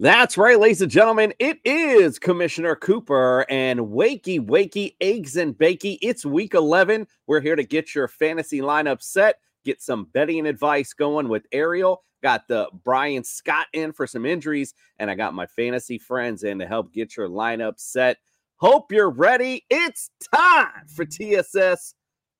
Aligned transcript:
That's 0.00 0.36
right, 0.36 0.58
ladies 0.58 0.82
and 0.82 0.90
gentlemen. 0.90 1.32
It 1.38 1.60
is 1.64 2.18
Commissioner 2.18 2.74
Cooper 2.74 3.46
and 3.48 3.78
Wakey 3.78 4.44
Wakey 4.44 4.96
Eggs 5.00 5.36
and 5.36 5.56
Bakey. 5.56 5.98
It's 6.02 6.26
week 6.26 6.54
11. 6.54 7.06
We're 7.28 7.40
here 7.40 7.54
to 7.54 7.62
get 7.62 7.94
your 7.94 8.08
fantasy 8.08 8.58
lineup 8.58 9.00
set, 9.00 9.36
get 9.64 9.80
some 9.80 10.06
betting 10.12 10.48
advice 10.48 10.94
going 10.94 11.28
with 11.28 11.46
Ariel. 11.52 12.02
Got 12.24 12.48
the 12.48 12.68
Brian 12.82 13.22
Scott 13.22 13.68
in 13.72 13.92
for 13.92 14.08
some 14.08 14.26
injuries, 14.26 14.74
and 14.98 15.12
I 15.12 15.14
got 15.14 15.32
my 15.32 15.46
fantasy 15.46 15.98
friends 15.98 16.42
in 16.42 16.58
to 16.58 16.66
help 16.66 16.92
get 16.92 17.16
your 17.16 17.28
lineup 17.28 17.74
set. 17.78 18.16
Hope 18.56 18.90
you're 18.90 19.10
ready. 19.10 19.64
It's 19.70 20.10
time 20.34 20.88
for 20.88 21.04
TSS 21.04 21.94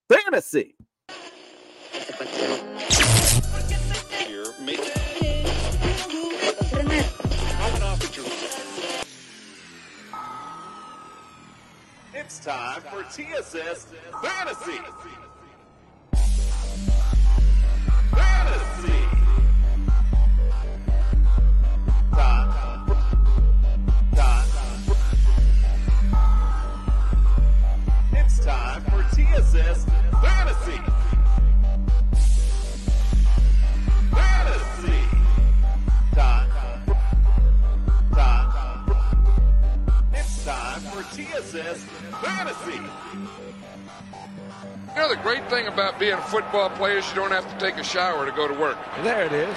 Fantasy. 0.09 0.75
It's 12.13 12.41
time 12.41 12.83
for 12.83 13.05
TSS 13.05 13.87
Fantasy. 14.21 14.79
Fantasy. 18.11 19.01
Time. 22.11 22.89
Time. 24.17 24.49
It's 28.13 28.39
time 28.45 28.83
for 28.87 29.03
TSS 29.15 29.85
Fantasy. 30.21 30.73
Fantasy. 30.75 30.94
TSS 41.13 41.85
Fantasy. 42.23 42.81
You 44.89 45.01
know, 45.01 45.09
the 45.09 45.21
great 45.23 45.49
thing 45.51 45.67
about 45.67 45.99
being 45.99 46.13
a 46.13 46.23
football 46.23 46.71
player 46.71 46.99
is 46.99 47.09
you 47.09 47.17
don't 47.17 47.33
have 47.33 47.51
to 47.51 47.59
take 47.59 47.77
a 47.77 47.85
shower 47.85 48.25
to 48.25 48.33
go 48.33 48.47
to 48.47 48.55
work. 48.55 48.79
There 49.03 49.25
it 49.25 49.33
is. 49.33 49.57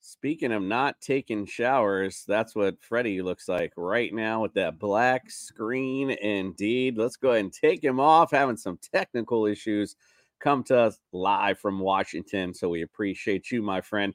Speaking 0.00 0.52
of 0.52 0.62
not 0.62 1.00
taking 1.00 1.46
showers, 1.46 2.24
that's 2.26 2.54
what 2.54 2.80
Freddie 2.80 3.22
looks 3.22 3.48
like 3.48 3.72
right 3.76 4.14
now 4.14 4.40
with 4.40 4.54
that 4.54 4.78
black 4.78 5.28
screen. 5.30 6.10
Indeed. 6.10 6.96
Let's 6.96 7.16
go 7.16 7.30
ahead 7.30 7.40
and 7.40 7.52
take 7.52 7.82
him 7.82 7.98
off, 7.98 8.30
having 8.30 8.56
some 8.56 8.78
technical 8.92 9.46
issues. 9.46 9.96
Come 10.38 10.62
to 10.64 10.78
us 10.78 10.98
live 11.12 11.58
from 11.58 11.78
Washington. 11.78 12.54
So 12.54 12.68
we 12.68 12.82
appreciate 12.82 13.50
you, 13.50 13.62
my 13.62 13.80
friend. 13.80 14.14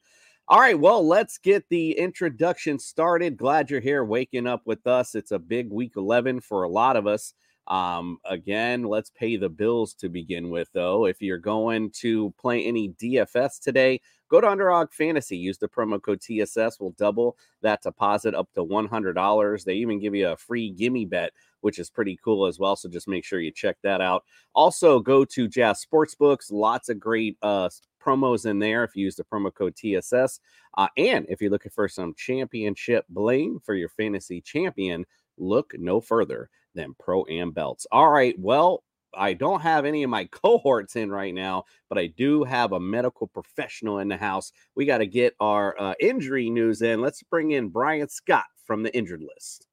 All 0.50 0.62
right, 0.62 0.80
well, 0.80 1.06
let's 1.06 1.38
get 1.38 1.68
the 1.68 1.92
introduction 1.92 2.80
started. 2.80 3.36
Glad 3.36 3.70
you're 3.70 3.82
here 3.82 4.06
waking 4.06 4.48
up 4.48 4.62
with 4.64 4.88
us. 4.88 5.14
It's 5.14 5.32
a 5.32 5.40
big 5.40 5.70
week 5.70 5.98
11 5.98 6.40
for 6.40 6.64
a 6.64 6.70
lot 6.70 6.96
of 6.96 7.06
us. 7.06 7.34
Um, 7.68 8.20
again, 8.24 8.84
let's 8.84 9.10
pay 9.10 9.36
the 9.36 9.50
bills 9.50 9.94
to 9.96 10.08
begin 10.08 10.50
with, 10.50 10.70
though. 10.74 11.06
If 11.06 11.22
you're 11.22 11.38
going 11.38 11.92
to 12.00 12.34
play 12.40 12.64
any 12.64 12.92
DFS 12.92 13.60
today, 13.60 14.00
go 14.32 14.40
to 14.40 14.50
Underdog 14.50 14.94
Fantasy. 14.94 15.36
Use 15.36 15.58
the 15.58 15.68
promo 15.68 16.02
code 16.02 16.22
TSS. 16.22 16.80
We'll 16.80 16.92
double 16.92 17.36
that 17.62 17.82
deposit 17.82 18.34
up 18.34 18.48
to 18.54 18.64
$100. 18.64 19.64
They 19.66 19.74
even 19.74 20.00
give 20.00 20.16
you 20.16 20.30
a 20.30 20.38
free 20.38 20.72
gimme 20.72 21.04
bet, 21.04 21.34
which 21.60 21.78
is 21.78 21.90
pretty 21.90 22.18
cool 22.24 22.46
as 22.46 22.58
well. 22.58 22.78
So 22.78 22.88
just 22.88 23.10
make 23.10 23.26
sure 23.26 23.42
you 23.42 23.52
check 23.52 23.76
that 23.84 24.00
out. 24.00 24.24
Also, 24.56 25.02
go 25.02 25.26
to 25.26 25.50
Jazz 25.50 25.86
Sportsbooks. 25.86 26.54
Lots 26.54 26.88
of 26.88 27.02
great 27.02 27.36
uh, 27.42 27.68
promos 28.08 28.46
in 28.46 28.60
there 28.60 28.84
if 28.84 28.96
you 28.96 29.04
use 29.04 29.16
the 29.16 29.24
promo 29.24 29.54
code 29.54 29.76
TSS. 29.76 30.40
Uh, 30.78 30.88
and 30.98 31.26
if 31.30 31.42
you're 31.42 31.52
looking 31.52 31.72
for 31.72 31.88
some 31.88 32.14
championship 32.16 33.06
bling 33.10 33.60
for 33.64 33.76
your 33.76 33.90
fantasy 33.90 34.40
champion, 34.42 35.06
look 35.38 35.74
no 35.78 36.00
further 36.00 36.50
than 36.74 36.96
Pro 37.00 37.26
Am 37.30 37.52
Belts. 37.52 37.86
All 37.92 38.10
right, 38.10 38.36
well, 38.40 38.84
I 39.14 39.34
don't 39.34 39.62
have 39.62 39.86
any 39.86 40.04
of 40.04 40.10
my 40.10 40.26
cohorts 40.32 40.96
in 40.96 41.12
right 41.12 41.34
now, 41.34 41.66
but 41.90 41.98
I 41.98 42.08
do 42.08 42.44
have 42.44 42.72
a 42.72 42.80
medical 42.80 43.28
professional 43.28 44.00
in 44.00 44.08
the 44.08 44.18
house. 44.18 44.52
We 44.76 44.86
got 44.86 45.00
to 45.00 45.08
get 45.08 45.36
our 45.40 45.80
uh, 45.80 45.94
injury 46.00 46.50
news 46.50 46.82
in. 46.82 47.02
Let's 47.02 47.24
bring 47.24 47.52
in 47.52 47.70
Brian 47.70 48.08
Scott 48.08 48.46
from 48.66 48.84
the 48.84 48.96
injured 48.96 49.24
list. 49.24 49.68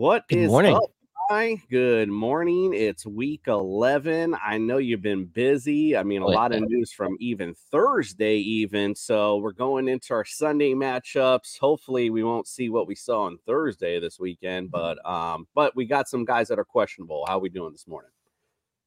What 0.00 0.26
Good 0.28 0.38
is 0.38 0.48
morning. 0.48 0.74
up? 0.76 0.90
Hi, 1.28 1.56
good 1.70 2.08
morning. 2.08 2.72
It's 2.72 3.04
week 3.04 3.42
11. 3.48 4.34
I 4.42 4.56
know 4.56 4.78
you've 4.78 5.02
been 5.02 5.26
busy. 5.26 5.94
I 5.94 6.04
mean, 6.04 6.22
a 6.22 6.26
Oh, 6.26 6.30
lot 6.30 6.54
of 6.54 6.62
news 6.62 6.90
from 6.90 7.18
even 7.20 7.54
Thursday, 7.70 8.36
even. 8.36 8.94
So 8.94 9.36
we're 9.36 9.52
going 9.52 9.88
into 9.88 10.14
our 10.14 10.24
Sunday 10.24 10.72
matchups. 10.72 11.58
Hopefully, 11.60 12.08
we 12.08 12.24
won't 12.24 12.48
see 12.48 12.70
what 12.70 12.86
we 12.86 12.94
saw 12.94 13.24
on 13.24 13.36
Thursday 13.44 14.00
this 14.00 14.18
weekend, 14.18 14.70
but 14.70 15.06
um, 15.06 15.46
but 15.54 15.76
we 15.76 15.84
got 15.84 16.08
some 16.08 16.24
guys 16.24 16.48
that 16.48 16.58
are 16.58 16.64
questionable. 16.64 17.26
How 17.28 17.36
are 17.36 17.40
we 17.40 17.50
doing 17.50 17.72
this 17.72 17.86
morning? 17.86 18.10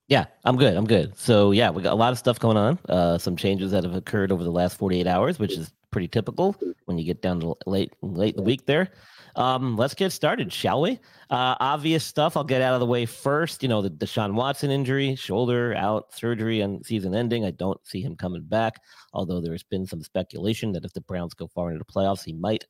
Yeah, 0.07 0.25
I'm 0.45 0.57
good. 0.57 0.75
I'm 0.75 0.87
good. 0.87 1.15
So 1.15 1.51
yeah, 1.51 1.69
we 1.69 1.83
got 1.83 1.93
a 1.93 1.95
lot 1.95 2.11
of 2.11 2.17
stuff 2.17 2.39
going 2.39 2.57
on. 2.57 2.79
Uh, 2.89 3.19
some 3.19 3.35
changes 3.35 3.69
that 3.69 3.83
have 3.83 3.93
occurred 3.93 4.31
over 4.31 4.43
the 4.43 4.49
last 4.51 4.77
48 4.79 5.05
hours, 5.05 5.37
which 5.37 5.59
is 5.59 5.71
pretty 5.91 6.07
typical 6.07 6.55
when 6.85 6.97
you 6.97 7.05
get 7.05 7.21
down 7.21 7.39
to 7.41 7.55
late 7.67 7.93
late 8.01 8.33
in 8.33 8.37
the 8.37 8.43
week 8.43 8.65
there. 8.65 8.89
Um, 9.35 9.75
let's 9.77 9.93
get 9.93 10.11
started, 10.11 10.53
shall 10.53 10.81
we? 10.81 10.99
Uh, 11.29 11.55
obvious 11.59 12.03
stuff. 12.03 12.37
I'll 12.37 12.43
get 12.43 12.61
out 12.61 12.73
of 12.73 12.79
the 12.79 12.85
way 12.85 13.05
first. 13.05 13.63
You 13.63 13.69
know, 13.69 13.81
the 13.81 13.89
Deshaun 13.89 14.33
Watson 14.33 14.69
injury, 14.69 15.15
shoulder 15.15 15.73
out, 15.75 16.13
surgery, 16.13 16.61
and 16.61 16.85
season 16.85 17.15
ending. 17.15 17.43
I 17.45 17.51
don't 17.51 17.83
see 17.85 18.01
him 18.01 18.15
coming 18.15 18.43
back. 18.43 18.81
Although 19.13 19.41
there 19.41 19.53
has 19.53 19.63
been 19.63 19.85
some 19.87 20.03
speculation 20.03 20.71
that 20.73 20.85
if 20.85 20.93
the 20.93 21.01
Browns 21.01 21.33
go 21.33 21.47
far 21.47 21.71
into 21.71 21.79
the 21.79 21.91
playoffs, 21.91 22.23
he 22.23 22.33
might. 22.33 22.65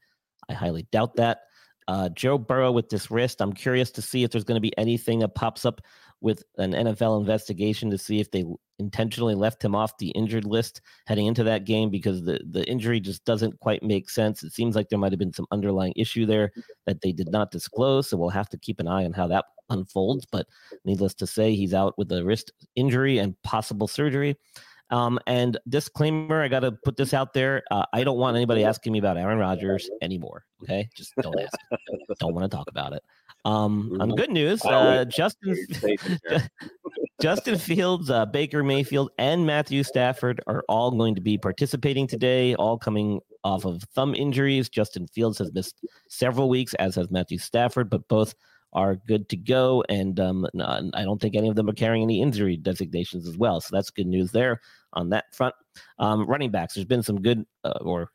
I 0.49 0.53
highly 0.53 0.87
doubt 0.91 1.15
that. 1.17 1.41
Uh, 1.87 2.09
Joe 2.09 2.37
Burrow 2.37 2.71
with 2.71 2.89
this 2.89 3.11
wrist. 3.11 3.41
I'm 3.41 3.53
curious 3.53 3.91
to 3.91 4.01
see 4.01 4.23
if 4.23 4.31
there's 4.31 4.45
going 4.45 4.55
to 4.55 4.61
be 4.61 4.77
anything 4.77 5.19
that 5.19 5.35
pops 5.35 5.65
up 5.65 5.81
with 6.23 6.41
an 6.57 6.71
NFL 6.71 7.19
investigation 7.19 7.91
to 7.91 7.97
see 7.97 8.21
if 8.21 8.31
they 8.31 8.45
intentionally 8.79 9.35
left 9.35 9.63
him 9.63 9.75
off 9.75 9.97
the 9.97 10.09
injured 10.11 10.45
list 10.45 10.81
heading 11.05 11.25
into 11.25 11.43
that 11.43 11.65
game 11.65 11.89
because 11.89 12.23
the, 12.23 12.39
the 12.49 12.65
injury 12.65 13.01
just 13.01 13.23
doesn't 13.25 13.59
quite 13.59 13.83
make 13.83 14.09
sense. 14.09 14.41
It 14.41 14.53
seems 14.53 14.75
like 14.75 14.87
there 14.87 14.97
might 14.97 15.11
have 15.11 15.19
been 15.19 15.33
some 15.33 15.45
underlying 15.51 15.93
issue 15.97 16.25
there 16.25 16.51
that 16.87 17.01
they 17.01 17.11
did 17.11 17.29
not 17.29 17.51
disclose. 17.51 18.09
So 18.09 18.15
we'll 18.15 18.29
have 18.29 18.49
to 18.49 18.57
keep 18.57 18.79
an 18.79 18.87
eye 18.87 19.03
on 19.03 19.11
how 19.11 19.27
that 19.27 19.45
unfolds. 19.69 20.25
But 20.25 20.47
needless 20.85 21.13
to 21.15 21.27
say, 21.27 21.55
he's 21.55 21.73
out 21.73 21.97
with 21.97 22.09
a 22.13 22.23
wrist 22.23 22.53
injury 22.75 23.17
and 23.17 23.35
possible 23.43 23.89
surgery. 23.89 24.37
Um, 24.93 25.19
and 25.25 25.57
disclaimer, 25.67 26.43
I 26.43 26.47
got 26.47 26.59
to 26.59 26.71
put 26.71 26.97
this 26.97 27.15
out 27.15 27.33
there. 27.33 27.63
Uh, 27.71 27.83
I 27.93 28.03
don't 28.03 28.19
want 28.19 28.37
anybody 28.37 28.63
asking 28.63 28.93
me 28.93 28.99
about 28.99 29.17
Aaron 29.17 29.39
Rodgers 29.39 29.89
anymore. 30.03 30.45
Okay, 30.61 30.87
just 30.95 31.13
don't 31.19 31.37
ask. 31.39 31.57
don't 32.19 32.35
want 32.35 32.49
to 32.49 32.55
talk 32.55 32.69
about 32.69 32.93
it. 32.93 33.01
Um, 33.43 33.97
on 33.99 34.09
good 34.11 34.29
news, 34.29 34.63
uh, 34.63 35.03
Justin 35.05 35.57
Justin 37.21 37.57
Fields, 37.57 38.11
uh, 38.11 38.27
Baker 38.27 38.63
Mayfield, 38.63 39.09
and 39.17 39.47
Matthew 39.47 39.81
Stafford 39.81 40.41
are 40.45 40.63
all 40.69 40.91
going 40.91 41.15
to 41.15 41.21
be 41.21 41.39
participating 41.39 42.05
today, 42.05 42.53
all 42.53 42.77
coming 42.77 43.19
off 43.43 43.65
of 43.65 43.81
thumb 43.95 44.13
injuries. 44.13 44.69
Justin 44.69 45.07
Fields 45.07 45.39
has 45.39 45.51
missed 45.53 45.83
several 46.07 46.49
weeks, 46.49 46.75
as 46.75 46.93
has 46.95 47.09
Matthew 47.09 47.39
Stafford, 47.39 47.89
but 47.89 48.07
both 48.07 48.35
are 48.73 48.95
good 48.95 49.29
to 49.29 49.37
go. 49.37 49.83
And 49.89 50.19
um, 50.19 50.47
n- 50.53 50.91
I 50.93 51.03
don't 51.03 51.21
think 51.21 51.35
any 51.35 51.49
of 51.49 51.55
them 51.55 51.69
are 51.69 51.73
carrying 51.73 52.03
any 52.03 52.21
injury 52.21 52.57
designations 52.57 53.27
as 53.27 53.37
well. 53.37 53.61
So 53.61 53.69
that's 53.71 53.89
good 53.89 54.07
news 54.07 54.31
there 54.31 54.61
on 54.93 55.09
that 55.09 55.25
front. 55.33 55.55
Um, 55.99 56.25
running 56.25 56.51
backs, 56.51 56.73
there's 56.73 56.85
been 56.85 57.03
some 57.03 57.21
good 57.21 57.45
uh, 57.63 57.79
or 57.81 58.09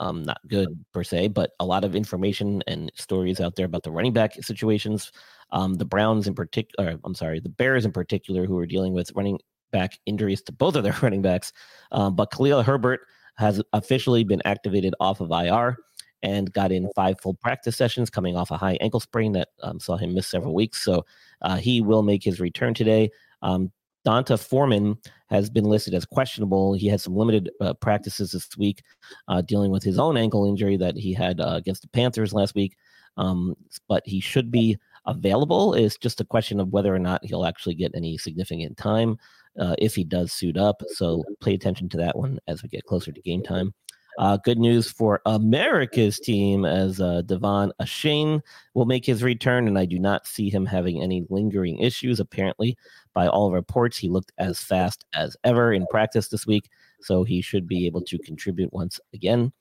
um, 0.00 0.24
not 0.24 0.40
good 0.48 0.84
per 0.92 1.04
se, 1.04 1.28
but 1.28 1.52
a 1.60 1.64
lot 1.64 1.84
of 1.84 1.94
information 1.94 2.62
and 2.66 2.90
stories 2.94 3.40
out 3.40 3.54
there 3.54 3.66
about 3.66 3.84
the 3.84 3.90
running 3.90 4.12
back 4.12 4.34
situations. 4.42 5.12
Um, 5.52 5.74
the 5.74 5.84
Browns 5.84 6.26
in 6.26 6.34
particular, 6.34 6.98
I'm 7.04 7.14
sorry, 7.14 7.40
the 7.40 7.48
Bears 7.48 7.84
in 7.84 7.92
particular, 7.92 8.46
who 8.46 8.58
are 8.58 8.66
dealing 8.66 8.94
with 8.94 9.12
running 9.14 9.38
back 9.70 9.98
injuries 10.06 10.42
to 10.42 10.52
both 10.52 10.76
of 10.76 10.82
their 10.82 10.96
running 11.02 11.22
backs. 11.22 11.52
Um, 11.92 12.16
but 12.16 12.30
Khalil 12.30 12.62
Herbert 12.62 13.00
has 13.36 13.62
officially 13.72 14.24
been 14.24 14.42
activated 14.44 14.94
off 15.00 15.20
of 15.20 15.30
IR 15.30 15.76
and 16.22 16.52
got 16.52 16.72
in 16.72 16.90
five 16.94 17.20
full 17.20 17.34
practice 17.34 17.76
sessions 17.76 18.10
coming 18.10 18.36
off 18.36 18.50
a 18.50 18.56
high 18.56 18.78
ankle 18.80 19.00
sprain 19.00 19.32
that 19.32 19.48
um, 19.62 19.80
saw 19.80 19.96
him 19.96 20.14
miss 20.14 20.28
several 20.28 20.54
weeks. 20.54 20.82
So 20.84 21.04
uh, 21.42 21.56
he 21.56 21.80
will 21.80 22.02
make 22.02 22.22
his 22.22 22.40
return 22.40 22.74
today. 22.74 23.10
Um, 23.42 23.72
D'Onta 24.04 24.38
Foreman 24.38 24.98
has 25.28 25.48
been 25.48 25.64
listed 25.64 25.94
as 25.94 26.04
questionable. 26.04 26.74
He 26.74 26.88
had 26.88 27.00
some 27.00 27.16
limited 27.16 27.50
uh, 27.60 27.74
practices 27.74 28.32
this 28.32 28.48
week, 28.56 28.82
uh, 29.28 29.42
dealing 29.42 29.70
with 29.70 29.82
his 29.82 29.98
own 29.98 30.16
ankle 30.16 30.48
injury 30.48 30.76
that 30.76 30.96
he 30.96 31.12
had 31.12 31.40
uh, 31.40 31.54
against 31.54 31.82
the 31.82 31.88
Panthers 31.88 32.32
last 32.32 32.54
week. 32.54 32.76
Um, 33.16 33.54
but 33.88 34.02
he 34.06 34.20
should 34.20 34.50
be 34.50 34.78
available. 35.06 35.74
It's 35.74 35.96
just 35.96 36.20
a 36.20 36.24
question 36.24 36.60
of 36.60 36.72
whether 36.72 36.94
or 36.94 36.98
not 36.98 37.24
he'll 37.24 37.44
actually 37.44 37.74
get 37.74 37.92
any 37.94 38.16
significant 38.18 38.76
time 38.76 39.18
uh, 39.58 39.74
if 39.78 39.94
he 39.94 40.04
does 40.04 40.32
suit 40.32 40.56
up. 40.56 40.82
So 40.88 41.22
pay 41.40 41.54
attention 41.54 41.88
to 41.90 41.96
that 41.98 42.16
one 42.16 42.38
as 42.46 42.62
we 42.62 42.68
get 42.68 42.84
closer 42.84 43.12
to 43.12 43.20
game 43.20 43.42
time. 43.42 43.74
Uh, 44.18 44.36
good 44.38 44.58
news 44.58 44.90
for 44.90 45.20
America's 45.26 46.18
team 46.18 46.64
as 46.64 47.00
uh, 47.00 47.22
De'Von 47.24 47.70
Achane 47.80 48.40
will 48.74 48.84
make 48.84 49.06
his 49.06 49.22
return, 49.22 49.66
and 49.66 49.78
I 49.78 49.84
do 49.84 49.98
not 49.98 50.26
see 50.26 50.50
him 50.50 50.66
having 50.66 51.02
any 51.02 51.24
lingering 51.30 51.78
issues. 51.78 52.20
Apparently, 52.20 52.76
by 53.14 53.26
all 53.26 53.52
reports, 53.52 53.96
he 53.96 54.08
looked 54.08 54.32
as 54.38 54.60
fast 54.60 55.04
as 55.14 55.36
ever 55.44 55.72
in 55.72 55.86
practice 55.90 56.28
this 56.28 56.46
week, 56.46 56.68
so 57.00 57.24
he 57.24 57.40
should 57.40 57.66
be 57.66 57.86
able 57.86 58.02
to 58.02 58.18
contribute 58.18 58.72
once 58.72 59.00
again. 59.14 59.52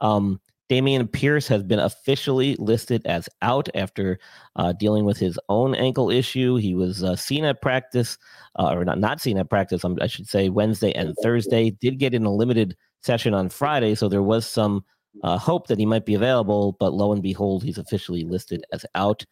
Um, 0.00 0.40
Dameon 0.68 1.10
Pierce 1.10 1.48
has 1.48 1.62
been 1.62 1.78
officially 1.78 2.54
listed 2.56 3.00
as 3.06 3.28
out 3.40 3.68
after 3.74 4.18
uh, 4.56 4.72
dealing 4.72 5.06
with 5.06 5.16
his 5.16 5.38
own 5.48 5.74
ankle 5.74 6.10
issue. 6.10 6.56
He 6.56 6.74
was 6.74 7.02
uh, 7.02 7.16
seen 7.16 7.44
at 7.44 7.62
practice, 7.62 8.18
uh, 8.58 8.72
or 8.72 8.84
not, 8.84 8.98
not 8.98 9.20
seen 9.20 9.38
at 9.38 9.48
practice, 9.48 9.84
um, 9.84 9.96
I 10.00 10.06
should 10.06 10.28
say, 10.28 10.50
Wednesday 10.50 10.92
and 10.92 11.14
Thursday. 11.22 11.70
Did 11.70 11.98
get 11.98 12.12
in 12.12 12.24
a 12.24 12.32
limited 12.32 12.76
session 13.02 13.34
on 13.34 13.48
Friday, 13.48 13.94
so 13.94 14.08
there 14.08 14.22
was 14.22 14.46
some 14.46 14.84
uh, 15.22 15.38
hope 15.38 15.66
that 15.66 15.78
he 15.78 15.86
might 15.86 16.06
be 16.06 16.14
available, 16.14 16.76
but 16.78 16.92
lo 16.92 17.12
and 17.12 17.22
behold, 17.22 17.62
he's 17.62 17.78
officially 17.78 18.24
listed 18.24 18.64
as 18.72 18.84
out. 18.94 19.24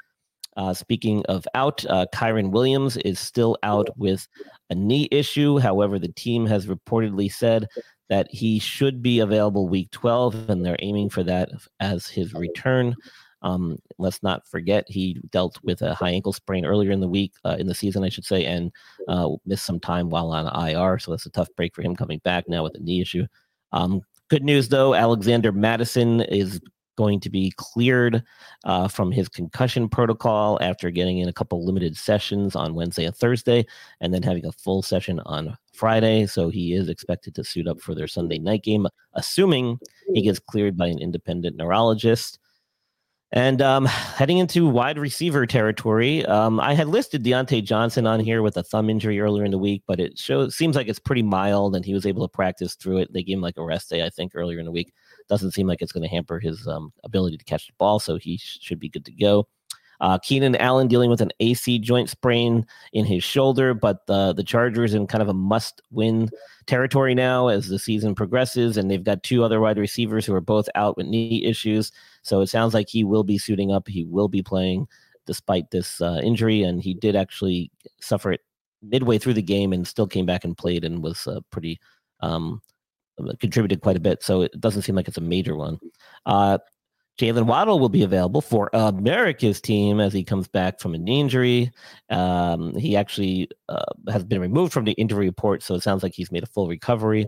Uh, 0.56 0.72
speaking 0.72 1.24
of 1.26 1.46
out, 1.54 1.84
uh, 1.86 2.06
Kyren 2.14 2.50
Williams 2.50 2.96
is 2.98 3.18
still 3.20 3.58
out 3.62 3.88
with 3.96 4.26
a 4.70 4.74
knee 4.74 5.06
issue. 5.10 5.58
However, 5.58 5.98
the 5.98 6.12
team 6.12 6.46
has 6.46 6.66
reportedly 6.66 7.30
said 7.30 7.66
that 8.08 8.26
he 8.30 8.58
should 8.58 9.02
be 9.02 9.18
available 9.18 9.68
week 9.68 9.90
12, 9.90 10.48
and 10.48 10.64
they're 10.64 10.76
aiming 10.80 11.10
for 11.10 11.22
that 11.24 11.50
as 11.80 12.06
his 12.06 12.32
return. 12.32 12.94
Um, 13.42 13.78
let's 13.98 14.22
not 14.22 14.48
forget 14.48 14.86
he 14.88 15.20
dealt 15.30 15.58
with 15.62 15.82
a 15.82 15.94
high 15.94 16.10
ankle 16.10 16.32
sprain 16.32 16.64
earlier 16.64 16.90
in 16.90 17.00
the 17.00 17.08
week, 17.08 17.32
uh, 17.44 17.56
in 17.58 17.66
the 17.66 17.74
season, 17.74 18.02
I 18.02 18.08
should 18.08 18.24
say, 18.24 18.44
and 18.44 18.72
uh, 19.08 19.28
missed 19.44 19.66
some 19.66 19.78
time 19.78 20.08
while 20.08 20.32
on 20.32 20.46
IR. 20.68 20.98
So 20.98 21.10
that's 21.10 21.26
a 21.26 21.30
tough 21.30 21.48
break 21.54 21.74
for 21.74 21.82
him 21.82 21.94
coming 21.94 22.20
back 22.24 22.48
now 22.48 22.62
with 22.64 22.74
a 22.76 22.80
knee 22.80 23.02
issue. 23.02 23.26
Um, 23.72 24.02
good 24.28 24.44
news, 24.44 24.68
though, 24.68 24.94
Alexander 24.94 25.52
Mattison 25.52 26.22
is 26.22 26.60
going 26.96 27.20
to 27.20 27.30
be 27.30 27.52
cleared 27.56 28.22
uh, 28.64 28.88
from 28.88 29.12
his 29.12 29.28
concussion 29.28 29.88
protocol 29.88 30.58
after 30.62 30.90
getting 30.90 31.18
in 31.18 31.28
a 31.28 31.32
couple 31.32 31.64
limited 31.64 31.96
sessions 31.96 32.56
on 32.56 32.74
Wednesday 32.74 33.04
and 33.04 33.14
Thursday, 33.14 33.66
and 34.00 34.14
then 34.14 34.22
having 34.22 34.46
a 34.46 34.52
full 34.52 34.82
session 34.82 35.20
on 35.26 35.56
Friday. 35.74 36.26
So 36.26 36.48
he 36.48 36.72
is 36.72 36.88
expected 36.88 37.34
to 37.34 37.44
suit 37.44 37.68
up 37.68 37.80
for 37.80 37.94
their 37.94 38.08
Sunday 38.08 38.38
night 38.38 38.62
game, 38.62 38.86
assuming 39.14 39.78
he 40.14 40.22
gets 40.22 40.38
cleared 40.38 40.76
by 40.76 40.86
an 40.86 40.98
independent 40.98 41.56
neurologist. 41.56 42.38
And 43.32 43.60
um, 43.60 43.86
heading 43.86 44.38
into 44.38 44.68
wide 44.68 44.98
receiver 44.98 45.46
territory, 45.46 46.24
um, 46.26 46.60
I 46.60 46.74
had 46.74 46.86
listed 46.86 47.24
Diontae 47.24 47.64
Johnson 47.64 48.06
on 48.06 48.20
here 48.20 48.40
with 48.40 48.56
a 48.56 48.62
thumb 48.62 48.88
injury 48.88 49.18
earlier 49.18 49.44
in 49.44 49.50
the 49.50 49.58
week, 49.58 49.82
but 49.86 49.98
it 49.98 50.16
shows 50.16 50.56
seems 50.56 50.76
like 50.76 50.86
it's 50.86 51.00
pretty 51.00 51.24
mild, 51.24 51.74
and 51.74 51.84
he 51.84 51.92
was 51.92 52.06
able 52.06 52.26
to 52.26 52.32
practice 52.32 52.76
through 52.76 52.98
it. 52.98 53.12
They 53.12 53.24
gave 53.24 53.36
him 53.36 53.42
like 53.42 53.56
a 53.56 53.64
rest 53.64 53.90
day, 53.90 54.04
I 54.04 54.10
think, 54.10 54.32
earlier 54.34 54.60
in 54.60 54.64
the 54.64 54.72
week 54.72 54.92
doesn't 55.28 55.52
seem 55.52 55.66
like 55.66 55.82
it's 55.82 55.92
going 55.92 56.02
to 56.02 56.08
hamper 56.08 56.38
his 56.38 56.66
um, 56.68 56.92
ability 57.04 57.36
to 57.36 57.44
catch 57.44 57.66
the 57.66 57.72
ball, 57.78 57.98
so 57.98 58.16
he 58.16 58.36
sh- 58.36 58.58
should 58.60 58.78
be 58.78 58.88
good 58.88 59.04
to 59.04 59.12
go. 59.12 59.48
Uh, 60.00 60.18
Keenan 60.18 60.56
Allen 60.56 60.88
dealing 60.88 61.10
with 61.10 61.20
an 61.20 61.32
AC 61.40 61.78
joint 61.78 62.10
sprain 62.10 62.66
in 62.92 63.04
his 63.06 63.24
shoulder, 63.24 63.72
but 63.74 64.06
the 64.06 64.34
the 64.34 64.44
Chargers 64.44 64.94
in 64.94 65.06
kind 65.06 65.22
of 65.22 65.28
a 65.28 65.34
must 65.34 65.80
win 65.90 66.28
territory 66.66 67.14
now 67.14 67.48
as 67.48 67.68
the 67.68 67.78
season 67.78 68.14
progresses, 68.14 68.76
and 68.76 68.90
they've 68.90 69.04
got 69.04 69.22
two 69.22 69.44
other 69.44 69.60
wide 69.60 69.78
receivers 69.78 70.26
who 70.26 70.34
are 70.34 70.40
both 70.40 70.68
out 70.74 70.96
with 70.96 71.06
knee 71.06 71.44
issues. 71.44 71.92
So 72.22 72.40
it 72.40 72.48
sounds 72.48 72.74
like 72.74 72.88
he 72.88 73.04
will 73.04 73.24
be 73.24 73.38
suiting 73.38 73.72
up. 73.72 73.88
He 73.88 74.04
will 74.04 74.28
be 74.28 74.42
playing 74.42 74.88
despite 75.26 75.70
this 75.70 76.00
uh, 76.00 76.20
injury, 76.22 76.62
and 76.62 76.82
he 76.82 76.94
did 76.94 77.16
actually 77.16 77.70
suffer 78.00 78.32
it 78.32 78.40
midway 78.82 79.18
through 79.18 79.34
the 79.34 79.42
game 79.42 79.72
and 79.72 79.86
still 79.86 80.06
came 80.06 80.26
back 80.26 80.44
and 80.44 80.56
played 80.56 80.84
and 80.84 81.02
was 81.02 81.26
uh, 81.26 81.40
pretty 81.50 81.80
um, 82.20 82.60
contributed 83.40 83.80
quite 83.80 83.96
a 83.96 84.00
bit. 84.00 84.22
So 84.22 84.42
it 84.42 84.60
doesn't 84.60 84.82
seem 84.82 84.94
like 84.94 85.08
it's 85.08 85.18
a 85.18 85.22
major 85.22 85.56
one. 85.56 85.78
Uh, 86.26 86.58
Jaylen 87.18 87.46
Waddle 87.46 87.78
will 87.78 87.88
be 87.88 88.02
available 88.02 88.42
for 88.42 88.68
America's 88.74 89.60
team 89.60 90.00
as 90.00 90.12
he 90.12 90.22
comes 90.22 90.48
back 90.48 90.80
from 90.80 90.94
an 90.94 91.08
injury. 91.08 91.70
Um, 92.10 92.76
he 92.76 92.96
actually 92.96 93.48
uh, 93.68 93.84
has 94.10 94.24
been 94.24 94.40
removed 94.40 94.72
from 94.72 94.84
the 94.84 94.92
injury 94.92 95.26
report, 95.26 95.62
so 95.62 95.74
it 95.74 95.82
sounds 95.82 96.02
like 96.02 96.14
he's 96.14 96.30
made 96.30 96.42
a 96.42 96.46
full 96.46 96.68
recovery. 96.68 97.26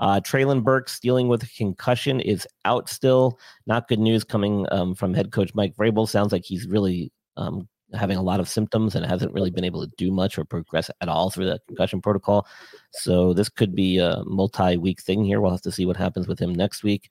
Uh, 0.00 0.18
Treylon 0.18 0.64
Burks 0.64 0.98
dealing 0.98 1.28
with 1.28 1.48
concussion 1.54 2.20
is 2.20 2.48
out 2.64 2.88
still. 2.88 3.38
Not 3.66 3.86
good 3.86 4.00
news 4.00 4.24
coming 4.24 4.66
um, 4.72 4.94
from 4.94 5.14
head 5.14 5.30
coach 5.30 5.54
Mike 5.54 5.76
Vrabel. 5.76 6.08
Sounds 6.08 6.32
like 6.32 6.44
he's 6.44 6.66
really 6.66 7.12
um, 7.36 7.68
having 7.92 8.16
a 8.16 8.22
lot 8.22 8.40
of 8.40 8.48
symptoms 8.48 8.94
and 8.94 9.04
hasn't 9.04 9.32
really 9.32 9.50
been 9.50 9.64
able 9.64 9.86
to 9.86 9.92
do 9.96 10.10
much 10.10 10.38
or 10.38 10.44
progress 10.44 10.90
at 11.00 11.08
all 11.08 11.30
through 11.30 11.46
the 11.46 11.60
concussion 11.68 12.00
protocol. 12.00 12.46
So 12.92 13.32
this 13.34 13.48
could 13.48 13.74
be 13.74 13.98
a 13.98 14.22
multi-week 14.24 15.00
thing 15.00 15.24
here. 15.24 15.40
We'll 15.40 15.50
have 15.50 15.62
to 15.62 15.72
see 15.72 15.86
what 15.86 15.96
happens 15.96 16.26
with 16.26 16.38
him 16.38 16.54
next 16.54 16.82
week. 16.82 17.10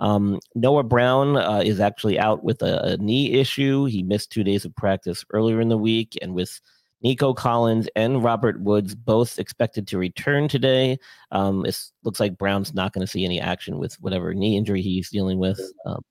Um, 0.00 0.40
Noah 0.54 0.82
Brown 0.82 1.36
uh, 1.36 1.62
is 1.64 1.80
actually 1.80 2.18
out 2.18 2.42
with 2.42 2.62
a, 2.62 2.80
a, 2.84 2.96
knee 2.96 3.34
issue. 3.34 3.84
He 3.84 4.02
missed 4.02 4.30
two 4.30 4.42
days 4.42 4.64
of 4.64 4.74
practice 4.74 5.24
earlier 5.30 5.60
in 5.60 5.68
the 5.68 5.78
week, 5.78 6.18
and 6.20 6.34
with 6.34 6.60
Nico 7.02 7.34
Collins 7.34 7.88
and 7.94 8.24
Robert 8.24 8.60
Woods 8.60 8.94
both 8.94 9.38
expected 9.38 9.86
to 9.88 9.98
return 9.98 10.48
today, 10.48 10.98
um, 11.30 11.64
it 11.64 11.78
looks 12.02 12.18
like 12.18 12.38
Brown's 12.38 12.74
not 12.74 12.92
going 12.92 13.06
to 13.06 13.10
see 13.10 13.24
any 13.24 13.40
action 13.40 13.78
with 13.78 13.94
whatever 14.00 14.34
knee 14.34 14.56
injury 14.56 14.82
he's 14.82 15.10
dealing 15.10 15.38
with. 15.38 15.60
Um, 15.86 16.02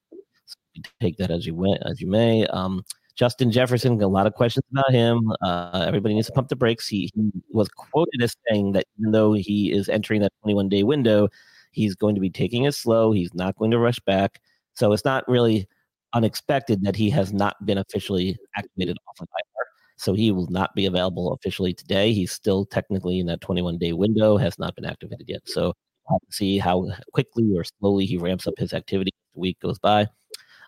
take 1.02 1.18
that 1.18 1.32
as 1.32 1.46
you 1.46 1.56
went, 1.56 1.82
as 1.86 2.00
you 2.00 2.08
may. 2.08 2.46
Um, 2.48 2.84
Justin 3.16 3.52
Jefferson, 3.52 4.02
a 4.02 4.08
lot 4.08 4.28
of 4.28 4.34
questions 4.34 4.66
about 4.72 4.92
him. 4.92 5.32
Uh, 5.42 5.84
everybody 5.88 6.16
needs 6.16 6.28
to 6.28 6.34
pump 6.34 6.48
the 6.48 6.56
brakes. 6.56 6.88
He, 6.88 7.12
he, 7.14 7.32
was 7.52 7.70
quoted 7.70 8.22
as 8.24 8.36
saying 8.50 8.72
that 8.72 8.86
even 9.00 9.12
though 9.12 9.34
he 9.34 9.72
is 9.72 9.88
entering 9.90 10.22
that 10.22 10.34
21 10.42 10.70
day 10.70 10.84
window, 10.84 11.28
he's 11.74 11.96
going 11.96 12.16
to 12.16 12.22
be 12.22 12.30
taking 12.30 12.64
it 12.64 12.74
slow. 12.74 13.12
He's 13.12 13.34
not 13.34 13.58
going 13.58 13.72
to 13.72 13.80
rush 13.80 14.00
back. 14.00 14.40
So 14.76 14.94
it's 14.94 15.06
not 15.06 15.28
really 15.28 15.68
unexpected 16.14 16.84
that 16.84 16.96
he 16.96 17.10
has 17.10 17.34
not 17.34 17.64
been 17.66 17.78
officially 17.78 18.38
activated 18.56 18.98
off 19.08 19.20
of 19.20 19.28
IR. 19.38 19.66
So 19.98 20.14
he 20.14 20.32
will 20.32 20.48
not 20.50 20.74
be 20.76 20.86
available 20.86 21.34
officially 21.34 21.74
today. 21.74 22.14
He's 22.14 22.32
still 22.32 22.66
technically 22.66 23.20
in 23.20 23.26
that 23.28 23.42
21 23.42 23.78
day 23.78 23.94
window, 23.94 24.38
has 24.38 24.58
not 24.58 24.76
been 24.76 24.86
activated 24.86 25.26
yet. 25.28 25.42
So 25.46 25.74
we'll 26.10 26.20
see 26.30 26.58
how 26.58 26.90
quickly 27.14 27.52
or 27.56 27.64
slowly 27.64 28.06
he 28.06 28.18
ramps 28.18 28.48
up 28.48 28.56
his 28.58 28.74
activity 28.74 29.12
as 29.14 29.34
the 29.36 29.42
week 29.42 29.60
goes 29.60 29.80
by. 29.80 30.08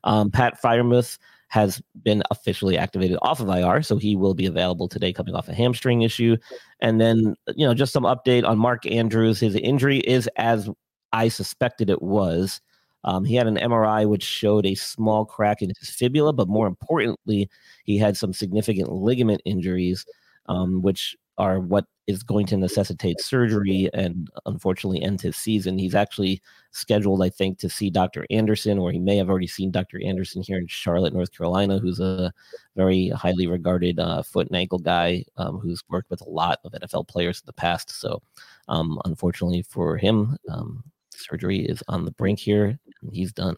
Um, 0.04 0.30
Pat 0.32 0.62
Freiermuth 0.62 1.18
has 1.50 1.82
been 2.04 2.24
officially 2.32 2.78
activated 2.78 3.18
off 3.22 3.40
of 3.40 3.50
IR, 3.50 3.82
so 3.82 3.98
he 3.98 4.16
will 4.16 4.34
be 4.34 4.46
available 4.46 4.88
today, 4.88 5.14
coming 5.14 5.36
off 5.36 5.48
a 5.48 5.54
hamstring 5.54 6.02
issue. 6.02 6.38
And 6.80 7.00
then, 7.00 7.36
you 7.56 7.66
know, 7.66 7.74
just 7.74 7.94
some 7.94 8.04
update 8.04 8.46
on 8.46 8.58
Mark 8.58 8.86
Andrews. 8.86 9.40
His 9.40 9.56
injury 9.56 10.00
is 10.00 10.30
as 10.38 10.70
I 11.16 11.30
suspected 11.30 11.90
it 11.90 12.02
was. 12.02 12.60
Um, 13.06 13.24
he 13.24 13.36
had 13.36 13.48
an 13.48 13.58
MRI 13.58 14.08
which 14.08 14.24
showed 14.24 14.66
a 14.66 14.76
small 14.76 15.26
crack 15.26 15.62
in 15.62 15.72
his 15.80 15.90
fibula, 15.90 16.34
but 16.34 16.50
more 16.50 16.68
importantly, 16.68 17.50
he 17.86 17.98
had 17.98 18.18
some 18.18 18.34
significant 18.34 18.92
ligament 18.92 19.42
injuries, 19.46 20.06
um, 20.48 20.82
which 20.82 21.16
are 21.38 21.60
what 21.60 21.86
is 22.08 22.24
going 22.24 22.46
to 22.48 22.58
necessitate 22.58 23.20
surgery 23.20 23.90
and 23.94 24.30
unfortunately 24.46 25.02
end 25.02 25.22
his 25.22 25.36
season. 25.36 25.78
He's 25.78 25.96
actually 25.96 26.42
scheduled, 26.72 27.24
I 27.24 27.30
think, 27.30 27.60
to 27.60 27.70
see 27.70 27.90
Dr. 27.90 28.26
Anderson, 28.30 28.78
or 28.78 28.92
he 28.92 29.00
may 29.00 29.18
have 29.18 29.30
already 29.30 29.48
seen 29.48 29.72
Dr. 29.72 30.00
Anderson 30.04 30.44
here 30.44 30.58
in 30.58 30.68
Charlotte, 30.68 31.14
North 31.14 31.36
Carolina, 31.36 31.80
who's 31.80 32.00
a 32.00 32.32
very 32.76 33.10
highly 33.10 33.48
regarded 33.48 34.00
uh, 34.00 34.22
foot 34.22 34.48
and 34.48 34.56
ankle 34.56 34.80
guy 34.80 35.24
um, 35.38 35.58
who's 35.58 35.84
worked 35.90 36.10
with 36.10 36.22
a 36.22 36.30
lot 36.30 36.60
of 36.64 36.74
NFL 36.74 37.08
players 37.08 37.40
in 37.40 37.46
the 37.46 37.54
past. 37.54 37.90
So, 37.90 38.22
um, 38.68 39.00
unfortunately 39.06 39.64
for 39.64 39.98
him, 39.98 40.38
um, 40.50 40.84
surgery 41.20 41.60
is 41.60 41.84
on 41.88 42.06
the 42.06 42.12
brink 42.12 42.40
here, 42.40 42.80
and 43.02 43.14
he's 43.14 43.32
done. 43.32 43.56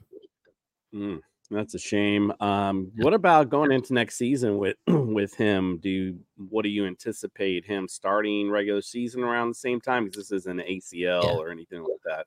Mm. 0.93 1.19
That's 1.49 1.75
a 1.75 1.79
shame. 1.79 2.33
Um, 2.41 2.91
what 2.97 3.13
about 3.13 3.49
going 3.49 3.71
into 3.71 3.93
next 3.93 4.17
season 4.17 4.57
with 4.57 4.75
with 4.87 5.33
him? 5.35 5.79
Do 5.81 5.89
you, 5.89 6.19
what 6.49 6.63
do 6.63 6.69
you 6.69 6.85
anticipate 6.85 7.65
him 7.65 7.87
starting 7.87 8.49
regular 8.49 8.81
season 8.81 9.23
around 9.23 9.49
the 9.49 9.55
same 9.55 9.79
time? 9.79 10.05
Because 10.05 10.29
this 10.29 10.39
isn't 10.39 10.59
ACL 10.59 11.23
yeah. 11.23 11.35
or 11.35 11.49
anything 11.49 11.81
like 11.81 12.01
that. 12.05 12.25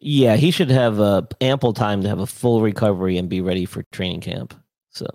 Yeah, 0.00 0.36
he 0.36 0.50
should 0.50 0.70
have 0.70 0.98
uh, 0.98 1.22
ample 1.40 1.74
time 1.74 2.02
to 2.02 2.08
have 2.08 2.20
a 2.20 2.26
full 2.26 2.62
recovery 2.62 3.18
and 3.18 3.28
be 3.28 3.40
ready 3.40 3.66
for 3.66 3.84
training 3.92 4.22
camp. 4.22 4.54
So 4.90 5.06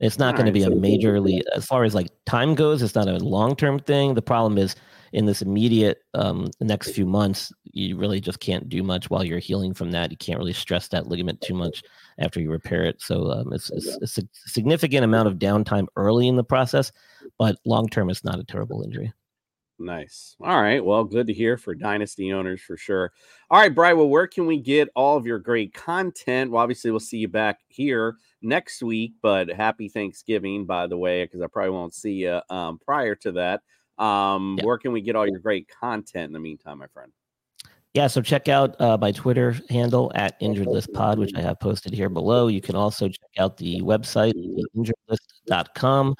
it's 0.00 0.18
not 0.18 0.34
going 0.34 0.46
right, 0.46 0.50
to 0.50 0.52
be 0.52 0.62
so 0.62 0.72
a 0.72 0.74
majorly 0.74 1.40
as 1.54 1.64
far 1.64 1.84
as 1.84 1.94
like 1.94 2.08
time 2.26 2.54
goes. 2.54 2.82
It's 2.82 2.94
not 2.94 3.08
a 3.08 3.16
long 3.18 3.56
term 3.56 3.78
thing. 3.78 4.14
The 4.14 4.22
problem 4.22 4.58
is 4.58 4.76
in 5.12 5.26
this 5.26 5.42
immediate 5.42 6.02
um, 6.14 6.50
next 6.60 6.92
few 6.92 7.04
months, 7.04 7.52
you 7.64 7.96
really 7.96 8.20
just 8.20 8.40
can't 8.40 8.68
do 8.68 8.82
much 8.82 9.10
while 9.10 9.24
you're 9.24 9.38
healing 9.38 9.74
from 9.74 9.90
that. 9.92 10.10
You 10.10 10.16
can't 10.16 10.38
really 10.38 10.52
stress 10.52 10.88
that 10.88 11.06
ligament 11.06 11.40
too 11.40 11.54
much 11.54 11.82
after 12.18 12.40
you 12.40 12.50
repair 12.50 12.84
it. 12.84 13.00
So 13.00 13.30
um, 13.30 13.52
it's, 13.52 13.70
it's, 13.70 14.18
a 14.18 14.22
significant 14.46 15.04
amount 15.04 15.28
of 15.28 15.34
downtime 15.34 15.86
early 15.96 16.28
in 16.28 16.36
the 16.36 16.44
process, 16.44 16.92
but 17.38 17.56
long 17.64 17.88
term, 17.88 18.10
it's 18.10 18.24
not 18.24 18.40
a 18.40 18.44
terrible 18.44 18.82
injury. 18.82 19.12
Nice. 19.78 20.36
All 20.40 20.62
right. 20.62 20.84
Well, 20.84 21.02
good 21.02 21.26
to 21.26 21.32
hear 21.32 21.56
for 21.56 21.74
dynasty 21.74 22.32
owners 22.32 22.60
for 22.60 22.76
sure. 22.76 23.12
All 23.50 23.58
right, 23.58 23.74
Brian. 23.74 23.96
Well, 23.96 24.08
where 24.08 24.28
can 24.28 24.46
we 24.46 24.58
get 24.58 24.88
all 24.94 25.16
of 25.16 25.26
your 25.26 25.40
great 25.40 25.74
content? 25.74 26.50
Well, 26.50 26.62
obviously, 26.62 26.90
we'll 26.90 27.00
see 27.00 27.18
you 27.18 27.28
back 27.28 27.58
here 27.68 28.16
next 28.42 28.82
week, 28.82 29.14
but 29.22 29.50
happy 29.50 29.88
Thanksgiving, 29.88 30.66
by 30.66 30.86
the 30.86 30.96
way, 30.96 31.24
because 31.24 31.40
I 31.40 31.48
probably 31.48 31.70
won't 31.70 31.94
see 31.94 32.12
you 32.12 32.40
um, 32.48 32.78
prior 32.78 33.16
to 33.16 33.32
that. 33.32 33.62
Um, 33.98 34.56
yeah. 34.58 34.64
Where 34.64 34.78
can 34.78 34.92
we 34.92 35.00
get 35.00 35.16
all 35.16 35.26
your 35.26 35.38
great 35.38 35.68
content 35.68 36.26
in 36.26 36.32
the 36.32 36.40
meantime, 36.40 36.78
my 36.78 36.86
friend? 36.88 37.12
Yeah, 37.94 38.06
so 38.06 38.22
check 38.22 38.48
out 38.48 38.80
uh, 38.80 38.96
my 38.98 39.12
Twitter 39.12 39.54
handle 39.68 40.10
at 40.14 40.36
Injured 40.40 40.66
List 40.66 40.90
Pod, 40.94 41.18
which 41.18 41.34
I 41.36 41.42
have 41.42 41.60
posted 41.60 41.92
here 41.92 42.08
below. 42.08 42.48
You 42.48 42.62
can 42.62 42.74
also 42.74 43.06
check 43.08 43.30
out 43.38 43.58
the 43.58 43.82
website, 43.82 44.32
injuredlist.com. 44.74 46.14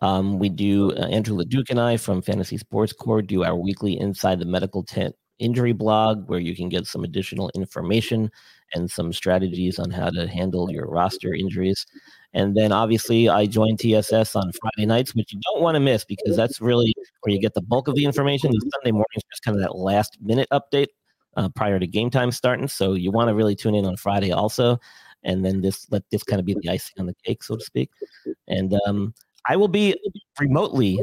Um, 0.00 0.38
we 0.40 0.48
do, 0.48 0.90
uh, 0.92 1.06
Andrew 1.06 1.36
LeDuc 1.36 1.70
and 1.70 1.80
I 1.80 1.96
from 1.96 2.22
Fantasy 2.22 2.58
Sports 2.58 2.92
Core 2.92 3.22
do 3.22 3.44
our 3.44 3.54
weekly 3.54 4.00
Inside 4.00 4.40
the 4.40 4.46
Medical 4.46 4.82
Tent 4.82 5.14
injury 5.38 5.72
blog 5.72 6.28
where 6.28 6.38
you 6.38 6.54
can 6.54 6.68
get 6.68 6.86
some 6.86 7.04
additional 7.04 7.50
information 7.54 8.30
and 8.74 8.90
some 8.90 9.12
strategies 9.12 9.78
on 9.78 9.90
how 9.90 10.10
to 10.10 10.26
handle 10.26 10.70
your 10.70 10.86
roster 10.86 11.34
injuries. 11.34 11.86
And 12.34 12.56
then 12.56 12.72
obviously, 12.72 13.28
I 13.28 13.46
join 13.46 13.76
TSS 13.76 14.34
on 14.34 14.52
Friday 14.52 14.86
nights, 14.86 15.14
which 15.14 15.32
you 15.32 15.40
don't 15.42 15.62
want 15.62 15.74
to 15.74 15.80
miss 15.80 16.04
because 16.04 16.36
that's 16.36 16.60
really 16.60 16.94
where 17.20 17.34
you 17.34 17.40
get 17.40 17.54
the 17.54 17.60
bulk 17.60 17.88
of 17.88 17.94
the 17.94 18.04
information. 18.04 18.50
The 18.50 18.70
Sunday 18.74 18.92
morning 18.92 19.06
is 19.16 19.24
just 19.30 19.42
kind 19.42 19.56
of 19.56 19.62
that 19.62 19.76
last 19.76 20.16
minute 20.22 20.48
update 20.50 20.88
uh, 21.36 21.48
prior 21.50 21.78
to 21.78 21.86
game 21.86 22.10
time 22.10 22.30
starting. 22.30 22.68
So 22.68 22.94
you 22.94 23.10
want 23.10 23.28
to 23.28 23.34
really 23.34 23.54
tune 23.54 23.74
in 23.74 23.84
on 23.84 23.96
Friday 23.96 24.32
also. 24.32 24.78
And 25.24 25.44
then 25.44 25.60
this 25.60 25.86
let 25.90 26.02
this 26.10 26.22
kind 26.22 26.40
of 26.40 26.46
be 26.46 26.54
the 26.54 26.68
icing 26.68 26.94
on 26.98 27.06
the 27.06 27.14
cake, 27.24 27.42
so 27.42 27.56
to 27.56 27.64
speak. 27.64 27.90
And 28.48 28.74
um, 28.86 29.14
I 29.46 29.56
will 29.56 29.68
be 29.68 29.96
remotely 30.40 30.98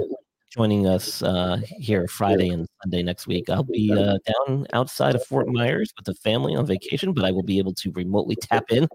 joining 0.50 0.88
us 0.88 1.22
uh, 1.22 1.60
here 1.63 2.08
Friday 2.08 2.50
and 2.50 2.68
Sunday 2.84 3.03
next 3.03 3.27
week. 3.27 3.50
I'll 3.50 3.63
be 3.63 3.91
uh, 3.91 4.18
down 4.48 4.65
outside 4.74 5.15
of 5.15 5.24
Fort 5.25 5.48
Myers 5.48 5.94
with 5.96 6.06
the 6.06 6.15
family 6.15 6.56
on 6.56 6.65
vacation, 6.65 7.13
but 7.13 7.24
I 7.24 7.32
will 7.32 7.44
be 7.44 7.60
able 7.60 7.74
to 7.75 7.91
remotely 7.91 8.36
tap 8.36 8.65
in 8.70 8.88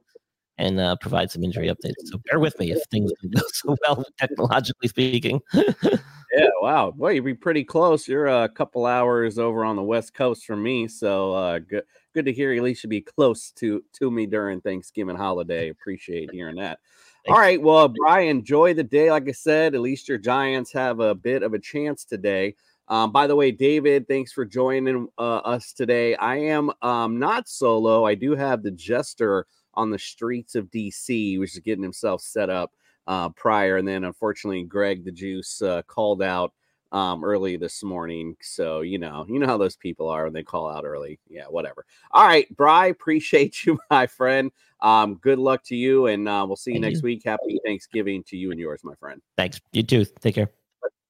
and 0.58 0.78
uh, 0.78 0.96
provide 1.00 1.30
some 1.30 1.42
injury 1.42 1.68
updates. 1.68 1.94
So 2.04 2.20
bear 2.30 2.38
with 2.38 2.58
me 2.58 2.72
if 2.72 2.82
things 2.90 3.12
don't 3.22 3.34
go 3.34 3.42
so 3.52 3.76
well, 3.86 4.04
technologically 4.18 4.88
speaking. 4.88 5.40
yeah, 5.52 6.48
wow. 6.60 6.92
Well, 6.96 7.12
you'd 7.12 7.24
be 7.24 7.34
pretty 7.34 7.64
close. 7.64 8.06
You're 8.06 8.26
a 8.26 8.48
couple 8.48 8.86
hours 8.86 9.38
over 9.38 9.64
on 9.64 9.76
the 9.76 9.82
West 9.82 10.14
Coast 10.14 10.44
from 10.44 10.62
me. 10.62 10.88
So 10.88 11.34
uh, 11.34 11.58
good, 11.60 11.84
good 12.14 12.24
to 12.26 12.32
hear 12.32 12.52
at 12.52 12.62
least 12.62 12.84
you 12.84 12.88
be 12.88 13.00
close 13.00 13.50
to, 13.52 13.82
to 13.94 14.10
me 14.10 14.26
during 14.26 14.60
Thanksgiving 14.60 15.16
holiday. 15.16 15.70
Appreciate 15.70 16.30
hearing 16.32 16.56
that. 16.56 16.78
All 17.26 17.38
right. 17.38 17.60
Well, 17.60 17.88
Brian, 17.88 18.38
enjoy 18.38 18.74
the 18.74 18.84
day. 18.84 19.10
Like 19.10 19.26
I 19.28 19.32
said, 19.32 19.74
at 19.74 19.80
least 19.80 20.08
your 20.08 20.18
Giants 20.18 20.70
have 20.74 21.00
a 21.00 21.14
bit 21.14 21.42
of 21.42 21.54
a 21.54 21.58
chance 21.58 22.04
today. 22.04 22.54
Um, 22.88 23.12
by 23.12 23.26
the 23.26 23.34
way, 23.34 23.50
David, 23.50 24.06
thanks 24.06 24.30
for 24.30 24.44
joining 24.44 25.08
uh, 25.16 25.36
us 25.36 25.72
today. 25.72 26.16
I 26.16 26.36
am 26.36 26.70
um, 26.82 27.18
not 27.18 27.48
solo. 27.48 28.04
I 28.04 28.14
do 28.14 28.34
have 28.34 28.62
the 28.62 28.70
Jester 28.70 29.46
on 29.72 29.90
the 29.90 29.98
streets 29.98 30.54
of 30.54 30.70
DC, 30.70 31.38
which 31.40 31.54
is 31.54 31.60
getting 31.60 31.82
himself 31.82 32.20
set 32.20 32.50
up 32.50 32.72
uh, 33.06 33.30
prior. 33.30 33.78
And 33.78 33.88
then, 33.88 34.04
unfortunately, 34.04 34.62
Greg 34.64 35.06
the 35.06 35.12
Juice 35.12 35.62
uh, 35.62 35.80
called 35.86 36.22
out 36.22 36.52
um, 36.94 37.24
early 37.24 37.56
this 37.56 37.82
morning. 37.82 38.36
So 38.40 38.80
you 38.80 38.98
know, 38.98 39.26
you 39.28 39.38
know 39.38 39.46
how 39.46 39.58
those 39.58 39.76
people 39.76 40.08
are 40.08 40.24
when 40.24 40.32
they 40.32 40.44
call 40.44 40.70
out 40.70 40.84
early. 40.84 41.18
Yeah, 41.28 41.44
whatever. 41.50 41.84
All 42.12 42.26
right, 42.26 42.46
Bry, 42.56 42.86
appreciate 42.94 43.66
you, 43.66 43.78
my 43.90 44.06
friend. 44.06 44.50
Um, 44.80 45.16
good 45.16 45.38
luck 45.38 45.64
to 45.64 45.76
you, 45.76 46.06
and 46.06 46.28
uh, 46.28 46.44
we'll 46.46 46.56
see 46.56 46.70
you 46.70 46.76
Thank 46.76 46.92
next 46.92 47.02
you. 47.02 47.08
week. 47.08 47.22
Happy 47.24 47.60
Thanksgiving 47.64 48.22
to 48.28 48.36
you 48.36 48.50
and 48.50 48.60
yours, 48.60 48.80
my 48.84 48.94
friend. 48.94 49.20
Thanks. 49.36 49.60
You 49.72 49.82
too. 49.82 50.06
Take 50.20 50.36
care. 50.36 50.48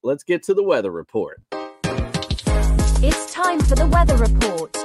Let's 0.03 0.23
get 0.23 0.43
to 0.43 0.53
the 0.53 0.63
weather 0.63 0.91
report. 0.91 1.41
It's 3.01 3.31
time 3.31 3.59
for 3.59 3.75
the 3.75 3.87
weather 3.87 4.17
report. 4.17 4.84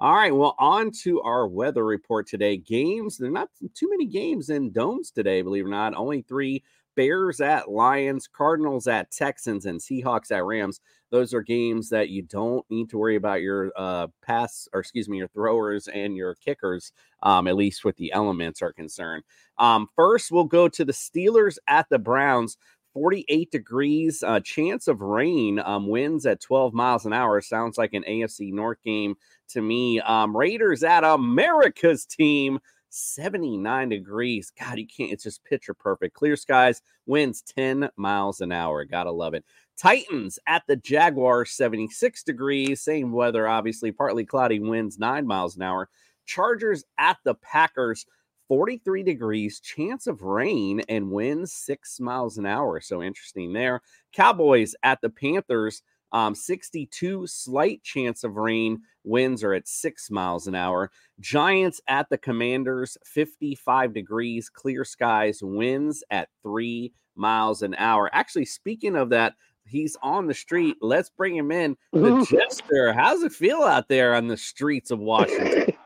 All 0.00 0.14
right, 0.14 0.34
well, 0.34 0.54
on 0.58 0.92
to 1.02 1.20
our 1.20 1.46
weather 1.46 1.84
report 1.84 2.26
today. 2.26 2.56
Games, 2.56 3.18
there 3.18 3.28
are 3.28 3.32
not 3.32 3.50
too 3.74 3.90
many 3.90 4.06
games 4.06 4.48
in 4.48 4.72
domes 4.72 5.10
today, 5.10 5.42
believe 5.42 5.64
it 5.64 5.68
or 5.68 5.70
not. 5.70 5.94
Only 5.94 6.22
three 6.22 6.64
Bears 6.96 7.42
at 7.42 7.70
Lions, 7.70 8.26
Cardinals 8.26 8.86
at 8.86 9.10
Texans, 9.10 9.66
and 9.66 9.78
Seahawks 9.78 10.30
at 10.30 10.46
Rams. 10.46 10.80
Those 11.10 11.34
are 11.34 11.42
games 11.42 11.90
that 11.90 12.08
you 12.08 12.22
don't 12.22 12.64
need 12.70 12.88
to 12.88 12.96
worry 12.98 13.16
about 13.16 13.42
your 13.42 13.72
uh, 13.76 14.06
pass, 14.22 14.66
or 14.72 14.80
excuse 14.80 15.06
me, 15.06 15.18
your 15.18 15.28
throwers 15.28 15.86
and 15.86 16.16
your 16.16 16.34
kickers, 16.34 16.92
um, 17.22 17.46
at 17.46 17.56
least 17.56 17.84
with 17.84 17.96
the 17.96 18.10
elements 18.12 18.62
are 18.62 18.72
concerned. 18.72 19.22
Um, 19.58 19.86
first, 19.96 20.32
we'll 20.32 20.44
go 20.44 20.66
to 20.66 20.82
the 20.82 20.92
Steelers 20.94 21.58
at 21.68 21.90
the 21.90 21.98
Browns. 21.98 22.56
48 22.92 23.52
degrees, 23.52 24.20
uh, 24.24 24.40
chance 24.40 24.88
of 24.88 25.00
rain, 25.00 25.60
um, 25.60 25.86
winds 25.86 26.26
at 26.26 26.40
12 26.40 26.74
miles 26.74 27.06
an 27.06 27.12
hour. 27.12 27.40
Sounds 27.40 27.78
like 27.78 27.94
an 27.94 28.02
AFC 28.02 28.52
North 28.52 28.82
game 28.82 29.14
to 29.52 29.62
me. 29.62 30.00
Um, 30.00 30.36
Raiders 30.36 30.82
at 30.82 31.04
America's 31.04 32.04
team, 32.06 32.58
79 32.90 33.88
degrees. 33.88 34.52
God, 34.58 34.78
you 34.78 34.86
can't, 34.86 35.12
it's 35.12 35.24
just 35.24 35.44
picture 35.44 35.74
perfect. 35.74 36.14
Clear 36.14 36.36
skies, 36.36 36.82
winds 37.06 37.42
10 37.42 37.88
miles 37.96 38.40
an 38.40 38.52
hour. 38.52 38.84
Gotta 38.84 39.10
love 39.10 39.34
it. 39.34 39.44
Titans 39.76 40.38
at 40.46 40.62
the 40.66 40.76
Jaguars, 40.76 41.52
76 41.52 42.22
degrees. 42.22 42.82
Same 42.82 43.12
weather, 43.12 43.48
obviously, 43.48 43.92
partly 43.92 44.24
cloudy, 44.24 44.60
winds 44.60 44.98
9 44.98 45.26
miles 45.26 45.56
an 45.56 45.62
hour. 45.62 45.88
Chargers 46.26 46.84
at 46.98 47.16
the 47.24 47.34
Packers, 47.36 48.06
43 48.48 49.02
degrees, 49.02 49.60
chance 49.60 50.06
of 50.06 50.22
rain, 50.22 50.80
and 50.88 51.10
winds 51.10 51.52
6 51.52 52.00
miles 52.00 52.36
an 52.36 52.46
hour. 52.46 52.80
So 52.80 53.02
interesting 53.02 53.52
there. 53.52 53.80
Cowboys 54.12 54.74
at 54.82 55.00
the 55.00 55.10
Panthers, 55.10 55.82
um, 56.12 56.34
62, 56.34 57.26
slight 57.26 57.82
chance 57.82 58.24
of 58.24 58.36
rain. 58.36 58.80
Winds 59.04 59.42
are 59.42 59.54
at 59.54 59.68
six 59.68 60.10
miles 60.10 60.46
an 60.46 60.54
hour. 60.54 60.90
Giants 61.20 61.80
at 61.88 62.08
the 62.10 62.18
Commanders, 62.18 62.96
55 63.04 63.92
degrees, 63.94 64.48
clear 64.48 64.84
skies, 64.84 65.40
winds 65.42 66.04
at 66.10 66.28
three 66.42 66.92
miles 67.16 67.62
an 67.62 67.74
hour. 67.76 68.10
Actually, 68.12 68.44
speaking 68.44 68.96
of 68.96 69.10
that, 69.10 69.34
he's 69.64 69.96
on 70.02 70.26
the 70.26 70.34
street. 70.34 70.76
Let's 70.80 71.10
bring 71.10 71.36
him 71.36 71.50
in. 71.50 71.76
The 71.92 72.24
Jester, 72.30 72.92
how's 72.92 73.22
it 73.22 73.32
feel 73.32 73.62
out 73.62 73.88
there 73.88 74.14
on 74.14 74.28
the 74.28 74.36
streets 74.36 74.90
of 74.90 74.98
Washington? 74.98 75.74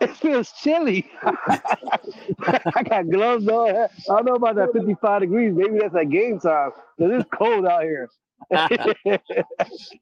It 0.00 0.16
feels 0.16 0.50
chilly. 0.52 1.10
I 1.22 2.82
got 2.88 3.10
gloves 3.10 3.46
on. 3.46 3.68
I 3.68 3.88
don't 4.06 4.24
know 4.24 4.34
about 4.34 4.56
that 4.56 4.72
55 4.72 5.20
degrees. 5.20 5.52
Maybe 5.54 5.78
that's 5.78 5.94
at 5.94 6.08
game 6.08 6.40
time. 6.40 6.70
Because 6.96 7.20
it's 7.20 7.30
cold 7.34 7.66
out 7.66 7.82
here. 7.82 8.08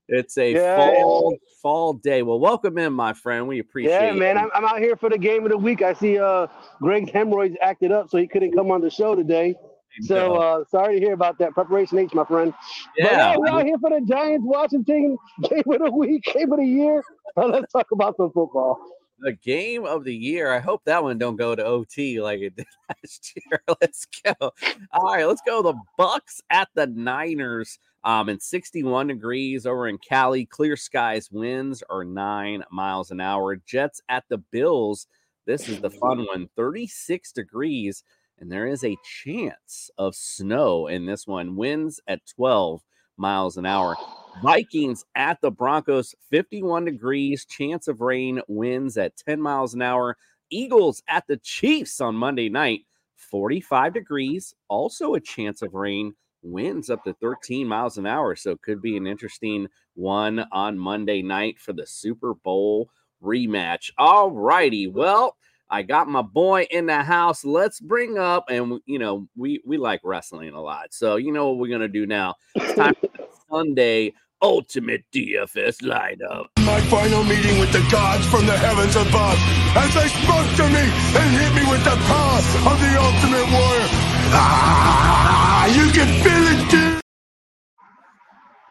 it's 0.09 0.39
a 0.39 0.53
yeah, 0.53 0.77
fall 0.77 1.37
fall 1.63 1.93
day. 1.95 2.23
Well, 2.23 2.39
welcome 2.39 2.79
in, 2.79 2.93
my 2.93 3.13
friend. 3.13 3.47
We 3.49 3.59
appreciate. 3.59 3.93
Yeah, 3.93 4.13
man. 4.13 4.39
I'm, 4.39 4.51
I'm, 4.55 4.65
out 4.65 4.79
here 4.79 4.97
for 4.97 5.11
the 5.11 5.19
game 5.19 5.45
of 5.45 5.51
the 5.51 5.59
week. 5.59 5.83
I 5.83 5.93
see 5.93 6.19
uh 6.19 6.47
Greg 6.81 7.11
hemorrhoids 7.13 7.57
acted 7.61 7.93
up, 7.93 8.09
so 8.11 8.19
he 8.19 8.27
couldn't 8.27 8.53
come 8.53 8.71
on 8.71 8.81
the 8.81 8.91
show 8.91 9.15
today. 9.15 9.55
So 10.03 10.37
uh, 10.37 10.65
sorry 10.71 11.01
to 11.01 11.05
hear 11.05 11.15
about 11.15 11.39
that. 11.39 11.53
Preparation 11.53 11.99
H, 11.99 12.15
my 12.15 12.25
friend. 12.25 12.55
Yeah, 12.97 13.05
but, 13.05 13.13
yeah 13.13 13.37
we're 13.37 13.49
out 13.49 13.65
here 13.65 13.79
for 13.81 13.91
the 13.91 14.01
Giants 14.07 14.45
Washington 14.47 15.17
game 15.51 15.63
of 15.67 15.81
the 15.81 15.91
week, 15.91 16.23
game 16.33 16.53
of 16.53 16.59
the 16.59 16.67
year. 16.67 17.03
Uh, 17.37 17.47
let's 17.47 17.73
talk 17.73 17.91
about 17.93 18.17
some 18.17 18.31
football 18.31 18.79
the 19.21 19.33
game 19.33 19.85
of 19.85 20.05
the 20.05 20.15
year. 20.15 20.53
I 20.53 20.59
hope 20.61 20.85
that 20.85 21.03
one 21.03 21.19
don't 21.19 21.37
go 21.37 21.55
to 21.55 21.65
OT 21.65 22.21
like 22.21 22.41
it 22.41 22.57
did 22.57 22.67
last 22.89 23.33
year. 23.37 23.63
Let's 23.81 24.07
go. 24.25 24.53
All 24.93 25.15
right, 25.15 25.27
let's 25.27 25.43
go. 25.45 25.63
The 25.63 25.75
Bucks 25.97 26.41
at 26.51 26.69
the 26.75 26.87
Niners. 26.87 27.79
Um, 28.05 28.29
and 28.29 28.41
61 28.41 29.09
degrees 29.09 29.67
over 29.67 29.89
in 29.89 29.99
Cali. 29.99 30.47
Clear 30.47 30.77
skies, 30.77 31.31
winds 31.31 31.83
are 31.91 32.05
nine 32.05 32.63
miles 32.71 33.11
an 33.11 33.21
hour. 33.21 33.57
Jets 33.57 34.01
at 34.09 34.25
the 34.29 34.39
Bills. 34.39 35.09
This 35.47 35.69
is 35.69 35.81
the 35.81 35.91
fun 35.91 36.25
one. 36.27 36.49
36 36.57 37.33
degrees, 37.33 38.05
and 38.39 38.53
there 38.53 38.67
is 38.67 38.85
a 38.85 38.97
chance 39.25 39.91
of 39.99 40.15
snow 40.15 40.87
in 40.87 41.07
this 41.07 41.27
one. 41.27 41.57
Winds 41.57 42.01
at 42.07 42.21
12 42.37 42.83
miles 43.17 43.57
an 43.57 43.67
hour. 43.67 43.97
Vikings 44.43 45.05
at 45.15 45.41
the 45.41 45.51
Broncos, 45.51 46.15
51 46.31 46.85
degrees, 46.85 47.45
chance 47.45 47.89
of 47.89 48.01
rain, 48.01 48.41
winds 48.49 48.97
at 48.97 49.17
10 49.17 49.41
miles 49.41 49.75
an 49.75 49.83
hour. 49.83 50.17
Eagles 50.51 51.03
at 51.09 51.27
the 51.27 51.37
Chiefs 51.39 52.01
on 52.01 52.15
Monday 52.15 52.49
night, 52.49 52.83
45 53.17 53.95
degrees, 53.95 54.55
also 54.69 55.15
a 55.15 55.21
chance 55.21 55.63
of 55.63 55.75
rain, 55.75 56.15
winds 56.43 56.89
up 56.89 57.05
to 57.05 57.15
13 57.15 57.67
miles 57.67 57.99
an 57.99 58.07
hour. 58.07 58.37
So 58.37 58.53
it 58.53 58.63
could 58.63 58.81
be 58.81 58.97
an 58.97 59.07
interesting 59.07 59.67
one 59.95 60.47
on 60.53 60.79
Monday 60.79 61.23
night 61.23 61.59
for 61.59 61.73
the 61.73 61.87
Super 61.87 62.35
Bowl 62.35 62.91
rematch. 63.23 63.91
All 63.99 64.31
righty. 64.31 64.87
Well, 64.87 65.37
I 65.71 65.83
got 65.83 66.09
my 66.09 66.23
boy 66.23 66.67
in 66.71 66.87
the 66.87 67.03
house. 67.03 67.45
Let's 67.45 67.81
bring 67.81 68.17
up, 68.17 68.47
and 68.49 68.81
you 68.87 68.99
know, 68.99 69.29
we 69.37 69.61
we 69.67 69.77
like 69.77 70.01
wrestling 70.03 70.55
a 70.55 70.63
lot. 70.63 70.95
So 70.95 71.17
you 71.17 71.31
know 71.31 71.49
what 71.49 71.59
we're 71.59 71.71
gonna 71.71 71.89
do 71.89 72.07
now. 72.07 72.37
It's 72.55 72.75
time 72.75 72.95
for 72.95 73.11
Sunday 73.51 74.15
ultimate 74.43 75.05
DFS 75.13 75.83
lineup. 75.83 76.47
My 76.59 76.81
final 76.83 77.25
meeting 77.25 77.59
with 77.59 77.73
the 77.73 77.85
gods 77.91 78.27
from 78.27 78.47
the 78.47 78.57
heavens 78.57 78.97
above 78.97 79.39
as 79.77 79.93
they 79.95 80.09
spoke 80.09 80.49
to 80.57 80.67
me 80.69 80.85
and 81.19 81.29
hit 81.37 81.55
me 81.55 81.71
with 81.71 81.83
the 81.85 81.97
power 82.07 82.39
of 82.73 82.81
the 82.81 82.93
ultimate 83.01 83.51
warrior. 83.51 83.89
Ah, 84.31 85.67
you 85.67 85.91
can 85.93 86.09
feel 86.23 86.45
it, 86.67 86.71
dude. 86.71 87.01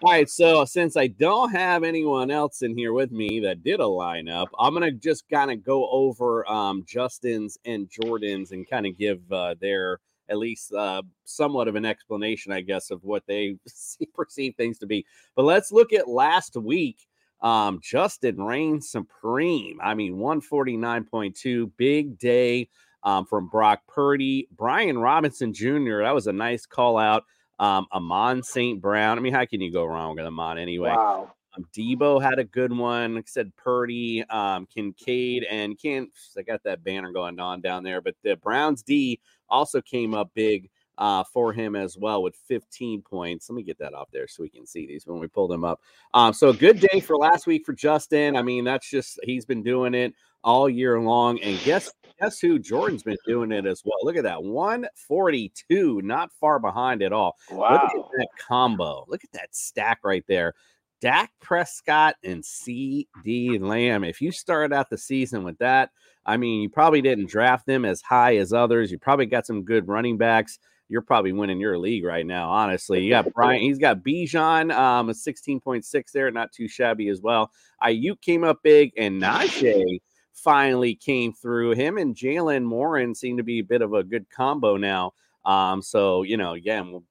All 0.03 0.11
right, 0.11 0.29
so 0.29 0.63
since 0.65 0.95
I 0.95 1.07
don't 1.07 1.51
have 1.51 1.83
anyone 1.83 2.29
else 2.29 2.61
in 2.61 2.77
here 2.77 2.93
with 2.93 3.11
me 3.11 3.39
that 3.41 3.63
did 3.63 3.79
a 3.79 3.83
lineup, 3.83 4.47
I'm 4.59 4.73
gonna 4.73 4.91
just 4.91 5.27
kind 5.27 5.49
of 5.49 5.63
go 5.63 5.89
over 5.89 6.47
um, 6.49 6.83
Justin's 6.87 7.57
and 7.65 7.89
Jordan's 7.89 8.51
and 8.51 8.69
kind 8.69 8.85
of 8.85 8.95
give 8.95 9.19
uh, 9.31 9.55
their 9.59 9.99
at 10.29 10.37
least 10.37 10.73
uh, 10.73 11.01
somewhat 11.25 11.67
of 11.67 11.75
an 11.75 11.85
explanation, 11.85 12.51
I 12.51 12.61
guess, 12.61 12.91
of 12.91 13.03
what 13.03 13.23
they 13.27 13.57
see, 13.67 14.07
perceive 14.13 14.55
things 14.55 14.77
to 14.79 14.85
be. 14.85 15.05
But 15.35 15.43
let's 15.43 15.71
look 15.71 15.93
at 15.93 16.07
last 16.07 16.55
week. 16.55 17.07
Um, 17.41 17.79
Justin 17.83 18.41
reigns 18.41 18.89
supreme. 18.89 19.79
I 19.83 19.93
mean, 19.93 20.15
149.2, 20.15 21.71
big 21.77 22.17
day 22.17 22.69
um, 23.03 23.25
from 23.25 23.47
Brock 23.47 23.81
Purdy, 23.87 24.47
Brian 24.51 24.97
Robinson 24.97 25.53
Jr. 25.53 26.01
That 26.01 26.15
was 26.15 26.27
a 26.27 26.33
nice 26.33 26.65
call 26.65 26.97
out. 26.97 27.23
Um, 27.59 27.87
Amon 27.91 28.43
St. 28.43 28.81
Brown. 28.81 29.17
I 29.17 29.21
mean, 29.21 29.33
how 29.33 29.45
can 29.45 29.61
you 29.61 29.71
go 29.71 29.85
wrong 29.85 30.15
with 30.15 30.25
Amon 30.25 30.57
anyway? 30.57 30.89
Wow. 30.89 31.33
Um, 31.57 31.65
Debo 31.73 32.21
had 32.21 32.39
a 32.39 32.43
good 32.43 32.71
one. 32.71 33.15
Like 33.15 33.25
I 33.25 33.29
said, 33.29 33.55
Purdy, 33.55 34.23
um, 34.29 34.65
Kincaid, 34.67 35.43
and 35.49 35.77
can 35.77 36.09
I 36.37 36.41
got 36.41 36.63
that 36.63 36.83
banner 36.83 37.11
going 37.11 37.39
on 37.39 37.61
down 37.61 37.83
there. 37.83 38.01
But 38.01 38.15
the 38.23 38.35
Browns 38.35 38.83
D 38.83 39.19
also 39.49 39.81
came 39.81 40.13
up 40.13 40.31
big 40.33 40.69
uh, 40.97 41.23
for 41.31 41.53
him 41.53 41.75
as 41.75 41.97
well 41.97 42.23
with 42.23 42.35
15 42.47 43.01
points. 43.01 43.49
Let 43.49 43.55
me 43.55 43.63
get 43.63 43.77
that 43.79 43.93
off 43.93 44.09
there 44.11 44.27
so 44.27 44.43
we 44.43 44.49
can 44.49 44.65
see 44.65 44.87
these 44.87 45.05
when 45.05 45.19
we 45.19 45.27
pull 45.27 45.47
them 45.47 45.63
up. 45.63 45.81
Um, 46.13 46.33
so 46.33 46.51
good 46.51 46.79
day 46.79 46.99
for 46.99 47.15
last 47.17 47.47
week 47.47 47.65
for 47.65 47.73
Justin. 47.73 48.35
I 48.35 48.41
mean, 48.41 48.63
that's 48.63 48.89
just 48.89 49.19
he's 49.23 49.45
been 49.45 49.63
doing 49.63 49.93
it 49.93 50.13
all 50.43 50.69
year 50.69 50.99
long. 50.99 51.39
And 51.41 51.59
guess 51.63 51.91
guess 52.19 52.39
who? 52.39 52.57
Jordan's 52.57 53.03
been 53.03 53.17
doing 53.27 53.51
it 53.51 53.65
as 53.65 53.83
well. 53.85 53.97
Look 54.01 54.17
at 54.17 54.23
that 54.23 54.43
142, 54.43 56.01
not 56.03 56.31
far 56.39 56.59
behind 56.59 57.03
at 57.03 57.13
all. 57.13 57.35
Wow. 57.51 57.89
Look 57.93 58.05
at 58.05 58.11
that 58.17 58.29
combo. 58.47 59.05
Look 59.07 59.23
at 59.23 59.31
that 59.33 59.55
stack 59.55 59.99
right 60.03 60.25
there. 60.27 60.55
Dak 60.99 61.31
Prescott 61.41 62.15
and 62.23 62.43
CeeDee 62.43 63.59
Lamb. 63.59 64.03
If 64.03 64.21
you 64.21 64.31
started 64.31 64.73
out 64.73 64.89
the 64.89 64.97
season 64.97 65.43
with 65.43 65.57
that, 65.59 65.91
I 66.25 66.37
mean, 66.37 66.61
you 66.61 66.69
probably 66.69 67.01
didn't 67.01 67.29
draft 67.29 67.65
them 67.65 67.85
as 67.85 68.01
high 68.01 68.37
as 68.37 68.53
others. 68.53 68.91
You 68.91 68.97
probably 68.97 69.27
got 69.27 69.45
some 69.45 69.63
good 69.63 69.87
running 69.87 70.17
backs. 70.17 70.59
You're 70.89 71.01
probably 71.01 71.33
winning 71.33 71.59
your 71.59 71.77
league 71.77 72.05
right 72.05 72.25
now, 72.25 72.49
honestly. 72.49 73.03
You 73.03 73.09
got 73.09 73.33
Brian, 73.33 73.61
he's 73.61 73.77
got 73.77 74.03
Bijan, 74.03 74.73
um, 74.73 75.09
a 75.09 75.13
16.6 75.13 76.11
there, 76.11 76.31
not 76.31 76.51
too 76.51 76.67
shabby 76.67 77.09
as 77.09 77.21
well. 77.21 77.51
Aiyuk 77.83 78.21
came 78.21 78.43
up 78.43 78.59
big, 78.63 78.91
and 78.97 79.21
Najee 79.21 79.99
finally 80.33 80.95
came 80.95 81.33
through. 81.33 81.71
Him 81.71 81.97
and 81.97 82.15
Jalen 82.15 82.63
Morin 82.63 83.13
seem 83.15 83.37
to 83.37 83.43
be 83.43 83.59
a 83.59 83.63
bit 83.63 83.81
of 83.81 83.93
a 83.93 84.03
good 84.03 84.29
combo 84.29 84.77
now. 84.77 85.13
Um, 85.45 85.81
so 85.81 86.23
you 86.23 86.37
know, 86.37 86.53
again, 86.53 87.01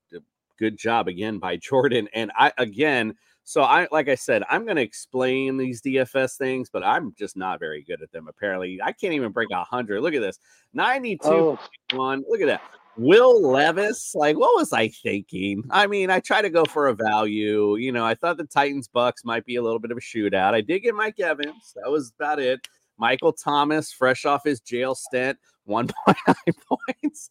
good 0.59 0.77
job 0.77 1.09
again 1.09 1.39
by 1.39 1.57
Jordan. 1.63 2.09
And 2.15 2.33
I 2.37 2.53
again, 2.59 3.15
so 3.49 3.63
I 3.63 3.87
like 3.93 4.09
I 4.09 4.17
said, 4.17 4.43
I'm 4.51 4.65
going 4.65 4.75
to 4.77 4.83
explain 4.83 5.57
these 5.57 5.81
DFS 5.81 6.37
things, 6.37 6.69
but 6.69 6.83
I'm 6.83 7.15
just 7.17 7.37
not 7.37 7.61
very 7.61 7.83
good 7.83 8.03
at 8.03 8.11
them. 8.11 8.27
Apparently, 8.29 8.81
I 8.83 8.91
can't 8.91 9.15
even 9.15 9.31
break 9.31 9.51
a 9.53 9.63
hundred. 9.63 10.01
Look 10.03 10.15
at 10.15 10.21
this, 10.21 10.41
92 10.75 11.29
Oh. 11.29 11.59
one. 11.95 12.25
Look 12.29 12.41
at 12.41 12.47
that. 12.49 12.61
Will 12.99 13.41
Levis, 13.41 14.15
like, 14.15 14.37
what 14.37 14.57
was 14.57 14.73
I 14.73 14.89
thinking? 14.89 15.63
I 15.71 15.87
mean, 15.87 16.11
I 16.11 16.19
try 16.19 16.43
to 16.43 16.51
go 16.51 16.65
for 16.65 16.89
a 16.89 16.95
value. 16.95 17.77
You 17.77 17.93
know, 17.93 18.05
I 18.05 18.15
thought 18.15 18.37
the 18.39 18.45
Titans 18.45 18.89
Bucks 18.89 19.23
might 19.25 19.45
be 19.45 19.57
a 19.57 19.63
little 19.63 19.79
bit 19.79 19.91
of 19.93 19.99
a 19.99 20.01
shootout. 20.01 20.55
I 20.55 20.61
did 20.63 20.81
get 20.81 20.95
Mike 20.95 21.21
Evans. 21.21 21.75
That 21.77 21.91
was 21.91 22.13
about 22.19 22.41
it. 22.41 22.67
Michael 22.99 23.33
Thomas, 23.35 23.93
fresh 23.93 24.25
off 24.25 24.43
his 24.45 24.61
jail 24.61 24.95
stint, 24.95 25.39
1.9 25.69 26.35
points. 27.03 27.31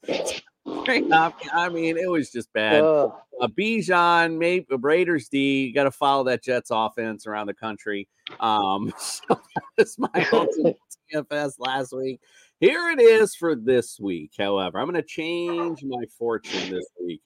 I 1.53 1.69
mean, 1.69 1.98
it 1.98 2.10
was 2.10 2.31
just 2.31 2.51
bad. 2.53 2.81
Uh, 2.84 3.12
Uh, 3.41 3.48
Bijan, 3.48 4.38
maybe 4.38 4.65
Raiders 4.79 5.27
D. 5.27 5.72
Got 5.72 5.84
to 5.84 5.91
follow 5.91 6.24
that 6.25 6.43
Jets 6.43 6.69
offense 6.72 7.27
around 7.27 7.48
the 7.48 7.53
country. 7.53 8.07
Um, 8.39 8.93
so 9.00 9.39
that's 9.77 10.00
my 10.00 10.10
ultimate 10.31 10.77
DFS 11.13 11.55
last 11.60 11.93
week. 11.93 12.22
Here 12.60 12.89
it 12.89 13.01
is 13.01 13.36
for 13.36 13.55
this 13.55 14.00
week. 14.00 14.31
However, 14.38 14.79
I'm 14.79 14.86
going 14.86 14.95
to 14.95 15.07
change 15.07 15.84
my 15.84 16.05
fortune 16.17 16.72
this 16.72 16.88
week. 17.03 17.22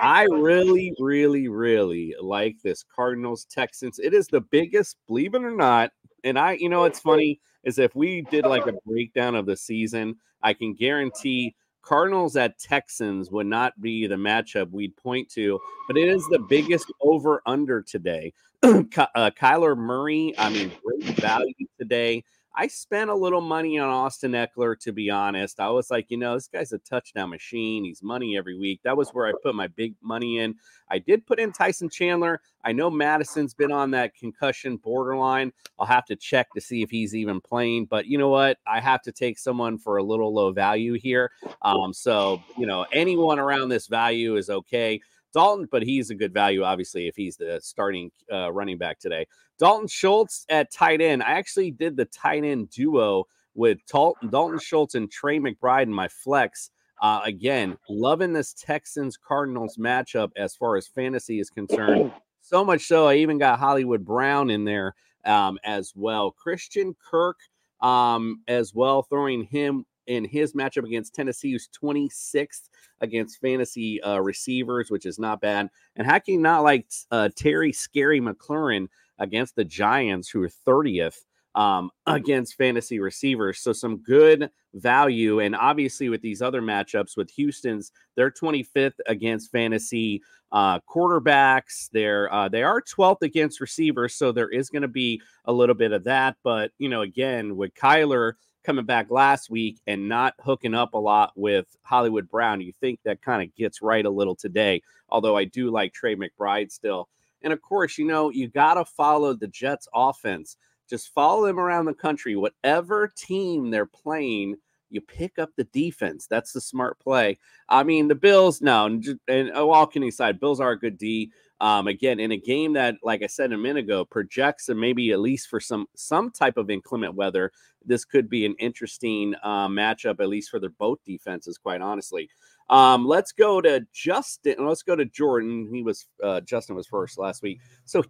I 0.00 0.24
really, 0.24 0.92
really, 0.98 1.48
really 1.48 2.14
like 2.20 2.56
this 2.64 2.82
Cardinals 2.82 3.44
Texans. 3.44 3.98
It 3.98 4.14
is 4.14 4.26
the 4.26 4.40
biggest, 4.40 4.96
believe 5.06 5.34
it 5.34 5.44
or 5.44 5.54
not. 5.54 5.92
And 6.24 6.38
I, 6.38 6.52
you 6.52 6.68
know, 6.68 6.84
it's 6.84 6.98
funny 6.98 7.40
is 7.62 7.78
if 7.78 7.94
we 7.94 8.22
did 8.22 8.44
like 8.44 8.66
a 8.66 8.72
breakdown 8.86 9.34
of 9.34 9.46
the 9.46 9.56
season, 9.56 10.16
I 10.42 10.54
can 10.54 10.74
guarantee 10.74 11.54
Cardinals 11.82 12.36
at 12.36 12.58
Texans 12.58 13.30
would 13.30 13.46
not 13.46 13.78
be 13.80 14.06
the 14.06 14.14
matchup 14.14 14.70
we'd 14.70 14.96
point 14.96 15.28
to, 15.30 15.60
but 15.88 15.96
it 15.96 16.08
is 16.08 16.24
the 16.30 16.38
biggest 16.38 16.90
over 17.00 17.42
under 17.46 17.82
today. 17.82 18.32
Uh, 18.64 19.28
Kyler 19.36 19.76
Murray, 19.76 20.32
I 20.38 20.48
mean, 20.48 20.70
great 20.84 21.18
value 21.18 21.52
today. 21.80 22.22
I 22.54 22.66
spent 22.66 23.08
a 23.08 23.14
little 23.14 23.40
money 23.40 23.78
on 23.78 23.88
Austin 23.88 24.32
Ekeler, 24.32 24.78
to 24.80 24.92
be 24.92 25.08
honest. 25.08 25.58
I 25.58 25.70
was 25.70 25.90
like, 25.90 26.10
you 26.10 26.18
know, 26.18 26.34
this 26.34 26.48
guy's 26.48 26.72
a 26.72 26.78
touchdown 26.78 27.30
machine. 27.30 27.84
He's 27.84 28.02
money 28.02 28.36
every 28.36 28.58
week. 28.58 28.80
That 28.84 28.96
was 28.96 29.10
where 29.10 29.26
I 29.26 29.32
put 29.42 29.54
my 29.54 29.68
big 29.68 29.94
money 30.02 30.38
in. 30.38 30.54
I 30.90 30.98
did 30.98 31.26
put 31.26 31.40
in 31.40 31.52
Tyson 31.52 31.88
Chandler. 31.88 32.40
I 32.62 32.72
know 32.72 32.90
Mattison's 32.90 33.54
been 33.54 33.72
on 33.72 33.90
that 33.92 34.14
concussion 34.14 34.76
borderline. 34.76 35.52
I'll 35.78 35.86
have 35.86 36.04
to 36.06 36.16
check 36.16 36.48
to 36.54 36.60
see 36.60 36.82
if 36.82 36.90
he's 36.90 37.14
even 37.14 37.40
playing. 37.40 37.86
But 37.86 38.06
you 38.06 38.18
know 38.18 38.28
what? 38.28 38.58
I 38.66 38.80
have 38.80 39.00
to 39.02 39.12
take 39.12 39.38
someone 39.38 39.78
for 39.78 39.96
a 39.96 40.02
little 40.02 40.34
low 40.34 40.52
value 40.52 40.94
here. 40.94 41.30
Um, 41.62 41.94
so, 41.94 42.42
you 42.58 42.66
know, 42.66 42.84
anyone 42.92 43.38
around 43.38 43.70
this 43.70 43.86
value 43.86 44.36
is 44.36 44.50
okay. 44.50 45.00
Dalton, 45.32 45.68
but 45.70 45.82
he's 45.82 46.10
a 46.10 46.14
good 46.14 46.32
value, 46.32 46.62
obviously, 46.62 47.08
if 47.08 47.16
he's 47.16 47.36
the 47.36 47.60
starting 47.62 48.10
uh, 48.32 48.52
running 48.52 48.78
back 48.78 48.98
today. 48.98 49.26
Dalton 49.58 49.88
Schultz 49.88 50.44
at 50.48 50.72
tight 50.72 51.00
end. 51.00 51.22
I 51.22 51.32
actually 51.32 51.70
did 51.70 51.96
the 51.96 52.04
tight 52.06 52.44
end 52.44 52.70
duo 52.70 53.24
with 53.54 53.78
Dalton, 53.90 54.30
Dalton 54.30 54.58
Schultz 54.58 54.94
and 54.94 55.10
Trey 55.10 55.38
McBride 55.38 55.84
in 55.84 55.92
my 55.92 56.08
flex. 56.08 56.70
Uh, 57.00 57.20
again, 57.24 57.76
loving 57.88 58.32
this 58.32 58.54
Texans 58.54 59.16
Cardinals 59.16 59.76
matchup 59.76 60.30
as 60.36 60.54
far 60.54 60.76
as 60.76 60.86
fantasy 60.86 61.40
is 61.40 61.50
concerned. 61.50 62.12
So 62.44 62.64
much 62.64 62.86
so, 62.86 63.06
I 63.06 63.14
even 63.14 63.38
got 63.38 63.60
Hollywood 63.60 64.04
Brown 64.04 64.50
in 64.50 64.64
there 64.64 64.96
um, 65.24 65.60
as 65.62 65.92
well. 65.94 66.32
Christian 66.32 66.94
Kirk 67.08 67.36
um, 67.80 68.42
as 68.48 68.74
well, 68.74 69.04
throwing 69.04 69.44
him 69.44 69.86
in 70.06 70.24
his 70.24 70.54
matchup 70.54 70.84
against 70.84 71.14
Tennessee, 71.14 71.52
who's 71.52 71.68
26th 71.80 72.68
against 73.00 73.40
fantasy 73.40 74.02
uh, 74.02 74.18
receivers, 74.18 74.90
which 74.90 75.06
is 75.06 75.18
not 75.18 75.40
bad. 75.40 75.68
And 75.96 76.06
how 76.06 76.18
can 76.18 76.34
you 76.34 76.40
not 76.40 76.62
like 76.62 76.86
uh, 77.10 77.28
Terry 77.36 77.72
Scary 77.72 78.20
McLaurin 78.20 78.88
against 79.18 79.56
the 79.56 79.64
Giants, 79.64 80.28
who 80.28 80.42
are 80.42 80.50
30th 80.66 81.16
um, 81.54 81.90
against 82.06 82.56
fantasy 82.56 82.98
receivers? 82.98 83.60
So 83.60 83.72
some 83.72 83.98
good 83.98 84.50
value. 84.74 85.40
And 85.40 85.54
obviously, 85.54 86.08
with 86.08 86.22
these 86.22 86.42
other 86.42 86.62
matchups 86.62 87.16
with 87.16 87.30
Houston's, 87.32 87.92
they're 88.16 88.30
25th 88.30 88.98
against 89.06 89.50
fantasy 89.50 90.22
uh, 90.52 90.80
quarterbacks. 90.80 91.88
They're 91.92 92.32
uh, 92.32 92.48
they 92.48 92.62
are 92.62 92.80
12th 92.80 93.22
against 93.22 93.60
receivers, 93.60 94.14
so 94.14 94.32
there 94.32 94.50
is 94.50 94.68
going 94.68 94.82
to 94.82 94.88
be 94.88 95.20
a 95.46 95.52
little 95.52 95.74
bit 95.74 95.92
of 95.92 96.04
that. 96.04 96.36
But 96.44 96.72
you 96.78 96.88
know, 96.88 97.00
again, 97.02 97.56
with 97.56 97.74
Kyler 97.74 98.34
coming 98.64 98.84
back 98.84 99.10
last 99.10 99.50
week 99.50 99.78
and 99.86 100.08
not 100.08 100.34
hooking 100.40 100.74
up 100.74 100.94
a 100.94 100.98
lot 100.98 101.32
with 101.36 101.66
Hollywood 101.82 102.28
Brown, 102.28 102.60
you 102.60 102.72
think 102.80 103.00
that 103.04 103.22
kind 103.22 103.42
of 103.42 103.54
gets 103.54 103.82
right 103.82 104.04
a 104.04 104.10
little 104.10 104.36
today. 104.36 104.82
Although 105.08 105.36
I 105.36 105.44
do 105.44 105.70
like 105.70 105.92
Trey 105.92 106.16
McBride 106.16 106.72
still. 106.72 107.08
And 107.42 107.52
of 107.52 107.60
course, 107.60 107.98
you 107.98 108.06
know, 108.06 108.30
you 108.30 108.48
got 108.48 108.74
to 108.74 108.84
follow 108.84 109.34
the 109.34 109.48
Jets 109.48 109.88
offense. 109.94 110.56
Just 110.88 111.12
follow 111.12 111.46
them 111.46 111.58
around 111.58 111.86
the 111.86 111.94
country. 111.94 112.36
Whatever 112.36 113.12
team 113.16 113.70
they're 113.70 113.86
playing, 113.86 114.56
you 114.90 115.00
pick 115.00 115.38
up 115.38 115.50
the 115.56 115.64
defense. 115.64 116.26
That's 116.26 116.52
the 116.52 116.60
smart 116.60 116.98
play. 117.00 117.38
I 117.68 117.82
mean, 117.82 118.08
the 118.08 118.14
Bills, 118.14 118.60
no, 118.60 118.86
and, 118.86 119.18
and 119.26 119.50
oh, 119.54 119.70
all 119.70 119.86
kidding 119.86 120.08
aside, 120.08 120.38
Bills 120.38 120.60
are 120.60 120.72
a 120.72 120.78
good 120.78 120.98
D. 120.98 121.32
Um, 121.62 121.86
again, 121.86 122.18
in 122.18 122.32
a 122.32 122.36
game 122.36 122.72
that, 122.72 122.96
like 123.04 123.22
I 123.22 123.28
said 123.28 123.52
a 123.52 123.56
minute 123.56 123.84
ago, 123.84 124.04
projects 124.04 124.68
and 124.68 124.80
maybe 124.80 125.12
at 125.12 125.20
least 125.20 125.48
for 125.48 125.60
some 125.60 125.86
some 125.94 126.32
type 126.32 126.56
of 126.56 126.70
inclement 126.70 127.14
weather, 127.14 127.52
this 127.84 128.04
could 128.04 128.28
be 128.28 128.44
an 128.44 128.56
interesting 128.58 129.36
uh, 129.44 129.68
matchup, 129.68 130.18
at 130.18 130.28
least 130.28 130.50
for 130.50 130.58
their 130.58 130.70
both 130.70 130.98
defenses. 131.06 131.58
Quite 131.58 131.80
honestly, 131.80 132.28
um, 132.68 133.06
let's 133.06 133.30
go 133.30 133.60
to 133.60 133.86
Justin. 133.92 134.66
Let's 134.66 134.82
go 134.82 134.96
to 134.96 135.04
Jordan. 135.04 135.70
He 135.72 135.84
was 135.84 136.08
uh, 136.20 136.40
Justin 136.40 136.74
was 136.74 136.88
first 136.88 137.16
last 137.16 137.44
week, 137.44 137.60
so 137.84 138.02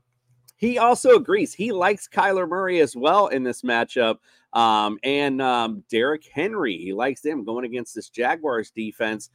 he 0.56 0.78
also 0.78 1.16
agrees. 1.16 1.52
He 1.52 1.72
likes 1.72 2.08
Kyler 2.08 2.48
Murray 2.48 2.80
as 2.80 2.96
well 2.96 3.26
in 3.26 3.42
this 3.42 3.60
matchup. 3.60 4.16
Um, 4.54 4.98
and 5.02 5.42
um, 5.42 5.84
Derrick 5.90 6.24
Henry, 6.32 6.78
he 6.78 6.94
likes 6.94 7.22
him 7.22 7.44
going 7.44 7.66
against 7.66 7.94
this 7.94 8.08
Jaguars 8.08 8.70
defense. 8.70 9.28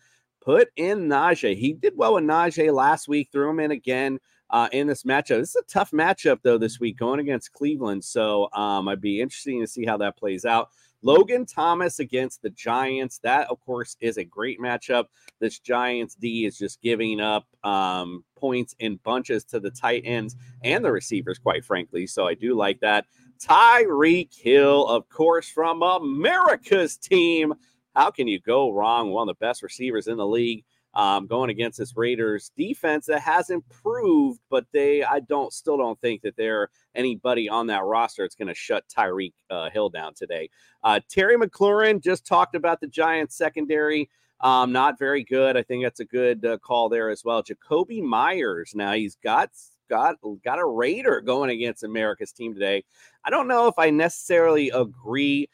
Put 0.48 0.70
in 0.78 1.10
Najee. 1.10 1.58
He 1.58 1.74
did 1.74 1.98
well 1.98 2.14
with 2.14 2.24
Najee 2.24 2.74
last 2.74 3.10
week. 3.10 3.28
Threw 3.34 3.50
him 3.50 3.60
in 3.60 3.72
again 3.72 4.18
uh, 4.50 4.70
in 4.72 4.88
this 4.88 5.04
matchup. 5.04 5.40
This 5.40 5.50
is 5.50 5.58
a 5.58 5.64
tough 5.64 5.92
matchup 5.92 6.38
though 6.42 6.58
this 6.58 6.80
week 6.80 6.98
going 6.98 7.20
against 7.20 7.52
Cleveland. 7.52 8.02
So 8.06 8.48
um, 8.54 8.88
I'd 8.88 9.02
be 9.02 9.20
interesting 9.20 9.60
to 9.60 9.68
see 9.68 9.86
how 9.86 9.98
that 9.98 10.16
plays 10.16 10.46
out. 10.46 10.70
Logan 11.02 11.46
Thomas 11.46 12.00
against 12.00 12.44
the 12.44 12.50
Giants. 12.52 13.20
That, 13.24 13.50
of 13.50 13.60
course, 13.60 13.98
is 14.00 14.16
a 14.16 14.24
great 14.24 14.58
matchup. 14.62 15.08
This 15.42 15.60
Giants 15.60 16.16
D 16.16 16.46
is 16.46 16.58
just 16.58 16.82
giving 16.82 17.20
up 17.20 17.46
um, 17.66 18.24
points 18.38 18.74
in 18.80 19.02
bunches 19.04 19.44
to 19.46 19.60
the 19.60 19.70
tight 19.70 20.04
ends 20.06 20.38
and 20.64 20.82
the 20.82 20.94
receivers, 20.94 21.40
quite 21.40 21.66
frankly. 21.66 22.08
So 22.08 22.26
I 22.26 22.36
do 22.36 22.56
like 22.56 22.80
that. 22.80 23.06
Tyreek 23.38 24.34
Hill, 24.34 24.88
of 24.88 25.10
course, 25.10 25.50
from 25.50 25.82
America's 25.82 26.96
team. 26.96 27.54
How 27.98 28.12
can 28.12 28.28
you 28.28 28.40
go 28.40 28.72
wrong? 28.72 29.10
One 29.10 29.28
of 29.28 29.36
the 29.36 29.44
best 29.44 29.64
receivers 29.64 30.08
in 30.08 30.18
the 30.18 30.28
league. 30.28 30.64
Um, 30.94 31.28
going 31.28 31.50
against 31.50 31.78
this 31.78 31.96
Raiders 31.96 32.52
defense 32.58 33.06
that 33.08 33.22
has 33.22 33.50
improved, 33.50 34.40
but 34.50 34.66
they 34.72 35.04
I 35.04 35.20
don't 35.20 35.52
still 35.54 35.78
don't 35.78 36.00
think 36.00 36.22
that 36.22 36.36
they're 36.38 36.70
anybody 36.96 37.50
on 37.50 37.68
that 37.68 37.84
roster 37.84 38.24
that's 38.24 38.36
going 38.36 38.48
to 38.48 38.56
shut 38.56 38.86
Tyreek 38.88 39.34
uh, 39.50 39.70
Hill 39.70 39.90
down 39.90 40.14
today. 40.16 40.50
Uh, 40.84 41.00
Terry 41.10 41.38
McLaurin 41.38 42.02
just 42.02 42.26
talked 42.26 42.56
about 42.56 42.82
the 42.82 42.88
Giants 42.88 43.36
secondary. 43.36 44.10
Um, 44.42 44.72
not 44.72 44.98
very 44.98 45.24
good. 45.24 45.58
I 45.58 45.64
think 45.64 45.84
that's 45.84 46.00
a 46.00 46.06
good 46.06 46.46
uh, 46.46 46.58
call 46.60 46.90
there 46.90 47.10
as 47.10 47.24
well. 47.24 47.44
Jakobi 47.44 48.02
Meyers. 48.02 48.74
Now 48.74 48.94
he's 48.94 49.18
got 49.18 49.50
got 49.90 50.16
got 50.44 50.60
a 50.60 50.66
Raider 50.66 51.22
going 51.22 51.50
against 51.50 51.84
America's 51.84 52.32
team 52.32 52.54
today. 52.54 52.84
I 53.24 53.30
don't 53.30 53.48
know 53.48 53.68
if 53.68 53.76
I 53.78 53.90
necessarily 53.90 54.70
agree. 54.70 55.50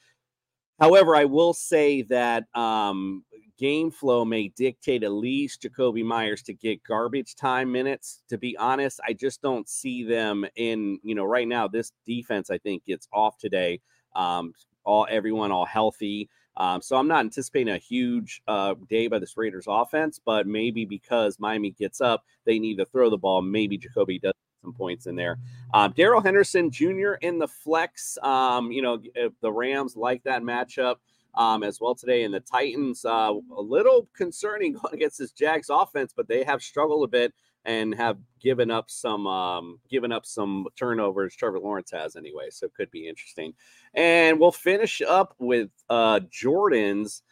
However, 0.80 1.16
I 1.16 1.26
will 1.26 1.54
say 1.54 2.02
that 2.04 2.46
um, 2.56 3.24
game 3.58 3.92
flow 3.92 4.26
may 4.26 4.50
dictate 4.50 5.04
at 5.04 5.12
least 5.12 5.62
Jakobi 5.62 6.04
Meyers 6.04 6.42
to 6.44 6.54
get 6.54 6.84
garbage 6.84 7.36
time 7.36 7.72
minutes. 7.72 8.24
To 8.30 8.38
be 8.38 8.58
honest, 8.58 9.00
I 9.08 9.14
just 9.14 9.42
don't 9.42 9.70
see 9.70 10.04
them 10.04 10.46
in, 10.56 11.00
you 11.04 11.16
know, 11.16 11.26
right 11.26 11.48
now, 11.48 11.68
this 11.68 11.92
defense, 12.06 12.50
I 12.50 12.58
think, 12.58 12.86
gets 12.86 13.08
off 13.14 13.38
today. 13.38 13.82
Um, 14.16 14.54
all 14.84 15.08
everyone 15.10 15.52
all 15.52 15.66
healthy. 15.66 16.30
Um, 16.58 16.82
so 16.82 16.98
I'm 16.98 17.08
not 17.08 17.22
anticipating 17.22 17.74
a 17.74 17.78
huge 17.78 18.42
uh, 18.48 18.76
day 18.90 19.08
by 19.08 19.20
this 19.20 19.38
Raiders 19.38 19.66
offense, 19.68 20.20
but 20.24 20.46
maybe 20.46 20.86
because 20.86 21.40
Miami 21.40 21.72
gets 21.72 22.00
up, 22.00 22.24
they 22.46 22.60
need 22.60 22.78
to 22.78 22.86
throw 22.86 23.10
the 23.10 23.18
ball. 23.18 23.42
Maybe 23.42 23.78
Jakobi 23.78 24.22
does 24.22 24.34
some 24.64 24.74
points 24.74 25.06
in 25.06 25.16
there. 25.16 25.38
Um, 25.74 25.94
Darrell 25.96 26.22
Henderson 26.22 26.72
Jr. 26.72 27.14
in 27.22 27.38
the 27.38 27.48
flex. 27.48 28.18
Um, 28.24 28.72
you 28.72 28.82
know, 28.82 29.00
if 29.16 29.34
the 29.42 29.52
Rams 29.52 29.96
like 29.96 30.24
that 30.24 30.42
matchup 30.42 30.96
um, 31.36 31.64
as 31.64 31.80
well 31.80 31.96
today. 31.96 32.24
And 32.24 32.34
the 32.34 32.40
Titans, 32.40 33.06
uh, 33.06 33.34
a 33.56 33.62
little 33.62 34.08
concerning 34.16 34.74
going 34.82 34.94
against 34.94 35.20
this 35.20 35.32
Jags 35.32 35.70
offense, 35.70 36.14
but 36.16 36.28
they 36.28 36.44
have 36.44 36.62
struggled 36.62 37.04
a 37.04 37.08
bit 37.08 37.34
and 37.66 37.96
have 37.96 38.18
given 38.42 38.70
up 38.70 38.92
some 38.92 39.26
um, 39.26 39.80
given 39.90 40.12
up 40.12 40.26
some 40.26 40.68
turnovers. 40.76 41.36
Trevor 41.36 41.60
Lawrence 41.60 41.92
has 41.92 42.16
anyway, 42.16 42.50
so 42.50 42.66
it 42.66 42.74
could 42.74 42.92
be 42.92 43.08
interesting. 43.08 43.54
And 43.94 44.40
we'll 44.40 44.52
finish 44.52 45.02
up 45.02 45.36
with 45.40 45.70
uh, 45.90 46.22
Jordan's. 46.30 47.24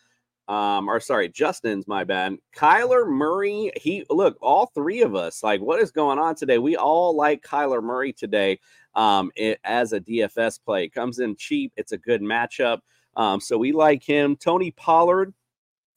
Um, 0.51 0.89
or 0.89 0.99
sorry, 0.99 1.29
Justin's 1.29 1.87
my 1.87 2.03
bad. 2.03 2.35
Kyler 2.53 3.07
Murray, 3.07 3.71
he 3.77 4.03
look, 4.09 4.37
all 4.41 4.65
three 4.65 5.01
of 5.01 5.15
us, 5.15 5.43
like, 5.43 5.61
what 5.61 5.79
is 5.79 5.91
going 5.91 6.19
on 6.19 6.35
today? 6.35 6.57
We 6.57 6.75
all 6.75 7.15
like 7.15 7.41
Kyler 7.41 7.81
Murray 7.81 8.11
today 8.11 8.59
um, 8.93 9.31
it, 9.37 9.61
as 9.63 9.93
a 9.93 10.01
DFS 10.01 10.59
play. 10.61 10.89
Comes 10.89 11.19
in 11.19 11.37
cheap, 11.37 11.71
it's 11.77 11.93
a 11.93 11.97
good 11.97 12.21
matchup. 12.21 12.79
Um, 13.15 13.39
so 13.39 13.57
we 13.57 13.71
like 13.71 14.03
him. 14.03 14.35
Tony 14.35 14.71
Pollard, 14.71 15.33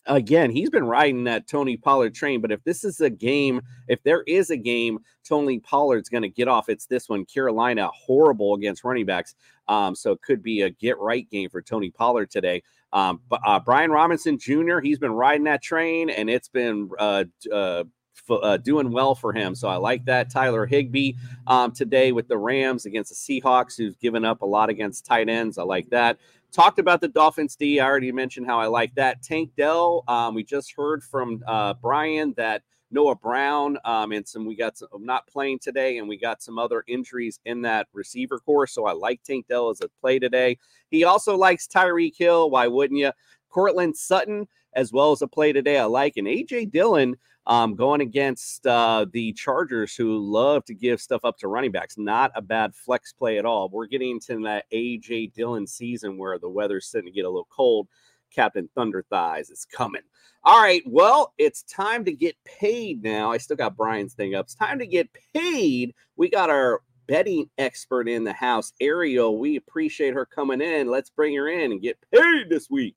again, 0.07 0.53
he's 0.53 0.71
been 0.71 0.87
riding 0.87 1.25
that 1.25 1.49
Tony 1.49 1.77
Pollard 1.77 2.15
train. 2.15 2.41
But 2.41 2.53
if 2.53 2.63
this 2.63 2.85
is 2.85 3.01
a 3.01 3.11
game, 3.11 3.61
if 3.89 4.05
there 4.05 4.23
is 4.23 4.51
a 4.51 4.57
game, 4.57 5.01
Tony 5.25 5.59
Pollard's 5.59 6.09
going 6.09 6.23
to 6.23 6.29
get 6.29 6.47
off. 6.47 6.69
It's 6.69 6.87
this 6.87 7.09
one. 7.09 7.25
Carolina 7.25 7.89
horrible 7.89 8.55
against 8.55 8.85
running 8.85 9.07
backs. 9.07 9.35
Um, 9.67 9.97
so 9.97 10.13
it 10.13 10.23
could 10.23 10.45
be 10.45 10.63
a 10.63 10.71
get 10.71 10.99
right 10.99 11.29
game 11.29 11.49
for 11.49 11.61
Tony 11.61 11.91
Pollard 11.91 12.31
today. 12.31 12.63
Um, 12.95 13.21
uh, 13.31 13.59
Brian 13.61 13.91
Robinson 13.91 14.39
Jr. 14.39 14.79
He's 14.79 15.01
been 15.01 15.13
riding 15.13 15.45
that 15.45 15.63
train, 15.63 16.09
and 16.11 16.31
it's 16.31 16.49
been 16.49 16.89
uh, 16.99 17.25
uh, 17.53 17.85
uh, 18.31 18.57
doing 18.59 18.93
well 18.93 19.17
for 19.17 19.33
him. 19.33 19.55
So 19.57 19.69
I 19.69 19.77
like 19.77 20.05
that. 20.07 20.31
Tyler 20.31 20.65
Higbee 20.65 21.15
um, 21.49 21.73
today 21.73 22.13
with 22.13 22.29
the 22.29 22.39
Rams 22.39 22.87
against 22.87 23.11
the 23.11 23.41
Seahawks, 23.41 23.77
who's 23.77 23.97
given 23.97 24.25
up 24.25 24.43
a 24.43 24.47
lot 24.47 24.71
against 24.71 25.05
tight 25.05 25.29
ends. 25.29 25.59
I 25.59 25.65
like 25.65 25.91
that. 25.91 26.19
Talked 26.53 26.79
about 26.79 27.01
the 27.01 27.09
Dolphins 27.09 27.57
D. 27.57 27.81
I 27.81 27.87
already 27.87 28.13
mentioned 28.13 28.47
how 28.47 28.61
I 28.61 28.67
like 28.67 28.95
that. 28.95 29.23
Tank 29.23 29.51
Dell. 29.57 30.05
Um, 30.07 30.37
we 30.37 30.45
just 30.45 30.73
heard 30.77 31.03
from 31.03 31.43
uh, 31.49 31.75
Brian 31.75 32.33
that 32.37 32.63
Noah 32.95 33.17
Brown 33.17 33.77
um, 33.85 34.13
and 34.13 34.27
some 34.27 34.47
we 34.47 34.57
got 34.57 34.79
some 34.79 34.89
not 35.01 35.27
playing 35.27 35.59
today, 35.59 35.99
and 35.99 36.09
we 36.09 36.17
got 36.17 36.43
some 36.43 36.59
other 36.59 36.85
injuries 36.87 37.41
in 37.45 37.61
that 37.63 37.89
receiver 37.93 38.39
corps. 38.39 38.67
So 38.67 38.87
I 38.87 38.93
like 38.93 39.23
Tank 39.23 39.47
Dell 39.49 39.71
as 39.71 39.81
a 39.83 39.89
play 40.01 40.19
today. 40.19 40.57
He 40.91 41.05
also 41.05 41.37
likes 41.37 41.67
Tyreek 41.67 42.17
Hill. 42.17 42.51
Why 42.51 42.69
wouldn't 42.69 43.01
you? 43.01 43.13
Courtland 43.51 43.97
Sutton 43.97 44.49
as 44.75 44.93
well 44.93 45.13
as 45.13 45.23
a 45.23 45.29
play 45.29 45.53
today. 45.53 45.79
I 45.79 45.85
like 45.85 46.17
and 46.17 46.27
AJ 46.27 46.73
Dillon 46.73 47.17
um, 47.47 47.75
going 47.75 48.01
against 48.01 48.67
uh, 48.67 49.07
the 49.13 49.33
Chargers, 49.35 49.95
who 49.95 50.19
love 50.19 50.65
to 50.65 50.75
give 50.75 51.01
stuff 51.01 51.25
up 51.25 51.39
to 51.39 51.49
running 51.49 51.71
backs. 51.71 51.99
Not 51.99 52.33
a 52.35 52.43
bad 52.43 52.75
flex 52.75 53.13
play 53.13 53.39
at 53.39 53.45
all. 53.45 53.69
We're 53.69 53.87
getting 53.87 54.13
into 54.13 54.43
that 54.45 54.65
AJ 54.73 55.35
Dillon 55.35 55.67
season 55.67 56.17
where 56.17 56.39
the 56.39 56.49
weather's 56.49 56.87
starting 56.87 57.13
to 57.13 57.15
get 57.15 57.27
a 57.27 57.29
little 57.29 57.49
cold. 57.51 57.89
Captain 58.35 58.69
Thunder 58.75 59.05
Thighs 59.11 59.51
is 59.51 59.65
coming. 59.65 60.03
All 60.43 60.61
right, 60.61 60.83
well, 60.87 61.33
it's 61.39 61.63
time 61.63 62.05
to 62.05 62.13
get 62.13 62.37
paid 62.45 63.03
now. 63.03 63.33
I 63.33 63.39
still 63.39 63.57
got 63.57 63.77
Brian's 63.77 64.15
thing 64.15 64.35
up. 64.35 64.47
It's 64.47 64.55
time 64.55 64.79
to 64.81 64.87
get 64.87 65.09
paid. 65.33 65.95
We 66.17 66.29
got 66.29 66.51
our 66.51 66.83
betting 67.07 67.49
expert 67.59 68.09
in 68.09 68.25
the 68.25 68.33
house, 68.33 68.73
Ariel. 68.81 69.39
We 69.39 69.57
appreciate 69.57 70.15
her 70.15 70.27
coming 70.27 70.61
in. 70.61 70.91
Let's 70.91 71.11
bring 71.11 71.35
her 71.37 71.49
in 71.49 71.73
and 71.73 71.81
get 71.81 71.99
paid 72.13 72.49
this 72.49 72.69
week. 72.69 72.97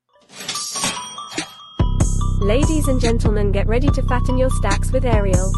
Ladies 2.41 2.87
and 2.87 2.99
gentlemen, 2.99 3.51
get 3.51 3.67
ready 3.67 3.87
to 3.87 4.03
fatten 4.03 4.37
your 4.37 4.49
stacks 4.49 4.91
with 4.91 5.05
Ariel. 5.05 5.51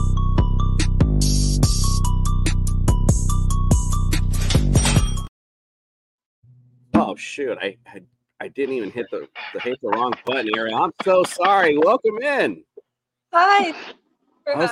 Oh 6.94 7.16
shoot! 7.16 7.58
I, 7.62 7.78
I 7.88 8.02
I 8.42 8.48
didn't 8.48 8.76
even 8.76 8.92
hit 8.92 9.08
the, 9.12 9.28
the 9.54 9.60
hit 9.60 9.80
the 9.82 9.90
wrong 9.90 10.14
button, 10.26 10.50
here. 10.54 10.70
I'm 10.70 10.92
so 11.04 11.24
sorry. 11.24 11.78
Welcome 11.78 12.20
in. 12.20 12.64
Hi. 13.34 13.74
I, 14.48 14.56
was, 14.56 14.72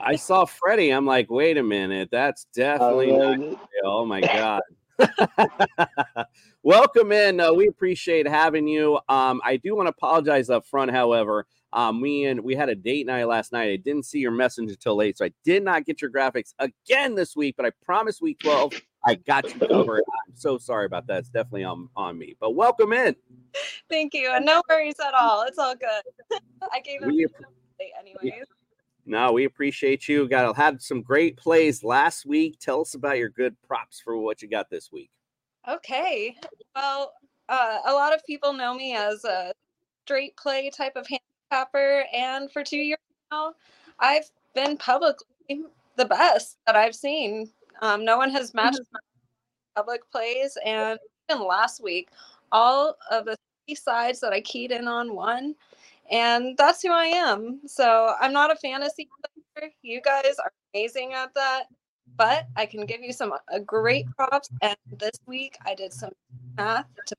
I 0.00 0.16
saw 0.16 0.44
Freddie. 0.44 0.90
I'm 0.90 1.06
like, 1.06 1.30
wait 1.30 1.56
a 1.56 1.62
minute. 1.62 2.08
That's 2.10 2.46
definitely 2.52 3.12
not. 3.12 3.38
Ariel. 3.38 3.58
Oh 3.84 4.04
my 4.04 4.20
god. 4.20 4.62
Welcome 6.64 7.12
in. 7.12 7.40
Uh, 7.40 7.52
we 7.52 7.68
appreciate 7.68 8.26
having 8.26 8.66
you. 8.66 8.98
Um, 9.08 9.40
I 9.44 9.56
do 9.56 9.76
want 9.76 9.86
to 9.86 9.90
apologize 9.90 10.50
up 10.50 10.66
front, 10.66 10.90
however. 10.90 11.46
Um, 11.72 12.00
we 12.00 12.24
and 12.24 12.40
we 12.40 12.56
had 12.56 12.68
a 12.68 12.74
date 12.74 13.06
night 13.06 13.24
last 13.28 13.52
night. 13.52 13.70
I 13.70 13.76
didn't 13.76 14.04
see 14.04 14.18
your 14.18 14.32
message 14.32 14.68
until 14.68 14.96
late, 14.96 15.16
so 15.16 15.24
I 15.24 15.32
did 15.44 15.62
not 15.62 15.86
get 15.86 16.02
your 16.02 16.10
graphics 16.10 16.54
again 16.58 17.14
this 17.14 17.36
week. 17.36 17.54
But 17.56 17.66
I 17.66 17.70
promise 17.84 18.20
week 18.20 18.40
twelve, 18.40 18.72
I 19.04 19.14
got 19.14 19.44
you 19.44 19.66
covered. 19.66 20.02
I'm 20.28 20.34
so 20.34 20.58
sorry 20.58 20.86
about 20.86 21.06
that. 21.06 21.18
It's 21.20 21.28
definitely 21.28 21.64
on 21.64 21.88
on 21.96 22.18
me. 22.18 22.36
But 22.38 22.54
welcome 22.54 22.92
in. 22.92 23.16
Thank 23.88 24.14
you, 24.14 24.30
and 24.32 24.44
no 24.44 24.62
worries 24.68 24.96
at 25.04 25.14
all. 25.14 25.44
It's 25.46 25.58
all 25.58 25.74
good. 25.74 26.40
I 26.72 26.80
gave 26.80 27.02
him 27.02 27.10
anyways. 27.98 28.44
No, 29.06 29.32
we 29.32 29.44
appreciate 29.44 30.08
you. 30.08 30.28
Got 30.28 30.54
had 30.56 30.82
some 30.82 31.02
great 31.02 31.36
plays 31.36 31.82
last 31.82 32.26
week. 32.26 32.58
Tell 32.60 32.82
us 32.82 32.94
about 32.94 33.18
your 33.18 33.30
good 33.30 33.56
props 33.66 34.00
for 34.00 34.16
what 34.18 34.42
you 34.42 34.48
got 34.48 34.70
this 34.70 34.92
week. 34.92 35.10
Okay. 35.68 36.36
Well, 36.76 37.12
uh, 37.48 37.78
a 37.86 37.92
lot 37.92 38.14
of 38.14 38.24
people 38.24 38.52
know 38.52 38.74
me 38.74 38.94
as 38.94 39.24
a 39.24 39.52
straight 40.04 40.36
play 40.36 40.70
type 40.70 40.96
of 40.96 41.06
handicapper, 41.08 42.04
and 42.14 42.50
for 42.52 42.62
two 42.62 42.78
years 42.78 42.98
now, 43.32 43.54
I've 43.98 44.30
been 44.54 44.76
publicly 44.76 45.24
the 45.96 46.04
best 46.04 46.58
that 46.66 46.76
I've 46.76 46.94
seen. 46.94 47.50
Um, 47.80 48.04
no 48.04 48.16
one 48.16 48.30
has 48.30 48.54
matched 48.54 48.80
my 48.92 49.00
public 49.76 50.02
plays, 50.10 50.56
and 50.64 50.98
even 51.30 51.46
last 51.46 51.82
week, 51.82 52.10
all 52.52 52.96
of 53.10 53.24
the 53.24 53.36
sides 53.74 54.20
that 54.20 54.32
I 54.32 54.40
keyed 54.40 54.72
in 54.72 54.88
on 54.88 55.14
won, 55.14 55.54
and 56.10 56.56
that's 56.56 56.82
who 56.82 56.90
I 56.90 57.06
am. 57.06 57.60
So 57.66 58.14
I'm 58.20 58.32
not 58.32 58.50
a 58.50 58.56
fantasy 58.56 59.08
player. 59.56 59.70
You 59.82 60.00
guys 60.00 60.34
are 60.42 60.52
amazing 60.74 61.12
at 61.14 61.32
that 61.34 61.64
but 62.16 62.46
I 62.56 62.66
can 62.66 62.86
give 62.86 63.00
you 63.00 63.12
some 63.12 63.32
uh, 63.32 63.58
great 63.60 64.06
props. 64.16 64.50
And 64.62 64.76
this 64.98 65.18
week 65.26 65.56
I 65.64 65.74
did 65.74 65.92
some 65.92 66.12
math 66.56 66.86
to 67.06 67.16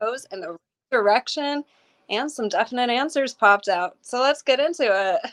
pose 0.00 0.26
in 0.32 0.40
the 0.40 0.50
right 0.50 0.58
direction, 0.90 1.64
and 2.08 2.30
some 2.30 2.48
definite 2.48 2.90
answers 2.90 3.34
popped 3.34 3.68
out. 3.68 3.96
So 4.02 4.20
let's 4.20 4.42
get 4.42 4.60
into 4.60 4.84
it. 4.84 5.30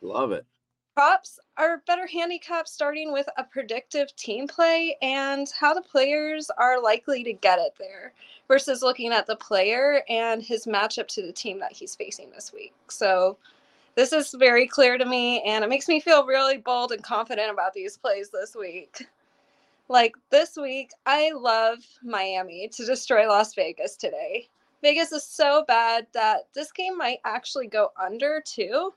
Love 0.00 0.32
it. 0.32 0.44
Props 0.96 1.38
are 1.58 1.82
better 1.86 2.06
handicaps 2.06 2.72
starting 2.72 3.12
with 3.12 3.28
a 3.36 3.44
predictive 3.44 4.14
team 4.16 4.46
play 4.46 4.96
and 5.02 5.52
how 5.58 5.74
the 5.74 5.82
players 5.82 6.50
are 6.56 6.80
likely 6.80 7.24
to 7.24 7.32
get 7.32 7.58
it 7.58 7.74
there 7.78 8.12
versus 8.46 8.80
looking 8.80 9.12
at 9.12 9.26
the 9.26 9.36
player 9.36 10.02
and 10.08 10.42
his 10.42 10.66
matchup 10.66 11.08
to 11.08 11.22
the 11.22 11.32
team 11.32 11.58
that 11.58 11.72
he's 11.72 11.96
facing 11.96 12.30
this 12.30 12.52
week. 12.52 12.72
So 12.88 13.36
this 13.96 14.12
is 14.12 14.32
very 14.38 14.66
clear 14.68 14.96
to 14.96 15.04
me 15.04 15.42
and 15.42 15.64
it 15.64 15.68
makes 15.68 15.88
me 15.88 16.00
feel 16.00 16.24
really 16.24 16.58
bold 16.58 16.92
and 16.92 17.02
confident 17.02 17.50
about 17.50 17.74
these 17.74 17.96
plays 17.96 18.30
this 18.30 18.54
week. 18.54 19.08
Like 19.88 20.14
this 20.30 20.56
week, 20.56 20.90
I 21.06 21.32
love 21.32 21.78
Miami 22.02 22.68
to 22.68 22.84
destroy 22.84 23.26
Las 23.26 23.54
Vegas 23.54 23.96
today. 23.96 24.48
Vegas 24.82 25.10
is 25.10 25.24
so 25.24 25.64
bad 25.66 26.06
that 26.12 26.46
this 26.54 26.70
game 26.70 26.96
might 26.96 27.18
actually 27.24 27.66
go 27.66 27.90
under 28.00 28.40
too. 28.46 28.92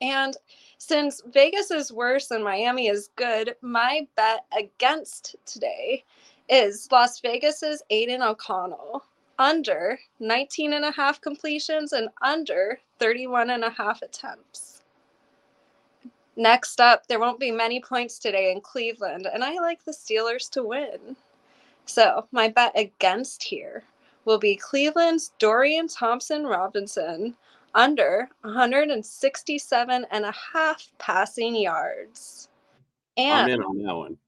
And 0.00 0.36
since 0.78 1.22
Vegas 1.32 1.70
is 1.70 1.92
worse 1.92 2.30
and 2.30 2.44
Miami 2.44 2.88
is 2.88 3.10
good, 3.16 3.56
my 3.62 4.06
bet 4.14 4.44
against 4.56 5.36
today 5.46 6.04
is 6.48 6.88
Las 6.92 7.20
Vegas's 7.20 7.82
Aidan 7.90 8.22
O'Connell 8.22 9.02
under 9.38 9.98
19 10.20 10.74
and 10.74 10.84
a 10.84 10.92
half 10.92 11.20
completions 11.20 11.92
and 11.92 12.08
under 12.22 12.78
31 12.98 13.50
and 13.50 13.64
a 13.64 13.70
half 13.70 14.02
attempts. 14.02 14.82
Next 16.36 16.80
up, 16.80 17.06
there 17.06 17.18
won't 17.18 17.40
be 17.40 17.50
many 17.50 17.80
points 17.80 18.18
today 18.18 18.52
in 18.52 18.60
Cleveland, 18.60 19.26
and 19.32 19.42
I 19.42 19.54
like 19.54 19.84
the 19.84 19.92
Steelers 19.92 20.50
to 20.50 20.62
win. 20.62 21.16
So, 21.86 22.26
my 22.30 22.48
bet 22.48 22.72
against 22.78 23.42
here 23.42 23.84
will 24.26 24.38
be 24.38 24.56
Cleveland's 24.56 25.32
Dorian 25.38 25.88
Thompson 25.88 26.44
Robinson 26.44 27.36
under 27.76 28.28
167 28.40 30.06
and 30.10 30.24
a 30.24 30.34
half 30.52 30.88
passing 30.98 31.54
yards. 31.54 32.48
And 33.16 33.50
I'm 33.52 33.60
in 33.60 33.62
on 33.62 33.78
that 33.84 33.94
one. 33.94 34.18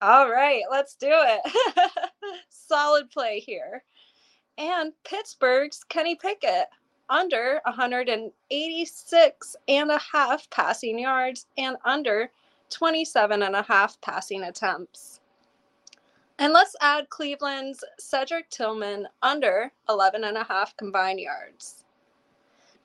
all 0.00 0.30
right, 0.30 0.62
let's 0.70 0.94
do 0.94 1.10
it. 1.10 1.90
Solid 2.48 3.10
play 3.10 3.40
here. 3.40 3.82
And 4.58 4.92
Pittsburgh's 5.04 5.82
Kenny 5.88 6.14
Pickett 6.14 6.68
under 7.08 7.60
186 7.64 9.56
and 9.68 9.90
a 9.90 9.98
half 9.98 10.48
passing 10.50 10.98
yards 10.98 11.46
and 11.58 11.76
under 11.84 12.30
27 12.70 13.42
and 13.42 13.56
a 13.56 13.62
half 13.62 14.00
passing 14.00 14.44
attempts. 14.44 15.20
And 16.38 16.52
let's 16.52 16.74
add 16.80 17.08
Cleveland's 17.10 17.84
Cedric 17.98 18.50
Tillman 18.50 19.06
under 19.22 19.70
11 19.88 20.24
and 20.24 20.36
a 20.36 20.44
half 20.44 20.76
combined 20.76 21.20
yards. 21.20 21.83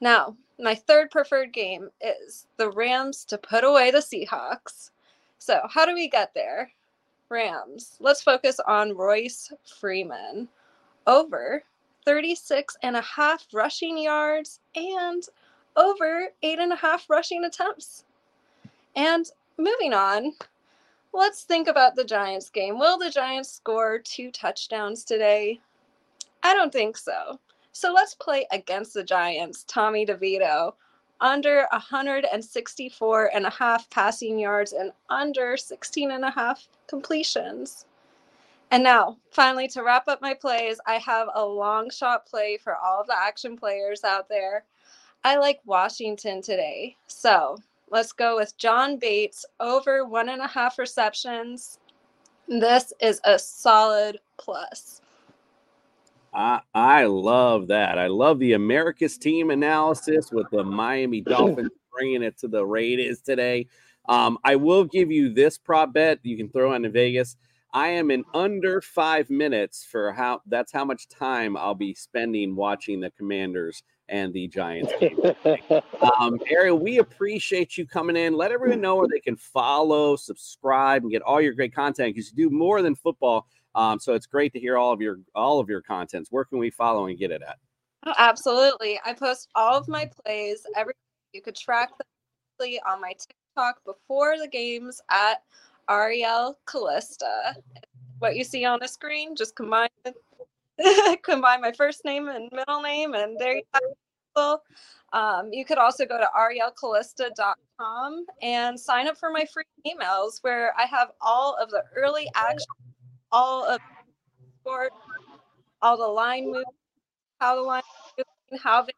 Now, 0.01 0.35
my 0.59 0.75
third 0.75 1.11
preferred 1.11 1.53
game 1.53 1.89
is 2.01 2.47
the 2.57 2.71
Rams 2.71 3.25
to 3.25 3.37
put 3.37 3.63
away 3.63 3.91
the 3.91 3.99
Seahawks. 3.99 4.91
So, 5.39 5.61
how 5.69 5.85
do 5.85 5.93
we 5.93 6.09
get 6.09 6.33
there? 6.33 6.71
Rams. 7.29 7.95
Let's 7.99 8.23
focus 8.23 8.59
on 8.65 8.95
Royce 8.95 9.51
Freeman. 9.79 10.47
Over 11.07 11.63
36 12.05 12.75
and 12.81 12.95
a 12.95 13.01
half 13.01 13.45
rushing 13.53 13.97
yards 13.97 14.59
and 14.75 15.23
over 15.75 16.29
eight 16.43 16.59
and 16.59 16.73
a 16.73 16.75
half 16.75 17.09
rushing 17.09 17.43
attempts. 17.45 18.03
And 18.95 19.29
moving 19.57 19.93
on, 19.93 20.33
let's 21.13 21.43
think 21.43 21.67
about 21.67 21.95
the 21.95 22.03
Giants 22.03 22.49
game. 22.49 22.79
Will 22.79 22.97
the 22.97 23.09
Giants 23.09 23.51
score 23.51 23.99
two 23.99 24.31
touchdowns 24.31 25.03
today? 25.03 25.59
I 26.43 26.53
don't 26.53 26.73
think 26.73 26.97
so. 26.97 27.39
So 27.71 27.93
let's 27.93 28.15
play 28.15 28.47
against 28.51 28.93
the 28.93 29.03
Giants. 29.03 29.63
Tommy 29.67 30.05
DeVito, 30.05 30.73
under 31.21 31.67
164 31.71 33.31
and 33.33 33.45
a 33.45 33.49
half 33.49 33.89
passing 33.89 34.39
yards 34.39 34.73
and 34.73 34.91
under 35.09 35.57
16 35.57 36.11
and 36.11 36.25
a 36.25 36.31
half 36.31 36.67
completions. 36.87 37.85
And 38.71 38.83
now, 38.83 39.17
finally, 39.31 39.67
to 39.69 39.83
wrap 39.83 40.07
up 40.07 40.21
my 40.21 40.33
plays, 40.33 40.79
I 40.85 40.95
have 40.95 41.27
a 41.33 41.43
long 41.43 41.89
shot 41.89 42.25
play 42.25 42.57
for 42.57 42.75
all 42.75 43.01
of 43.01 43.07
the 43.07 43.17
action 43.17 43.57
players 43.57 44.03
out 44.03 44.29
there. 44.29 44.63
I 45.23 45.37
like 45.37 45.59
Washington 45.65 46.41
today. 46.41 46.95
So 47.07 47.57
let's 47.89 48.11
go 48.11 48.35
with 48.35 48.57
John 48.57 48.97
Bates 48.97 49.45
over 49.59 50.05
one 50.05 50.29
and 50.29 50.41
a 50.41 50.47
half 50.47 50.77
receptions. 50.77 51.79
This 52.47 52.93
is 53.01 53.19
a 53.25 53.37
solid 53.39 54.19
plus. 54.37 55.01
I 56.33 56.61
I 56.73 57.05
love 57.05 57.67
that. 57.67 57.97
I 57.97 58.07
love 58.07 58.39
the 58.39 58.53
America's 58.53 59.17
team 59.17 59.49
analysis 59.51 60.31
with 60.31 60.47
the 60.51 60.63
Miami 60.63 61.21
Dolphins 61.27 61.71
bringing 61.91 62.23
it 62.23 62.37
to 62.39 62.47
the 62.47 62.65
Raiders 62.65 63.21
today. 63.21 63.67
Um, 64.07 64.37
I 64.43 64.55
will 64.55 64.85
give 64.85 65.11
you 65.11 65.33
this 65.33 65.57
prop 65.57 65.93
bet 65.93 66.19
you 66.23 66.37
can 66.37 66.49
throw 66.49 66.69
on 66.69 66.77
into 66.77 66.89
Vegas. 66.89 67.37
I 67.71 67.89
am 67.89 68.09
in 68.09 68.23
under 68.33 68.81
five 68.81 69.29
minutes 69.29 69.85
for 69.85 70.11
how 70.11 70.41
that's 70.47 70.71
how 70.71 70.83
much 70.83 71.07
time 71.07 71.55
I'll 71.55 71.75
be 71.75 71.93
spending 71.93 72.55
watching 72.55 72.99
the 72.99 73.11
Commanders 73.11 73.83
and 74.07 74.33
the 74.33 74.47
Giants 74.47 74.91
game. 74.99 75.19
um, 76.19 76.39
Ariel, 76.49 76.79
we 76.79 76.97
appreciate 76.97 77.77
you 77.77 77.85
coming 77.85 78.15
in. 78.15 78.33
Let 78.33 78.51
everyone 78.51 78.81
know 78.81 78.95
where 78.95 79.07
they 79.07 79.19
can 79.19 79.35
follow, 79.35 80.15
subscribe, 80.15 81.03
and 81.03 81.11
get 81.11 81.21
all 81.21 81.39
your 81.39 81.53
great 81.53 81.75
content 81.75 82.15
because 82.15 82.31
you 82.31 82.49
do 82.49 82.55
more 82.55 82.81
than 82.81 82.95
football. 82.95 83.45
Um, 83.75 83.99
so 83.99 84.13
it's 84.13 84.25
great 84.25 84.53
to 84.53 84.59
hear 84.59 84.77
all 84.77 84.91
of 84.91 85.01
your 85.01 85.19
all 85.35 85.59
of 85.59 85.69
your 85.69 85.81
contents. 85.81 86.31
Where 86.31 86.43
can 86.43 86.57
we 86.57 86.69
follow 86.69 87.07
and 87.07 87.17
get 87.17 87.31
it 87.31 87.41
at? 87.41 87.57
Oh, 88.05 88.13
absolutely. 88.17 88.99
I 89.05 89.13
post 89.13 89.49
all 89.55 89.77
of 89.77 89.87
my 89.87 90.09
plays 90.23 90.65
every 90.75 90.93
you 91.33 91.41
could 91.41 91.55
track 91.55 91.89
them 91.97 92.07
on 92.87 92.99
my 92.99 93.13
TikTok 93.13 93.83
before 93.85 94.37
the 94.37 94.47
games 94.47 95.01
at 95.09 95.43
Ariel 95.89 96.57
Callista. 96.65 97.55
What 98.19 98.35
you 98.35 98.43
see 98.43 98.65
on 98.65 98.79
the 98.81 98.87
screen, 98.87 99.35
just 99.35 99.55
combine 99.55 99.89
combine 101.23 101.61
my 101.61 101.71
first 101.71 102.03
name 102.05 102.27
and 102.27 102.49
middle 102.51 102.81
name, 102.81 103.13
and 103.13 103.37
there 103.39 103.57
you 103.57 103.63
go. 104.35 104.59
Um, 105.11 105.49
you 105.51 105.65
could 105.65 105.77
also 105.77 106.05
go 106.05 106.17
to 106.17 106.29
arielcallista.com 106.37 108.25
and 108.41 108.79
sign 108.79 109.07
up 109.07 109.17
for 109.17 109.31
my 109.31 109.45
free 109.45 109.63
emails 109.87 110.39
where 110.41 110.73
I 110.77 110.85
have 110.85 111.11
all 111.21 111.55
of 111.55 111.69
the 111.69 111.83
early 111.95 112.27
action, 112.35 112.67
all 113.31 113.65
of 113.65 113.79
sport, 114.61 114.91
all 115.81 115.97
the 115.97 116.07
line 116.07 116.51
moves, 116.51 116.65
how 117.39 117.55
the 117.55 117.61
line 117.61 117.81
how 118.61 118.81
they 118.81 118.91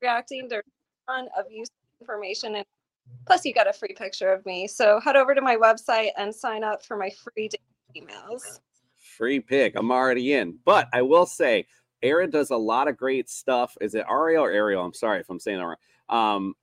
reacting. 0.00 0.48
There's 0.48 0.64
a 1.08 1.12
ton 1.12 1.28
of 1.36 1.46
useful 1.50 1.76
information 2.00 2.56
and 2.56 2.64
plus 3.26 3.44
you 3.44 3.52
got 3.54 3.68
a 3.68 3.72
free 3.72 3.94
picture 3.96 4.32
of 4.32 4.44
me. 4.46 4.66
So 4.66 5.00
head 5.00 5.16
over 5.16 5.34
to 5.34 5.40
my 5.40 5.56
website 5.56 6.10
and 6.16 6.34
sign 6.34 6.64
up 6.64 6.84
for 6.84 6.96
my 6.96 7.10
free 7.10 7.50
emails. 7.96 8.60
Free 9.16 9.40
pick. 9.40 9.74
I'm 9.76 9.90
already 9.90 10.34
in. 10.34 10.58
But 10.64 10.88
I 10.92 11.02
will 11.02 11.26
say, 11.26 11.66
Aaron 12.02 12.30
does 12.30 12.50
a 12.50 12.56
lot 12.56 12.88
of 12.88 12.96
great 12.96 13.28
stuff. 13.28 13.76
Is 13.80 13.94
it 13.94 14.04
Ariel 14.10 14.44
or 14.44 14.50
Ariel? 14.50 14.84
I'm 14.84 14.94
sorry 14.94 15.20
if 15.20 15.30
I'm 15.30 15.38
saying 15.38 15.58
that 15.58 15.64
wrong. 15.64 15.76
Um, 16.08 16.54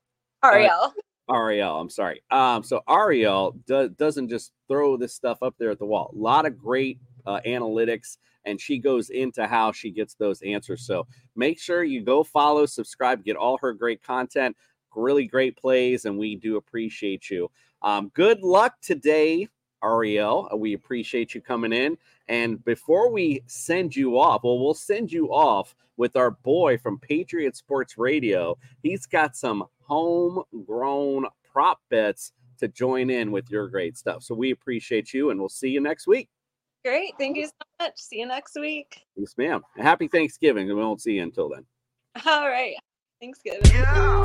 Ariel. 0.43 0.93
Uh, 1.29 1.33
Ariel, 1.33 1.79
I'm 1.79 1.89
sorry. 1.89 2.23
Um, 2.31 2.63
so 2.63 2.81
Ariel 2.89 3.55
do, 3.67 3.89
doesn't 3.89 4.29
just 4.29 4.51
throw 4.67 4.97
this 4.97 5.13
stuff 5.13 5.43
up 5.43 5.55
there 5.59 5.69
at 5.69 5.79
the 5.79 5.85
wall. 5.85 6.11
A 6.13 6.17
lot 6.17 6.45
of 6.45 6.57
great 6.57 6.99
uh, 7.29 7.39
analytics, 7.45 8.17
and 8.45 8.59
she 8.59 8.79
goes 8.79 9.11
into 9.11 9.45
how 9.45 9.71
she 9.71 9.91
gets 9.91 10.15
those 10.15 10.41
answers. 10.41 10.85
So 10.85 11.05
make 11.35 11.59
sure 11.59 11.83
you 11.83 12.01
go 12.01 12.23
follow, 12.23 12.65
subscribe, 12.65 13.23
get 13.23 13.35
all 13.35 13.57
her 13.59 13.73
great 13.73 14.01
content, 14.01 14.55
really 14.95 15.27
great 15.27 15.55
plays, 15.55 16.05
and 16.05 16.17
we 16.17 16.35
do 16.35 16.57
appreciate 16.57 17.29
you. 17.29 17.51
Um, 17.83 18.11
good 18.15 18.41
luck 18.41 18.73
today, 18.81 19.47
Ariel. 19.83 20.49
We 20.57 20.73
appreciate 20.73 21.35
you 21.35 21.41
coming 21.41 21.71
in. 21.71 21.97
And 22.27 22.63
before 22.65 23.11
we 23.11 23.43
send 23.45 23.95
you 23.95 24.19
off, 24.19 24.43
well, 24.43 24.59
we'll 24.59 24.73
send 24.73 25.11
you 25.11 25.27
off 25.27 25.75
with 25.97 26.15
our 26.15 26.31
boy 26.31 26.77
from 26.77 26.97
Patriot 26.97 27.55
Sports 27.55 27.97
Radio. 27.97 28.57
He's 28.81 29.05
got 29.05 29.35
some 29.35 29.65
homegrown 29.81 31.25
prop 31.51 31.79
bets 31.89 32.31
to 32.59 32.67
join 32.67 33.09
in 33.09 33.31
with 33.31 33.49
your 33.49 33.67
great 33.67 33.97
stuff. 33.97 34.23
So 34.23 34.33
we 34.35 34.51
appreciate 34.51 35.13
you, 35.13 35.29
and 35.29 35.39
we'll 35.39 35.49
see 35.49 35.69
you 35.69 35.81
next 35.81 36.07
week. 36.07 36.29
Great. 36.85 37.13
Thank 37.17 37.35
you 37.35 37.45
so 37.45 37.51
much. 37.81 37.97
See 37.97 38.19
you 38.19 38.25
next 38.25 38.55
week. 38.57 39.01
Yes, 39.17 39.35
ma'am. 39.37 39.63
Happy 39.75 40.07
Thanksgiving, 40.07 40.69
and 40.69 40.77
we 40.77 40.83
won't 40.83 41.01
see 41.01 41.13
you 41.13 41.23
until 41.23 41.49
then. 41.49 41.65
All 42.25 42.47
right. 42.47 42.75
Thanksgiving. 43.19 43.59
Yeah. 43.65 44.23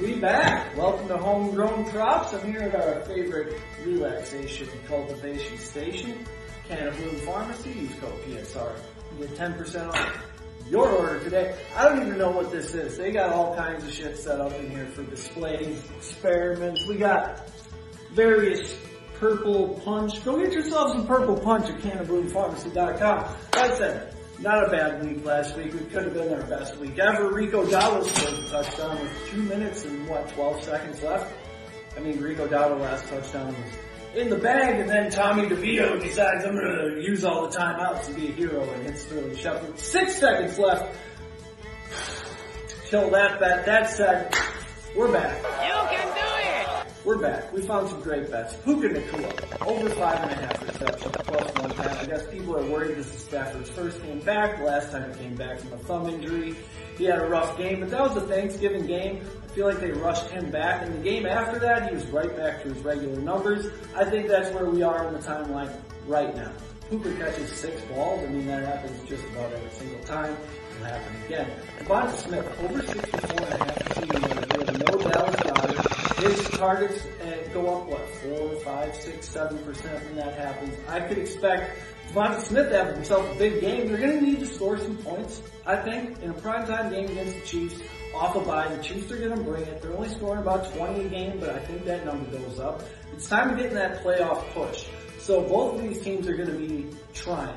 We 0.00 0.14
back. 0.14 0.74
Welcome 0.74 1.08
to 1.08 1.18
Homegrown 1.18 1.84
Crops. 1.90 2.32
I'm 2.32 2.50
here 2.50 2.62
at 2.62 2.74
our 2.74 3.02
favorite 3.02 3.60
relaxation 3.84 4.66
and 4.70 4.86
cultivation 4.86 5.58
station, 5.58 6.24
Can 6.68 6.88
of 6.88 6.96
Bloom 6.96 7.16
Pharmacy. 7.16 7.70
Use 7.70 7.94
code 8.00 8.18
PSR. 8.22 8.74
You 9.18 9.26
get 9.26 9.36
10% 9.36 9.88
off 9.88 10.31
your 10.72 10.88
order 10.88 11.20
today. 11.22 11.54
I 11.76 11.86
don't 11.86 12.00
even 12.00 12.16
know 12.16 12.30
what 12.30 12.50
this 12.50 12.72
is. 12.74 12.96
They 12.96 13.12
got 13.12 13.30
all 13.30 13.54
kinds 13.54 13.84
of 13.84 13.92
shit 13.92 14.16
set 14.16 14.40
up 14.40 14.54
in 14.54 14.70
here 14.70 14.86
for 14.86 15.02
displays, 15.02 15.84
experiments. 15.98 16.86
We 16.86 16.96
got 16.96 17.46
various 18.14 18.74
purple 19.20 19.80
punch. 19.84 20.24
Go 20.24 20.38
get 20.42 20.54
yourself 20.54 20.92
some 20.92 21.06
purple 21.06 21.38
punch 21.38 21.68
at 21.68 21.76
cannaboomfarmacy.com. 21.80 23.18
Like 23.54 23.70
I 23.70 23.74
said, 23.76 24.14
Not 24.38 24.66
a 24.66 24.70
bad 24.70 25.04
week 25.04 25.24
last 25.24 25.56
week. 25.56 25.74
It 25.74 25.92
could 25.92 26.04
have 26.04 26.14
been 26.14 26.32
our 26.32 26.42
best 26.46 26.76
week 26.78 26.98
ever. 26.98 27.30
Rico 27.32 27.64
Dowdle 27.64 28.02
scored 28.04 28.44
a 28.44 28.48
touchdown 28.48 28.98
with 29.00 29.28
two 29.28 29.42
minutes 29.42 29.84
and 29.84 30.08
what, 30.08 30.26
12 30.30 30.64
seconds 30.64 31.02
left? 31.02 31.32
I 31.96 32.00
mean, 32.00 32.18
Rico 32.18 32.48
Dowdle 32.48 32.80
last 32.80 33.06
touchdown 33.08 33.48
was 33.48 33.72
in 34.14 34.28
the 34.28 34.36
bag, 34.36 34.80
and 34.80 34.90
then 34.90 35.10
Tommy 35.10 35.48
DeVito 35.48 36.00
decides 36.00 36.44
I'm 36.44 36.56
to 36.56 37.00
use 37.00 37.24
all 37.24 37.48
the 37.48 37.56
timeouts 37.56 38.06
to 38.06 38.12
be 38.14 38.28
a 38.28 38.32
hero 38.32 38.62
and 38.62 38.82
hits 38.84 39.02
Sterling 39.02 39.36
Shepard. 39.36 39.78
Six 39.78 40.16
seconds 40.16 40.58
left. 40.58 40.94
Kill 42.86 43.10
that 43.10 43.40
bet. 43.40 43.64
That 43.64 43.88
said, 43.90 44.34
we're 44.94 45.12
back. 45.12 45.36
You 45.36 45.96
can 45.96 46.14
do! 46.14 46.31
We're 47.04 47.18
back. 47.18 47.52
We 47.52 47.62
found 47.62 47.88
some 47.88 48.00
great 48.00 48.30
bets. 48.30 48.54
Puka 48.58 48.88
Nacua, 48.90 49.66
over 49.66 49.90
five 49.90 50.22
and 50.22 50.30
a 50.30 50.34
half 50.36 50.62
receptions, 50.62 51.16
plus 51.24 51.54
one 51.56 51.70
pass. 51.72 51.98
I 51.98 52.06
guess 52.06 52.24
people 52.28 52.56
are 52.56 52.64
worried 52.64 52.96
this 52.96 53.12
is 53.12 53.22
Stafford's 53.24 53.70
first 53.70 54.00
game 54.04 54.20
back. 54.20 54.60
Last 54.60 54.92
time 54.92 55.12
he 55.12 55.18
came 55.18 55.34
back 55.34 55.58
from 55.58 55.72
a 55.72 55.78
thumb 55.78 56.08
injury, 56.08 56.54
he 56.96 57.04
had 57.04 57.18
a 57.18 57.26
rough 57.26 57.58
game, 57.58 57.80
but 57.80 57.90
that 57.90 58.00
was 58.00 58.16
a 58.16 58.20
Thanksgiving 58.20 58.86
game. 58.86 59.20
I 59.42 59.46
feel 59.48 59.66
like 59.66 59.80
they 59.80 59.90
rushed 59.90 60.30
him 60.30 60.52
back. 60.52 60.86
In 60.86 60.92
the 60.92 60.98
game 61.02 61.26
after 61.26 61.58
that, 61.58 61.88
he 61.88 61.94
was 61.96 62.06
right 62.06 62.36
back 62.36 62.62
to 62.62 62.72
his 62.72 62.78
regular 62.84 63.20
numbers. 63.20 63.66
I 63.96 64.04
think 64.04 64.28
that's 64.28 64.54
where 64.54 64.66
we 64.66 64.84
are 64.84 65.08
in 65.08 65.14
the 65.14 65.18
timeline 65.18 65.74
right 66.06 66.32
now. 66.36 66.52
Puka 66.88 67.16
catches 67.16 67.50
six 67.50 67.82
balls. 67.86 68.22
I 68.22 68.28
mean, 68.28 68.46
that 68.46 68.64
happens 68.64 69.08
just 69.08 69.24
about 69.30 69.52
every 69.52 69.70
single 69.70 70.04
time. 70.04 70.36
It'll 70.76 70.86
happen 70.86 71.22
again. 71.24 71.50
DeVonta 71.80 72.14
Smith, 72.14 72.60
over 72.62 72.80
64 72.80 73.30
and 73.30 73.40
a 73.40 73.64
half 73.64 73.96
yards. 73.96 74.56
We 74.56 74.64
have 74.66 74.78
no 74.78 75.10
Dallas 75.10 75.36
Goedert. 75.36 76.11
His 76.22 76.40
targets 76.50 77.04
uh, 77.04 77.48
go 77.52 77.80
up, 77.80 77.88
what, 77.88 78.08
four, 78.16 78.54
five, 78.60 78.94
six, 78.94 79.28
seven 79.28 79.58
percent 79.64 80.04
when 80.04 80.14
that 80.14 80.38
happens. 80.38 80.72
I 80.88 81.00
could 81.00 81.18
expect 81.18 81.76
DeVonta 82.12 82.40
Smith 82.42 82.68
to 82.68 82.76
have 82.76 82.94
himself 82.94 83.28
a 83.34 83.38
big 83.40 83.60
game. 83.60 83.88
They're 83.88 83.98
going 83.98 84.20
to 84.20 84.24
need 84.24 84.38
to 84.38 84.46
score 84.46 84.78
some 84.78 84.96
points, 84.98 85.42
I 85.66 85.74
think, 85.74 86.22
in 86.22 86.30
a 86.30 86.34
primetime 86.34 86.90
game 86.92 87.10
against 87.10 87.40
the 87.40 87.44
Chiefs. 87.44 87.80
Off 88.14 88.36
a 88.36 88.40
bye, 88.40 88.72
the 88.72 88.80
Chiefs 88.80 89.10
are 89.10 89.16
going 89.18 89.36
to 89.36 89.42
bring 89.42 89.64
it. 89.64 89.82
They're 89.82 89.96
only 89.96 90.10
scoring 90.10 90.42
about 90.42 90.72
20 90.76 91.06
a 91.06 91.08
game, 91.08 91.40
but 91.40 91.50
I 91.50 91.58
think 91.58 91.84
that 91.86 92.06
number 92.06 92.38
goes 92.38 92.60
up. 92.60 92.82
It's 93.12 93.28
time 93.28 93.50
to 93.50 93.56
get 93.56 93.72
in 93.72 93.74
that 93.74 94.04
playoff 94.04 94.48
push. 94.54 94.84
So 95.18 95.42
both 95.42 95.74
of 95.74 95.82
these 95.82 96.02
teams 96.02 96.28
are 96.28 96.36
going 96.36 96.50
to 96.50 96.56
be 96.56 96.88
trying. 97.14 97.56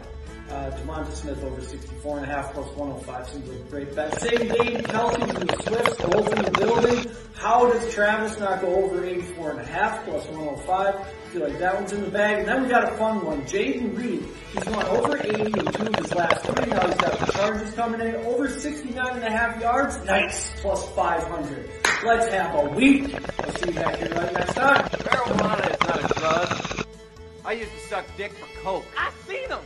Uh, 0.49 0.69
DeVonta 0.69 1.12
Smith 1.12 1.43
over 1.43 1.60
64 1.60 2.17
and 2.19 2.31
a 2.31 2.36
half 2.36 2.53
plus 2.53 2.67
105 2.75 3.29
seems 3.29 3.49
like 3.49 3.60
a 3.60 3.63
great 3.63 3.95
bet. 3.95 4.21
Same 4.21 4.47
game, 4.47 4.84
Kelce's 4.84 5.36
and 5.36 5.49
the 5.49 5.63
Swifts 5.63 5.97
both 5.97 6.31
in 6.34 6.43
the 6.43 6.51
building. 6.51 7.12
How 7.34 7.71
does 7.71 7.91
Travis 7.91 8.39
not 8.39 8.62
go 8.62 8.75
over 8.75 9.03
84 9.03 9.51
and 9.51 9.60
a 9.60 9.65
half 9.65 10.05
plus 10.05 10.27
105? 10.27 10.95
I 10.95 11.03
feel 11.29 11.47
like 11.47 11.58
that 11.58 11.73
one's 11.73 11.93
in 11.93 12.01
the 12.01 12.12
bag. 12.12 12.39
And 12.39 12.47
then 12.47 12.63
we 12.63 12.69
got 12.69 12.84
a 12.93 12.95
fun 12.95 13.25
one. 13.25 13.41
Jayden 13.43 13.97
Reed. 13.97 14.23
He's 14.53 14.63
gone 14.63 14.86
over 14.86 15.17
80 15.17 15.29
in 15.41 15.51
two 15.51 15.88
of 15.88 15.95
his 15.95 16.13
last 16.13 16.45
three. 16.45 16.65
Now 16.67 16.88
he's 16.88 16.97
got 16.97 17.19
the 17.19 17.31
Chargers 17.31 17.73
coming 17.73 18.01
in. 18.01 18.15
Over 18.15 18.47
69 18.47 19.15
and 19.15 19.23
a 19.23 19.31
half 19.31 19.60
yards. 19.60 19.97
Nice. 20.05 20.51
Plus 20.62 20.88
500. 20.91 21.69
Let's 22.03 22.31
have 22.31 22.53
a 22.55 22.69
week. 22.69 23.15
I'll 23.39 23.51
see 23.55 23.69
you 23.69 23.73
back 23.73 23.95
here 23.97 24.10
right 24.10 24.31
next 24.31 24.53
time. 24.53 24.84
Marijuana 24.89 25.73
is 25.73 25.88
not 25.88 26.12
a 26.12 26.13
drug. 26.13 26.86
I 27.43 27.51
used 27.53 27.71
to 27.71 27.79
suck 27.89 28.05
dick 28.15 28.31
for 28.34 28.62
coke. 28.62 28.86
I 28.95 29.12
seen 29.27 29.49
them. 29.49 29.62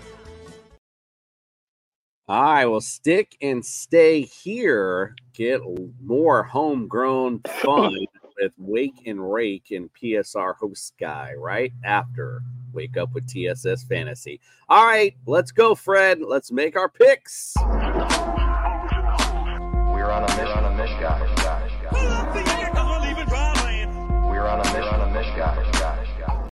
All 2.29 2.43
right, 2.43 2.65
well, 2.67 2.79
stick 2.79 3.35
and 3.41 3.65
stay 3.65 4.21
here. 4.21 5.15
Get 5.33 5.61
more 5.99 6.43
homegrown 6.43 7.41
fun 7.63 7.95
with 8.39 8.51
Wake 8.59 9.01
and 9.07 9.33
Rake 9.33 9.71
and 9.71 9.89
PSR 9.99 10.53
host 10.57 10.93
guy 10.99 11.33
right 11.33 11.73
after 11.83 12.43
Wake 12.71 12.97
Up 12.97 13.15
with 13.15 13.27
TSS 13.27 13.83
Fantasy. 13.85 14.39
All 14.67 14.85
right, 14.85 15.17
let's 15.25 15.51
go, 15.51 15.73
Fred. 15.73 16.21
Let's 16.21 16.51
make 16.51 16.75
our 16.75 16.87
picks. 16.87 17.55
We're 17.57 17.65
on 20.11 20.21
a 20.21 20.27
mission. 20.27 20.45
On 20.45 20.65
a 20.65 20.77
mission, 20.77 21.01
guys. 21.01 21.41
guys, 21.41 21.71
guys. 21.81 21.93
We're 24.23 24.45
on 24.45 24.59
a 24.59 24.63
mission. 24.65 24.83
On 24.83 25.01
a 25.01 25.11
mission, 25.11 25.35
guys. 25.35 25.79
guys, 25.79 26.07
guys. 26.19 26.49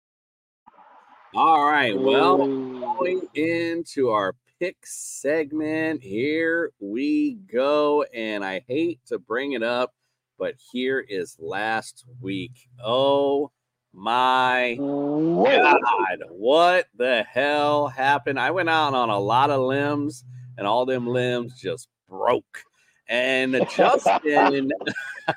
All 1.35 1.69
right, 1.69 1.95
well, 1.95 2.37
going 2.39 3.21
into 3.35 4.09
our 4.09 4.33
pick 4.59 4.77
segment. 4.83 6.01
Here 6.03 6.71
we 6.79 7.35
go. 7.51 8.03
And 8.13 8.43
I 8.43 8.63
hate 8.67 8.99
to 9.07 9.19
bring 9.19 9.53
it 9.53 9.63
up, 9.63 9.93
but 10.39 10.55
here 10.71 10.99
is 10.99 11.37
last 11.39 12.05
week. 12.21 12.69
Oh 12.83 13.51
my 13.93 14.75
God. 14.75 16.23
What 16.29 16.87
the 16.95 17.23
hell 17.23 17.87
happened? 17.87 18.39
I 18.39 18.51
went 18.51 18.69
out 18.69 18.93
on 18.93 19.09
a 19.09 19.19
lot 19.19 19.49
of 19.49 19.61
limbs, 19.61 20.23
and 20.57 20.65
all 20.65 20.85
them 20.85 21.07
limbs 21.07 21.59
just 21.59 21.87
broke. 22.09 22.63
And 23.07 23.65
Justin, 23.75 24.71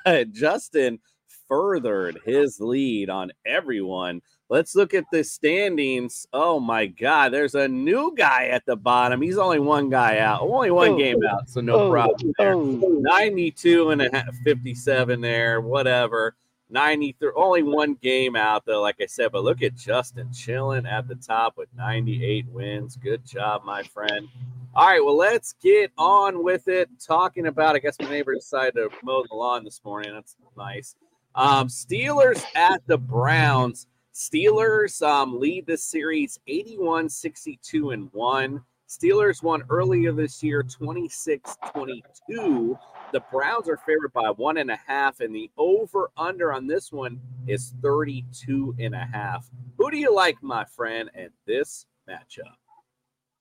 Justin 0.31 0.99
furthered 1.47 2.19
his 2.25 2.59
lead 2.59 3.09
on 3.09 3.31
everyone 3.45 4.21
Let's 4.51 4.75
look 4.75 4.93
at 4.93 5.05
the 5.13 5.23
standings. 5.23 6.27
Oh 6.33 6.59
my 6.59 6.85
God, 6.85 7.31
there's 7.31 7.55
a 7.55 7.69
new 7.69 8.13
guy 8.13 8.47
at 8.47 8.65
the 8.65 8.75
bottom. 8.75 9.21
He's 9.21 9.37
only 9.37 9.59
one 9.59 9.89
guy 9.89 10.17
out, 10.17 10.41
only 10.41 10.71
one 10.71 10.89
oh, 10.89 10.97
game 10.97 11.25
out, 11.25 11.49
so 11.49 11.61
no 11.61 11.75
oh, 11.75 11.89
problem 11.89 12.33
there. 12.37 12.55
Oh. 12.55 12.99
92 12.99 13.91
and 13.91 14.01
a 14.01 14.09
half, 14.11 14.35
57 14.43 15.21
there, 15.21 15.61
whatever. 15.61 16.35
93, 16.69 17.31
only 17.37 17.63
one 17.63 17.93
game 18.01 18.35
out 18.35 18.65
though, 18.65 18.81
like 18.81 18.97
I 19.01 19.05
said. 19.05 19.31
But 19.31 19.45
look 19.45 19.61
at 19.61 19.73
Justin 19.77 20.33
chilling 20.33 20.85
at 20.85 21.07
the 21.07 21.15
top 21.15 21.55
with 21.55 21.69
98 21.77 22.45
wins. 22.49 22.97
Good 22.97 23.25
job, 23.25 23.63
my 23.63 23.83
friend. 23.83 24.27
All 24.75 24.85
right, 24.85 25.03
well, 25.03 25.15
let's 25.15 25.53
get 25.63 25.93
on 25.97 26.43
with 26.43 26.67
it. 26.67 26.89
Talking 26.99 27.47
about, 27.47 27.77
I 27.77 27.79
guess 27.79 27.95
my 28.01 28.09
neighbor 28.09 28.35
decided 28.35 28.73
to 28.73 28.89
mow 29.01 29.23
the 29.29 29.33
lawn 29.33 29.63
this 29.63 29.79
morning. 29.85 30.11
That's 30.13 30.35
nice. 30.57 30.97
Um, 31.35 31.69
Steelers 31.69 32.43
at 32.53 32.85
the 32.87 32.97
Browns. 32.97 33.87
Steelers 34.21 35.01
um, 35.01 35.39
lead 35.39 35.65
this 35.65 35.83
series 35.83 36.39
81 36.45 37.09
62 37.09 37.89
and 37.89 38.07
1. 38.13 38.61
Steelers 38.87 39.41
won 39.41 39.63
earlier 39.71 40.11
this 40.11 40.43
year 40.43 40.61
26 40.61 41.57
22. 41.73 42.77
The 43.13 43.23
Browns 43.31 43.67
are 43.67 43.77
favored 43.77 44.13
by 44.13 44.29
one 44.29 44.57
and 44.57 44.69
a 44.69 44.79
half, 44.85 45.21
and 45.21 45.33
the 45.33 45.49
over 45.57 46.11
under 46.17 46.53
on 46.53 46.67
this 46.67 46.91
one 46.91 47.19
is 47.47 47.73
32 47.81 48.75
and 48.79 48.93
a 48.93 49.09
half. 49.11 49.49
Who 49.79 49.89
do 49.89 49.97
you 49.97 50.13
like, 50.13 50.37
my 50.43 50.65
friend, 50.65 51.09
in 51.15 51.29
this 51.47 51.87
matchup? 52.07 52.53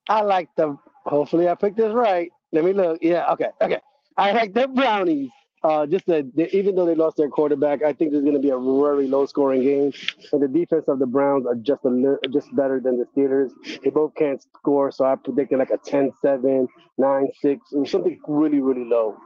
I 0.09 0.23
like 0.23 0.49
the, 0.57 0.79
hopefully, 1.05 1.47
I 1.51 1.57
picked 1.57 1.77
this 1.77 1.93
right. 1.93 2.31
Let 2.53 2.65
me 2.65 2.73
look. 2.73 3.01
Yeah, 3.03 3.31
okay, 3.33 3.51
okay. 3.61 3.81
I 4.17 4.33
like 4.33 4.55
the 4.55 4.67
Brownies. 4.67 5.29
Uh, 5.63 5.85
just 5.85 6.07
that 6.07 6.27
even 6.55 6.75
though 6.75 6.87
they 6.87 6.95
lost 6.95 7.19
their 7.19 7.29
quarterback, 7.29 7.83
I 7.83 7.93
think 7.93 8.13
there's 8.13 8.25
going 8.25 8.35
to 8.35 8.41
be 8.41 8.49
a 8.49 8.59
very 8.59 9.07
low 9.07 9.27
scoring 9.27 9.63
game. 9.63 9.93
And 10.33 10.43
the 10.43 10.49
defense 10.49 10.87
of 10.89 10.99
the 10.99 11.07
Browns 11.07 11.47
are 11.47 11.55
just 11.55 11.85
a 11.85 11.91
li- 11.91 12.17
just 12.33 12.55
better 12.57 12.81
than 12.81 12.99
the 12.99 13.05
Steelers. 13.15 13.51
They 13.83 13.91
both 13.91 14.15
can't 14.15 14.43
score, 14.43 14.91
so 14.91 15.05
I 15.05 15.17
predicted 15.17 15.59
like 15.59 15.71
a 15.71 15.77
10-7, 15.77 16.67
9-6, 16.99 17.59
or 17.75 17.87
something 17.87 18.19
really 18.27 18.61
really 18.61 18.85
low. 18.85 19.19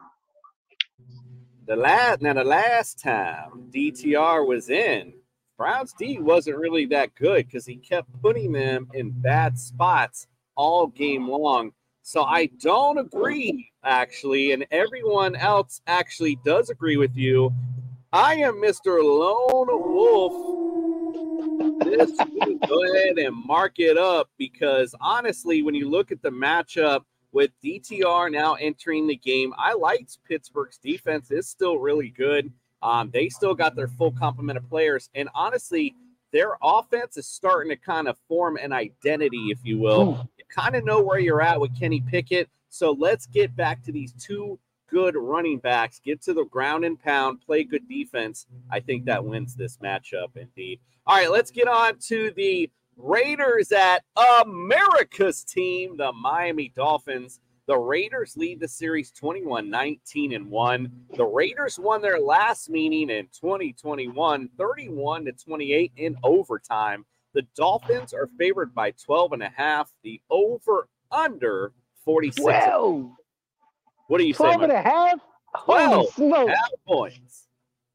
The 1.67 1.77
last 1.77 2.21
now 2.21 2.33
the 2.33 2.45
last 2.45 2.99
time 2.99 3.71
DTR 3.73 4.47
was 4.47 4.71
in, 4.71 5.15
Browns 5.57 5.95
D 5.97 6.19
wasn't 6.19 6.59
really 6.59 6.87
that 6.87 7.15
good 7.15 7.47
because 7.47 7.65
he 7.65 7.77
kept 7.77 8.09
putting 8.21 8.51
them 8.51 8.89
in 8.93 9.11
bad 9.11 9.57
spots 9.57 10.27
all 10.57 10.89
game 10.89 11.29
long. 11.29 11.73
So 12.07 12.23
I 12.23 12.51
don't 12.61 12.99
agree, 12.99 13.73
actually, 13.83 14.53
and 14.53 14.67
everyone 14.71 15.35
else 15.35 15.81
actually 15.87 16.39
does 16.45 16.69
agree 16.69 16.99
with 16.99 17.17
you. 17.17 17.51
I 18.13 18.35
am 18.35 18.57
Mr. 18.57 19.03
Lone 19.03 19.69
Wolf. 19.69 20.35
This 21.83 22.11
week, 22.31 22.61
go 22.69 22.85
ahead 22.93 23.17
and 23.17 23.35
mark 23.35 23.79
it 23.79 23.97
up 23.97 24.29
because 24.37 24.95
honestly, 25.01 25.63
when 25.63 25.75
you 25.75 25.89
look 25.89 26.13
at 26.13 26.21
the 26.21 26.29
matchup 26.29 27.05
with 27.33 27.53
DTR 27.65 28.31
now 28.31 28.53
entering 28.57 29.07
the 29.07 29.17
game, 29.17 29.55
I 29.57 29.73
liked 29.73 30.19
Pittsburgh's 30.29 30.77
defense 30.77 31.31
is 31.31 31.49
still 31.49 31.79
really 31.79 32.11
good. 32.11 32.53
Um, 32.83 33.09
they 33.15 33.31
still 33.31 33.55
got 33.55 33.77
their 33.77 33.89
full 33.89 34.13
complement 34.13 34.59
of 34.59 34.69
players, 34.69 35.09
and 35.15 35.31
honestly, 35.35 35.95
their 36.35 36.59
offense 36.61 37.17
is 37.17 37.29
starting 37.29 37.71
to 37.71 37.77
kind 37.77 38.09
of 38.09 38.19
form 38.29 38.59
an 38.59 38.73
identity, 38.73 39.51
if 39.51 39.61
you 39.63 39.79
will. 39.79 40.29
You 40.34 40.34
kind 40.55 40.77
of 40.77 40.85
know 40.85 41.01
where 41.01 41.19
you're 41.19 41.43
at 41.43 41.61
with 41.61 41.79
Kenny 41.79 42.01
Pickett. 42.01 42.49
So 42.69 42.93
let's 42.93 43.27
get 43.27 43.55
back 43.57 43.83
to 43.85 43.93
these 43.93 44.13
two 44.13 44.59
good 44.89 45.17
running 45.17 45.59
backs, 45.59 46.01
get 46.05 46.23
to 46.23 46.35
the 46.35 46.45
ground 46.45 46.85
and 46.85 47.01
pound, 47.01 47.41
play 47.41 47.65
good 47.65 47.89
defense. 47.89 48.47
I 48.71 48.81
think 48.81 49.05
that 49.05 49.25
wins 49.25 49.55
this 49.55 49.79
matchup 49.79 50.37
indeed. 50.37 50.81
All 51.07 51.17
right, 51.17 51.31
let's 51.31 51.51
get 51.51 51.69
on 51.69 51.99
to 52.07 52.33
the 52.37 52.71
Raiders 52.97 53.73
at 53.73 54.05
America's 54.45 55.43
team, 55.45 55.97
the 55.97 56.13
Miami 56.13 56.73
Dolphins. 56.75 57.41
The 57.67 57.77
Raiders 57.77 58.37
lead 58.37 58.61
the 58.61 58.69
series 58.69 59.11
21 59.11 59.71
19 59.71 60.35
and 60.35 60.51
1. 60.51 60.93
The 61.17 61.25
Raiders 61.25 61.79
won 61.79 62.03
their 62.03 62.21
last 62.21 62.69
meeting 62.69 63.11
in 63.11 63.27
2021 63.33 64.51
31 64.57 65.25
to 65.25 65.33
28 65.33 65.93
in 65.97 66.17
overtime. 66.23 67.05
The 67.35 67.43
Dolphins 67.57 68.15
are 68.15 68.29
favored 68.39 68.75
by 68.75 68.93
12 68.93 69.33
and 69.33 69.43
a 69.43 69.53
half. 69.55 69.91
The 70.03 70.21
over 70.31 70.89
under 71.11 71.73
46. 72.05 72.45
Well, 72.45 73.17
what 74.09 74.19
do 74.19 74.25
you 74.25 74.35
12 74.35 74.53
say? 74.53 74.57
12 74.57 74.71
and 74.71 74.73
a 74.73 74.83
half? 74.83 75.21
12 75.65 76.49
half 76.49 76.71
points. 76.87 77.47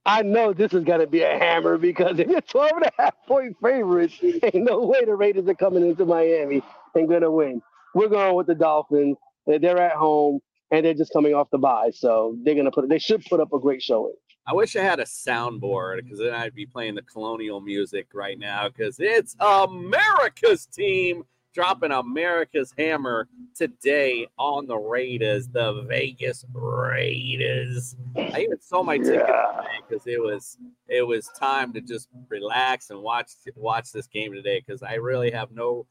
I 0.05 0.21
know 0.21 0.53
this 0.53 0.73
is 0.73 0.83
going 0.83 1.01
to 1.01 1.07
be 1.07 1.21
a 1.21 1.37
hammer 1.37 1.77
because 1.77 2.19
if 2.19 2.27
you're 2.27 2.41
12 2.41 2.71
and 2.75 2.85
a 2.85 2.91
half 2.97 3.15
point 3.27 3.55
favorites, 3.61 4.17
ain't 4.21 4.55
no 4.55 4.85
way 4.85 5.05
the 5.05 5.15
Raiders 5.15 5.47
are 5.47 5.55
coming 5.55 5.87
into 5.87 6.05
Miami 6.05 6.63
and 6.95 7.07
going 7.07 7.21
to 7.21 7.31
win. 7.31 7.61
We're 7.93 8.07
going 8.07 8.35
with 8.35 8.47
the 8.47 8.55
Dolphins. 8.55 9.17
They're 9.45 9.81
at 9.81 9.95
home 9.95 10.39
and 10.71 10.85
they're 10.85 10.93
just 10.93 11.13
coming 11.13 11.33
off 11.33 11.49
the 11.51 11.57
bye, 11.57 11.91
so 11.93 12.35
they're 12.43 12.55
gonna 12.55 12.71
put. 12.71 12.87
They 12.89 12.99
should 12.99 13.25
put 13.25 13.39
up 13.39 13.53
a 13.53 13.59
great 13.59 13.81
showing. 13.81 14.13
I 14.49 14.53
wish 14.53 14.75
I 14.75 14.81
had 14.81 14.99
a 14.99 15.05
soundboard 15.05 16.03
because 16.03 16.17
then 16.17 16.33
I'd 16.33 16.55
be 16.55 16.65
playing 16.65 16.95
the 16.95 17.03
colonial 17.03 17.61
music 17.61 18.07
right 18.15 18.39
now 18.39 18.67
because 18.67 18.99
it's 18.99 19.35
America's 19.39 20.65
team 20.65 21.23
dropping 21.53 21.91
America's 21.91 22.73
hammer 22.75 23.27
today 23.53 24.25
on 24.39 24.65
the 24.65 24.75
Raiders, 24.75 25.49
the 25.49 25.83
Vegas 25.87 26.45
Raiders. 26.51 27.95
I 28.17 28.41
even 28.41 28.59
sold 28.59 28.87
my 28.87 28.97
ticket 28.97 29.29
because 29.87 30.07
it 30.07 30.19
was 30.19 30.57
it 30.87 31.05
was 31.05 31.29
time 31.39 31.71
to 31.73 31.81
just 31.81 32.07
relax 32.27 32.89
and 32.89 33.03
watch 33.03 33.29
watch 33.55 33.91
this 33.91 34.07
game 34.07 34.33
today 34.33 34.63
because 34.65 34.81
I 34.81 34.95
really 34.95 35.29
have 35.29 35.51
no 35.51 35.85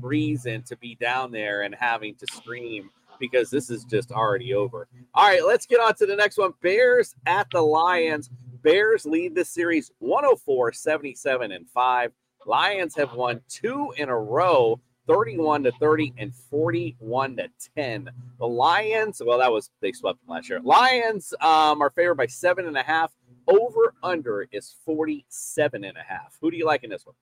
reason 0.00 0.62
to 0.62 0.78
be 0.78 0.94
down 0.94 1.30
there 1.30 1.60
and 1.60 1.74
having 1.74 2.14
to 2.14 2.26
stream 2.32 2.88
because 3.18 3.50
this 3.50 3.70
is 3.70 3.84
just 3.84 4.12
already 4.12 4.54
over. 4.54 4.88
All 5.14 5.28
right, 5.28 5.44
let's 5.44 5.66
get 5.66 5.80
on 5.80 5.94
to 5.96 6.06
the 6.06 6.16
next 6.16 6.38
one. 6.38 6.52
Bears 6.62 7.14
at 7.26 7.48
the 7.50 7.60
Lions. 7.60 8.30
Bears 8.62 9.06
lead 9.06 9.34
the 9.34 9.44
series 9.44 9.92
104 9.98 10.72
77 10.72 11.52
and 11.52 11.68
5. 11.68 12.12
Lions 12.46 12.94
have 12.96 13.12
won 13.14 13.40
two 13.48 13.92
in 13.96 14.08
a 14.08 14.18
row 14.18 14.80
31 15.08 15.64
to 15.64 15.72
30 15.72 16.12
and 16.18 16.34
41 16.34 17.36
to 17.36 17.48
10. 17.76 18.10
The 18.38 18.46
Lions, 18.46 19.22
well, 19.24 19.38
that 19.38 19.50
was 19.50 19.70
they 19.80 19.92
swept 19.92 20.18
last 20.28 20.48
year. 20.48 20.60
Lions 20.62 21.32
um, 21.40 21.80
are 21.82 21.90
favored 21.90 22.16
by 22.16 22.26
seven 22.26 22.66
and 22.66 22.76
a 22.76 22.82
half. 22.82 23.12
Over 23.48 23.94
under 24.02 24.46
is 24.52 24.76
47 24.84 25.84
and 25.84 25.96
a 25.96 26.02
half. 26.02 26.36
Who 26.40 26.50
do 26.50 26.56
you 26.58 26.66
like 26.66 26.84
in 26.84 26.90
this 26.90 27.06
one? 27.06 27.14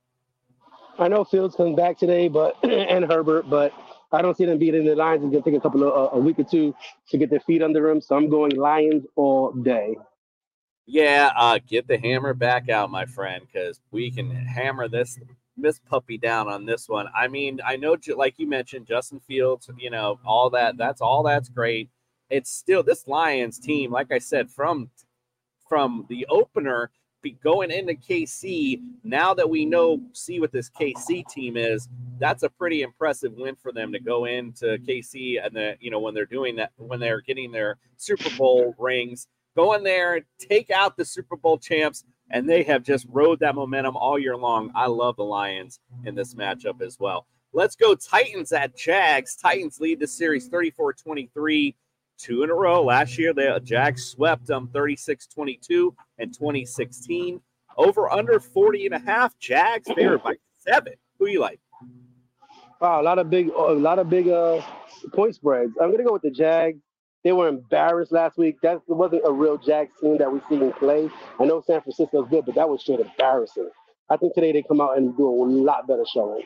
I 0.98 1.08
know 1.08 1.24
Fields 1.24 1.54
comes 1.54 1.76
back 1.76 1.98
today, 1.98 2.26
but 2.26 2.56
and 2.64 3.04
Herbert, 3.04 3.48
but 3.48 3.72
I 4.12 4.22
don't 4.22 4.36
see 4.36 4.44
them 4.44 4.58
beating 4.58 4.84
the 4.84 4.94
Lions. 4.94 5.24
It's 5.24 5.32
gonna 5.32 5.44
take 5.44 5.54
a 5.54 5.60
couple 5.60 5.82
of 5.84 6.12
uh, 6.12 6.16
a 6.16 6.18
week 6.18 6.38
or 6.38 6.44
two 6.44 6.74
to 7.10 7.18
get 7.18 7.30
their 7.30 7.40
feet 7.40 7.62
under 7.62 7.88
them. 7.88 8.00
So 8.00 8.16
I'm 8.16 8.28
going 8.28 8.52
Lions 8.52 9.04
all 9.16 9.52
day. 9.52 9.96
Yeah, 10.86 11.32
uh, 11.36 11.58
get 11.66 11.88
the 11.88 11.98
hammer 11.98 12.32
back 12.32 12.68
out, 12.68 12.90
my 12.90 13.06
friend, 13.06 13.44
because 13.44 13.80
we 13.90 14.10
can 14.10 14.30
hammer 14.30 14.88
this 14.88 15.18
this 15.56 15.80
puppy 15.80 16.18
down 16.18 16.48
on 16.48 16.64
this 16.64 16.88
one. 16.88 17.08
I 17.14 17.28
mean, 17.28 17.60
I 17.64 17.76
know, 17.76 17.96
like 18.14 18.38
you 18.38 18.46
mentioned, 18.46 18.86
Justin 18.86 19.20
Fields, 19.20 19.68
you 19.78 19.90
know, 19.90 20.20
all 20.24 20.50
that. 20.50 20.76
That's 20.76 21.00
all. 21.00 21.22
That's 21.22 21.48
great. 21.48 21.88
It's 22.30 22.50
still 22.50 22.82
this 22.82 23.08
Lions 23.08 23.58
team, 23.58 23.90
like 23.90 24.12
I 24.12 24.18
said, 24.18 24.50
from 24.50 24.90
from 25.68 26.06
the 26.08 26.26
opener 26.28 26.90
going 27.32 27.70
into 27.70 27.94
KC. 27.94 28.80
Now 29.04 29.34
that 29.34 29.48
we 29.48 29.64
know, 29.64 30.00
see 30.12 30.40
what 30.40 30.52
this 30.52 30.70
KC 30.70 31.26
team 31.28 31.56
is, 31.56 31.88
that's 32.18 32.42
a 32.42 32.50
pretty 32.50 32.82
impressive 32.82 33.32
win 33.34 33.56
for 33.56 33.72
them 33.72 33.92
to 33.92 34.00
go 34.00 34.24
into 34.24 34.78
KC 34.78 35.44
and 35.44 35.54
the 35.54 35.76
you 35.80 35.90
know 35.90 36.00
when 36.00 36.14
they're 36.14 36.26
doing 36.26 36.56
that 36.56 36.72
when 36.76 37.00
they're 37.00 37.20
getting 37.20 37.52
their 37.52 37.78
Super 37.96 38.30
Bowl 38.36 38.74
rings, 38.78 39.28
go 39.56 39.74
in 39.74 39.82
there, 39.82 40.20
take 40.38 40.70
out 40.70 40.96
the 40.96 41.04
Super 41.04 41.36
Bowl 41.36 41.58
champs 41.58 42.04
and 42.30 42.48
they 42.48 42.62
have 42.64 42.82
just 42.82 43.06
rode 43.08 43.40
that 43.40 43.54
momentum 43.54 43.96
all 43.96 44.18
year 44.18 44.36
long. 44.36 44.70
I 44.74 44.86
love 44.86 45.16
the 45.16 45.24
Lions 45.24 45.80
in 46.04 46.14
this 46.14 46.34
matchup 46.34 46.80
as 46.80 46.98
well. 46.98 47.26
Let's 47.52 47.76
go 47.76 47.94
Titans 47.94 48.52
at 48.52 48.76
Jags. 48.76 49.36
Titans 49.36 49.80
lead 49.80 50.00
the 50.00 50.06
series 50.06 50.48
34 50.48 50.94
23, 50.94 51.74
two 52.18 52.42
in 52.42 52.50
a 52.50 52.54
row. 52.54 52.82
Last 52.82 53.18
year, 53.18 53.32
the 53.32 53.60
Jags 53.62 54.04
swept 54.06 54.46
them 54.46 54.68
36 54.72 55.26
22 55.26 55.94
and 56.18 56.32
2016. 56.32 57.40
Over 57.76 58.10
under 58.10 58.40
40 58.40 58.86
and 58.86 58.94
a 58.94 58.98
half. 58.98 59.38
Jags 59.38 59.86
favored 59.94 60.22
by 60.22 60.36
seven. 60.56 60.94
Who 61.18 61.28
you 61.28 61.40
like? 61.40 61.60
Wow, 62.80 63.00
a 63.00 63.02
lot 63.02 63.18
of 63.18 63.30
big, 63.30 63.48
a 63.48 63.72
lot 63.72 63.98
of 63.98 64.10
big 64.10 64.28
uh, 64.28 64.60
point 65.12 65.34
spreads. 65.34 65.72
I'm 65.80 65.90
gonna 65.90 66.04
go 66.04 66.12
with 66.12 66.22
the 66.22 66.30
Jags. 66.30 66.78
They 67.24 67.32
were 67.32 67.48
embarrassed 67.48 68.12
last 68.12 68.38
week. 68.38 68.56
That 68.62 68.80
wasn't 68.86 69.22
a 69.26 69.32
real 69.32 69.58
Jags 69.58 69.92
team 70.00 70.18
that 70.18 70.30
we 70.32 70.40
see 70.48 70.62
in 70.62 70.72
play. 70.74 71.10
I 71.40 71.44
know 71.44 71.62
San 71.66 71.80
Francisco's 71.80 72.28
good, 72.28 72.44
but 72.46 72.54
that 72.54 72.68
was 72.68 72.82
straight 72.82 73.00
embarrassing. 73.00 73.70
I 74.08 74.16
think 74.16 74.34
today 74.34 74.52
they 74.52 74.62
come 74.62 74.80
out 74.80 74.96
and 74.96 75.16
do 75.16 75.26
a 75.26 75.34
lot 75.44 75.88
better 75.88 76.04
showing. 76.12 76.44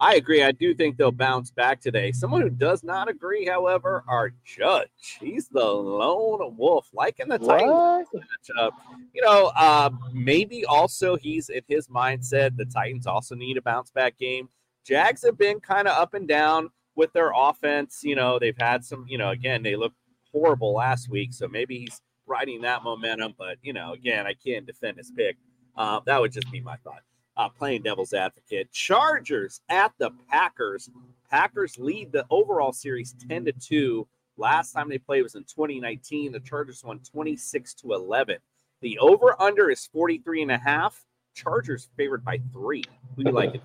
I 0.00 0.14
agree. 0.14 0.42
I 0.42 0.52
do 0.52 0.74
think 0.74 0.96
they'll 0.96 1.12
bounce 1.12 1.50
back 1.50 1.80
today. 1.80 2.10
Someone 2.10 2.40
who 2.40 2.48
does 2.48 2.82
not 2.82 3.10
agree, 3.10 3.44
however, 3.44 4.02
are 4.08 4.32
Judge. 4.44 5.18
He's 5.20 5.48
the 5.48 5.62
lone 5.62 6.56
wolf, 6.56 6.88
like 6.94 7.20
in 7.20 7.28
the 7.28 7.38
Titans 7.38 8.08
matchup. 8.14 8.70
You 9.12 9.22
know, 9.22 9.52
uh, 9.54 9.90
maybe 10.14 10.64
also 10.64 11.16
he's 11.16 11.50
in 11.50 11.60
his 11.68 11.88
mindset. 11.88 12.56
The 12.56 12.64
Titans 12.64 13.06
also 13.06 13.34
need 13.34 13.58
a 13.58 13.62
bounce 13.62 13.90
back 13.90 14.16
game. 14.18 14.48
Jags 14.86 15.22
have 15.22 15.36
been 15.36 15.60
kind 15.60 15.86
of 15.86 15.98
up 16.00 16.14
and 16.14 16.26
down 16.26 16.70
with 16.94 17.12
their 17.12 17.32
offense. 17.36 18.00
You 18.02 18.16
know, 18.16 18.38
they've 18.38 18.56
had 18.58 18.82
some, 18.84 19.04
you 19.06 19.18
know, 19.18 19.30
again, 19.30 19.62
they 19.62 19.76
looked 19.76 19.96
horrible 20.32 20.72
last 20.74 21.10
week. 21.10 21.34
So 21.34 21.46
maybe 21.46 21.78
he's 21.78 22.00
riding 22.26 22.62
that 22.62 22.82
momentum. 22.82 23.34
But, 23.36 23.58
you 23.60 23.74
know, 23.74 23.92
again, 23.92 24.26
I 24.26 24.32
can't 24.32 24.66
defend 24.66 24.96
his 24.96 25.10
pick. 25.10 25.36
Uh, 25.76 26.00
that 26.06 26.18
would 26.20 26.32
just 26.32 26.50
be 26.50 26.60
my 26.60 26.76
thought. 26.76 27.02
Uh, 27.36 27.48
playing 27.48 27.82
devil's 27.82 28.12
advocate. 28.12 28.70
Chargers 28.72 29.60
at 29.68 29.92
the 29.98 30.10
Packers. 30.28 30.90
Packers 31.30 31.78
lead 31.78 32.12
the 32.12 32.26
overall 32.28 32.72
series 32.72 33.14
10 33.28 33.46
to 33.46 33.52
2. 33.52 34.06
Last 34.36 34.72
time 34.72 34.88
they 34.88 34.98
played 34.98 35.22
was 35.22 35.36
in 35.36 35.44
2019. 35.44 36.32
The 36.32 36.40
Chargers 36.40 36.82
won 36.84 36.98
26 36.98 37.74
to 37.74 37.92
11. 37.92 38.36
The 38.82 38.98
over 38.98 39.40
under 39.40 39.70
is 39.70 39.86
43 39.86 40.42
and 40.42 40.50
a 40.50 40.58
half. 40.58 41.04
Chargers 41.34 41.88
favored 41.96 42.24
by 42.24 42.40
three. 42.52 42.84
Who 43.16 43.24
do 43.24 43.30
you 43.30 43.36
like 43.36 43.54
it? 43.54 43.62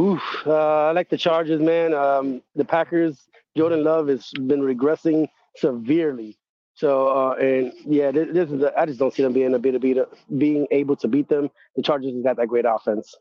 Oof, 0.00 0.22
uh, 0.46 0.86
I 0.86 0.92
like 0.92 1.08
the 1.08 1.18
Chargers, 1.18 1.60
man. 1.60 1.92
Um, 1.92 2.40
the 2.54 2.64
Packers, 2.64 3.28
Jordan 3.56 3.82
Love 3.82 4.08
has 4.08 4.30
been 4.30 4.60
regressing 4.60 5.28
severely. 5.56 6.37
So, 6.78 7.08
uh, 7.08 7.34
and 7.34 7.72
yeah, 7.84 8.12
this, 8.12 8.28
this 8.32 8.50
is. 8.52 8.62
I 8.76 8.86
just 8.86 9.00
don't 9.00 9.12
see 9.12 9.24
them 9.24 9.32
being 9.32 9.52
a 9.52 9.58
bit 9.58 9.74
of 9.74 9.80
beat, 9.82 9.98
being 10.38 10.64
able 10.70 10.94
to 10.94 11.08
beat 11.08 11.28
them. 11.28 11.50
The 11.74 11.82
Chargers 11.82 12.14
has 12.14 12.22
got 12.22 12.36
that 12.36 12.46
great 12.46 12.66
offense. 12.68 13.16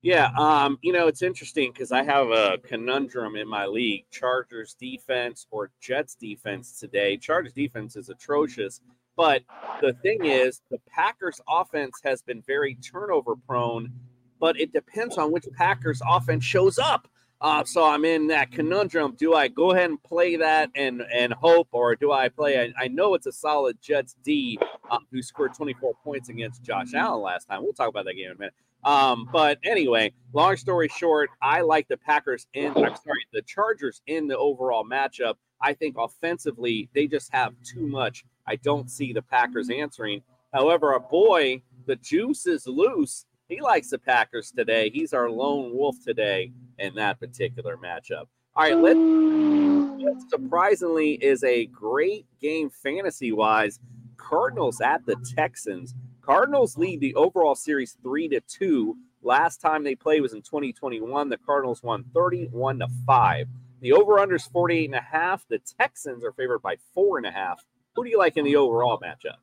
Yeah, 0.00 0.30
um, 0.38 0.78
you 0.80 0.90
know, 0.90 1.06
it's 1.06 1.20
interesting 1.20 1.70
because 1.70 1.92
I 1.92 2.02
have 2.02 2.30
a 2.30 2.56
conundrum 2.64 3.36
in 3.36 3.46
my 3.46 3.66
league: 3.66 4.06
Chargers 4.10 4.74
defense 4.80 5.46
or 5.50 5.70
Jets 5.82 6.14
defense 6.14 6.80
today. 6.80 7.18
Chargers 7.18 7.52
defense 7.52 7.94
is 7.94 8.08
atrocious, 8.08 8.80
but 9.18 9.42
the 9.82 9.92
thing 10.02 10.24
is, 10.24 10.62
the 10.70 10.78
Packers 10.88 11.42
offense 11.46 12.00
has 12.04 12.22
been 12.22 12.40
very 12.46 12.76
turnover 12.76 13.36
prone 13.36 13.92
but 14.42 14.58
it 14.60 14.72
depends 14.72 15.18
on 15.18 15.30
which 15.30 15.44
Packers 15.56 16.02
offense 16.04 16.42
shows 16.42 16.76
up. 16.76 17.06
Uh, 17.42 17.64
so 17.64 17.84
I'm 17.84 18.04
in 18.04 18.28
that 18.28 18.52
conundrum. 18.52 19.16
Do 19.18 19.34
I 19.34 19.48
go 19.48 19.72
ahead 19.72 19.90
and 19.90 20.00
play 20.00 20.36
that 20.36 20.70
and 20.76 21.02
and 21.12 21.32
hope, 21.32 21.66
or 21.72 21.96
do 21.96 22.12
I 22.12 22.28
play? 22.28 22.60
I, 22.60 22.84
I 22.84 22.88
know 22.88 23.14
it's 23.14 23.26
a 23.26 23.32
solid 23.32 23.82
Jets 23.82 24.14
D 24.22 24.60
uh, 24.88 24.98
who 25.10 25.20
scored 25.22 25.52
24 25.52 25.94
points 26.04 26.28
against 26.28 26.62
Josh 26.62 26.94
Allen 26.94 27.20
last 27.20 27.46
time. 27.46 27.64
We'll 27.64 27.72
talk 27.72 27.88
about 27.88 28.04
that 28.04 28.14
game 28.14 28.26
in 28.26 28.36
a 28.36 28.38
minute. 28.38 28.54
Um, 28.84 29.28
but 29.32 29.58
anyway, 29.64 30.12
long 30.32 30.56
story 30.56 30.88
short, 30.88 31.30
I 31.40 31.62
like 31.62 31.88
the 31.88 31.96
Packers 31.96 32.46
in. 32.54 32.68
I'm 32.68 32.94
sorry, 32.94 33.26
the 33.32 33.42
Chargers 33.42 34.02
in 34.06 34.28
the 34.28 34.38
overall 34.38 34.84
matchup. 34.84 35.34
I 35.60 35.74
think 35.74 35.96
offensively 35.98 36.90
they 36.94 37.08
just 37.08 37.32
have 37.32 37.54
too 37.64 37.88
much. 37.88 38.24
I 38.46 38.54
don't 38.56 38.88
see 38.88 39.12
the 39.12 39.22
Packers 39.22 39.68
answering. 39.68 40.22
However, 40.52 40.92
a 40.92 41.00
boy, 41.00 41.62
the 41.86 41.96
juice 41.96 42.46
is 42.46 42.68
loose 42.68 43.26
he 43.52 43.60
likes 43.60 43.90
the 43.90 43.98
Packers 43.98 44.50
today. 44.50 44.90
He's 44.90 45.12
our 45.12 45.30
lone 45.30 45.74
wolf 45.74 45.96
today 46.04 46.52
in 46.78 46.94
that 46.94 47.20
particular 47.20 47.76
matchup. 47.76 48.26
All 48.54 48.64
right, 48.64 48.76
let's 48.76 48.98
what 50.02 50.30
surprisingly 50.30 51.12
is 51.12 51.44
a 51.44 51.66
great 51.66 52.26
game 52.40 52.70
fantasy 52.70 53.32
wise. 53.32 53.78
Cardinals 54.16 54.80
at 54.80 55.04
the 55.06 55.16
Texans. 55.36 55.94
Cardinals 56.20 56.76
lead 56.76 57.00
the 57.00 57.14
overall 57.14 57.54
series 57.54 57.96
three 58.02 58.28
to 58.28 58.40
two. 58.40 58.96
Last 59.22 59.60
time 59.60 59.84
they 59.84 59.94
played 59.94 60.20
was 60.20 60.32
in 60.32 60.42
2021. 60.42 61.28
The 61.28 61.38
Cardinals 61.38 61.82
won 61.82 62.04
31 62.14 62.80
to 62.80 62.88
5. 63.06 63.48
The 63.80 63.92
over-under 63.92 64.36
is 64.36 64.46
48 64.46 64.86
and 64.86 64.94
a 64.94 65.00
half. 65.00 65.46
The 65.48 65.60
Texans 65.78 66.24
are 66.24 66.32
favored 66.32 66.62
by 66.62 66.76
four 66.94 67.18
and 67.18 67.26
a 67.26 67.32
half. 67.32 67.64
Who 67.94 68.04
do 68.04 68.10
you 68.10 68.18
like 68.18 68.36
in 68.36 68.44
the 68.44 68.56
overall 68.56 68.98
matchup? 68.98 69.36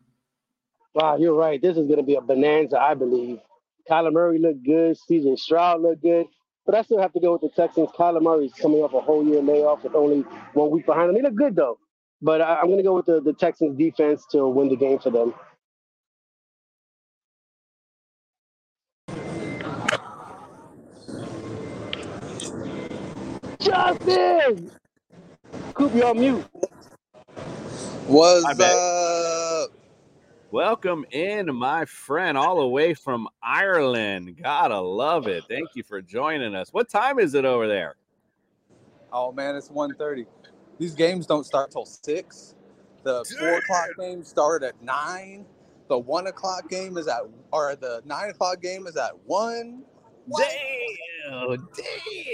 Wow, 0.94 1.18
you're 1.18 1.36
right. 1.36 1.62
This 1.62 1.78
is 1.78 1.88
going 1.88 1.98
to 1.98 2.04
be 2.04 2.16
a 2.16 2.22
bonanza, 2.22 2.80
I 2.80 2.94
believe. 2.96 3.40
Kyler 3.90 4.14
Murray 4.14 4.40
looked 4.40 4.64
good. 4.64 4.98
CJ 5.10 5.40
Stroud 5.40 5.82
looked 5.82 6.04
good. 6.04 6.28
But 6.66 6.76
I 6.76 6.82
still 6.84 7.02
have 7.02 7.14
to 7.14 7.20
go 7.20 7.34
with 7.34 7.42
the 7.42 7.50
Texans. 7.50 7.90
Kyler 7.98 8.22
Murray's 8.22 8.54
coming 8.54 8.80
off 8.80 8.94
a 8.94 9.02
whole 9.02 9.26
year 9.26 9.42
layoff 9.42 9.84
with 9.84 9.96
only 9.96 10.22
one 10.54 10.70
week 10.70 10.86
behind 10.86 11.10
him. 11.10 11.16
He 11.16 11.22
looked 11.22 11.38
good, 11.38 11.56
though. 11.56 11.80
But 12.22 12.42
I, 12.42 12.60
am 12.60 12.68
going 12.68 12.78
to 12.78 12.84
go 12.84 12.96
with 12.96 13.08
the, 13.08 13.22
the 13.22 13.34
Texans 13.34 13.78
defense 13.78 14.26
to 14.32 14.48
win 14.48 14.70
the 14.70 14.76
game 14.76 15.00
for 15.00 15.10
them. 15.10 15.34
Justin! 23.60 24.72
Coop, 25.74 25.96
you 25.96 26.04
on 26.04 26.20
mute. 26.20 26.46
What's 28.08 28.46
up? 28.46 28.60
Uh, 28.60 28.99
Welcome 30.52 31.06
in, 31.12 31.54
my 31.54 31.86
friend, 31.86 32.36
all 32.36 32.60
the 32.60 32.68
way 32.68 32.96
from 32.96 33.28
Ireland. 33.44 34.36
Gotta 34.42 34.80
love 34.80 35.28
it. 35.28 35.44
Thank 35.48 35.76
you 35.76 35.84
for 35.84 36.02
joining 36.02 36.56
us. 36.56 36.74
What 36.74 36.90
time 36.90 37.20
is 37.20 37.36
it 37.36 37.46
over 37.46 37.68
there? 37.68 37.98
Oh 39.14 39.32
man, 39.32 39.56
it's 39.56 39.70
1.30. 39.70 40.26
These 40.80 40.96
games 40.96 41.28
don't 41.28 41.46
start 41.46 41.70
till 41.70 41.86
six. 41.86 42.56
The 43.04 43.24
four 43.40 43.58
o'clock 43.58 43.90
game 44.00 44.24
started 44.24 44.66
at 44.66 44.82
nine. 44.82 45.46
The 45.88 46.00
one 46.00 46.26
o'clock 46.26 46.68
game 46.68 46.98
is 46.98 47.08
at, 47.08 47.22
or 47.52 47.76
the 47.76 48.02
nine 48.04 48.32
o'clock 48.32 48.60
game 48.60 48.88
is 48.88 48.98
at 48.98 49.12
one. 49.26 49.84
Damn, 50.36 51.68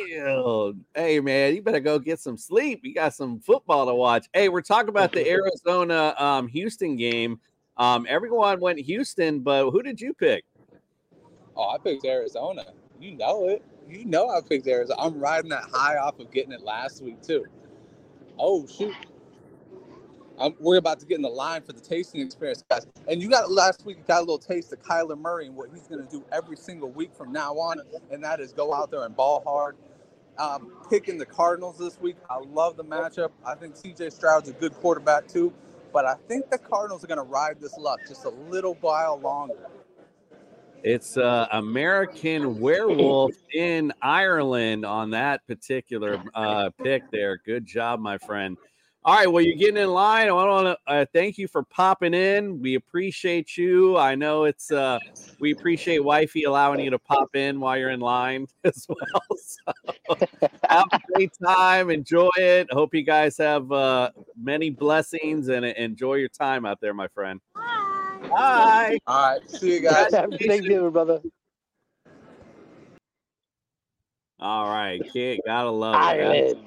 damn. 0.09 0.86
Hey 0.93 1.20
man, 1.20 1.53
you 1.53 1.61
better 1.61 1.82
go 1.82 1.99
get 1.99 2.22
some 2.22 2.38
sleep. 2.38 2.80
You 2.84 2.93
got 2.93 3.13
some 3.13 3.41
football 3.41 3.86
to 3.88 3.93
watch. 3.93 4.28
Hey, 4.32 4.47
we're 4.47 4.61
talking 4.61 4.89
about 4.89 5.11
the 5.11 5.30
Arizona 5.30 6.16
um, 6.18 6.47
Houston 6.47 6.95
game. 6.95 7.41
Um, 7.78 8.05
everyone 8.09 8.59
went 8.59 8.80
Houston, 8.80 9.39
but 9.39 9.69
who 9.71 9.82
did 9.82 9.99
you 9.99 10.13
pick? 10.13 10.45
Oh, 11.55 11.69
I 11.69 11.78
picked 11.78 12.05
Arizona. 12.05 12.65
You 12.99 13.15
know 13.15 13.47
it. 13.47 13.63
You 13.89 14.05
know 14.05 14.30
I 14.30 14.41
picked 14.41 14.67
Arizona. 14.67 14.99
I'm 15.01 15.19
riding 15.19 15.49
that 15.49 15.65
high 15.71 15.97
off 15.97 16.19
of 16.19 16.32
getting 16.32 16.51
it 16.51 16.61
last 16.61 17.03
week 17.03 17.21
too. 17.21 17.45
Oh 18.39 18.65
shoot. 18.67 18.93
I'm, 20.39 20.53
we're 20.59 20.78
about 20.78 20.99
to 20.99 21.05
get 21.05 21.15
in 21.15 21.21
the 21.21 21.30
line 21.30 21.61
for 21.61 21.73
the 21.73 21.80
tasting 21.80 22.21
experience, 22.21 22.63
guys. 22.69 22.86
And 23.07 23.21
you 23.21 23.30
got 23.30 23.51
last 23.51 23.86
week, 23.86 24.05
got 24.05 24.17
a 24.17 24.21
little 24.21 24.38
taste 24.38 24.73
of 24.73 24.82
Kyler 24.82 25.17
Murray 25.17 25.47
and 25.47 25.55
what 25.55 25.69
he's 25.73 25.88
going 25.88 26.05
to 26.05 26.11
do 26.11 26.26
every 26.32 26.57
single 26.57 26.89
week 26.89 27.15
from 27.15 27.32
now 27.32 27.53
on, 27.53 27.80
and 28.11 28.23
that 28.23 28.39
is 28.39 28.51
go 28.51 28.73
out 28.73 28.91
there 28.91 29.05
and 29.05 29.15
ball 29.15 29.43
hard. 29.45 29.78
Um, 30.38 30.73
picking 30.89 31.17
the 31.17 31.26
Cardinals 31.26 31.78
this 31.78 31.99
week, 32.01 32.17
I 32.30 32.39
love 32.39 32.76
the 32.76 32.84
matchup. 32.84 33.32
I 33.45 33.55
think 33.55 33.78
C.J. 33.78 34.09
Stroud's 34.09 34.49
a 34.49 34.53
good 34.53 34.73
quarterback 34.73 35.30
too, 35.30 35.53
but 35.96 36.06
I 36.06 36.16
think 36.28 36.50
the 36.50 36.58
Cardinals 36.58 37.06
are 37.06 37.08
going 37.08 37.20
to 37.20 37.24
ride 37.24 37.62
this 37.62 37.78
luck 37.78 38.02
just 38.06 38.26
a 38.26 38.30
little 38.30 38.74
while 38.82 39.18
longer. 39.18 39.70
It's 40.84 41.16
uh, 41.16 41.48
American 41.54 42.60
Werewolf 42.60 43.32
in 43.54 43.93
Ireland 44.02 44.86
on 44.86 45.12
that 45.12 45.48
particular 45.48 46.22
uh, 46.34 46.70
pick 46.84 47.10
there. 47.12 47.38
Good 47.38 47.66
job, 47.66 48.02
my 48.02 48.18
friend. 48.18 48.58
All 49.06 49.14
right, 49.14 49.32
well, 49.32 49.43
you're 49.43 49.56
getting 49.56 49.78
in 49.78 49.89
line. 49.91 50.30
I 50.30 50.32
want 50.32 50.66
to 50.66 50.91
uh, 50.91 51.06
thank 51.14 51.38
you 51.38 51.47
for 51.47 51.62
popping 51.62 52.16
in. 52.16 52.60
We 52.60 52.74
appreciate 52.74 53.56
you. 53.56 53.95
I 53.97 54.16
know 54.16 54.45
it's 54.45 54.72
uh, 54.72 54.97
we 55.39 55.51
appreciate 55.51 56.03
wifey 56.03 56.45
allowing 56.45 56.80
you 56.80 56.89
to 56.89 56.97
pop 56.97 57.36
in 57.36 57.60
while 57.60 57.78
you're 57.78 57.91
in 57.91 57.99
line 57.99 58.47
as 58.64 58.88
well. 58.89 58.97
So 60.08 60.16
have 60.70 60.86
a 60.91 60.99
great 61.14 61.32
time. 61.43 61.89
Enjoy 61.91 62.30
it. 62.38 62.72
Hope 62.72 62.95
you 62.95 63.03
guys 63.03 63.38
have 63.38 63.72
uh, 63.72 64.10
many 64.41 64.70
blessings 64.72 65.49
and 65.49 65.66
enjoy 65.66 66.16
your 66.16 66.30
time 66.30 66.66
out 66.66 66.82
there, 66.82 66.93
my 66.93 67.08
friend. 67.08 67.39
Bye. 67.53 68.28
Bye. 68.30 68.97
All 69.06 69.34
right, 69.34 69.51
see 69.51 69.74
you 69.76 69.82
guys. 69.82 70.12
Thank 70.12 70.66
you, 70.66 70.89
brother. 70.89 71.22
All 74.39 74.68
right, 74.68 74.99
kid, 75.14 75.41
gotta 75.45 75.70
love 75.70 75.93
it. 75.93 75.97
Ireland. 75.97 76.58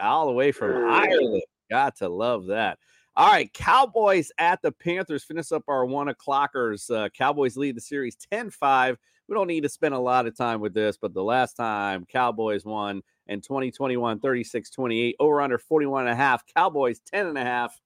All 0.00 0.26
the 0.26 0.32
way 0.32 0.50
from 0.50 0.90
Ireland. 0.90 1.42
Got 1.74 1.96
to 1.96 2.08
love 2.08 2.46
that. 2.46 2.78
All 3.16 3.26
right, 3.26 3.52
Cowboys 3.52 4.30
at 4.38 4.62
the 4.62 4.70
Panthers. 4.70 5.24
Finish 5.24 5.50
up 5.50 5.64
our 5.66 5.84
one 5.84 6.06
o'clockers. 6.06 6.88
Uh, 6.88 7.08
Cowboys 7.08 7.56
lead 7.56 7.74
the 7.74 7.80
series 7.80 8.14
10 8.30 8.50
5. 8.50 8.96
We 9.26 9.34
don't 9.34 9.48
need 9.48 9.64
to 9.64 9.68
spend 9.68 9.92
a 9.92 9.98
lot 9.98 10.28
of 10.28 10.36
time 10.36 10.60
with 10.60 10.72
this, 10.72 10.96
but 10.96 11.12
the 11.12 11.24
last 11.24 11.54
time 11.54 12.06
Cowboys 12.06 12.64
won 12.64 13.02
in 13.26 13.40
2021 13.40 14.20
36 14.20 14.70
28, 14.70 15.16
over 15.18 15.40
under 15.40 15.58
41 15.58 16.02
and 16.02 16.12
a 16.12 16.14
half. 16.14 16.44
Cowboys 16.54 17.00
10 17.12 17.26
and 17.26 17.38
a 17.38 17.42
half. 17.42 17.76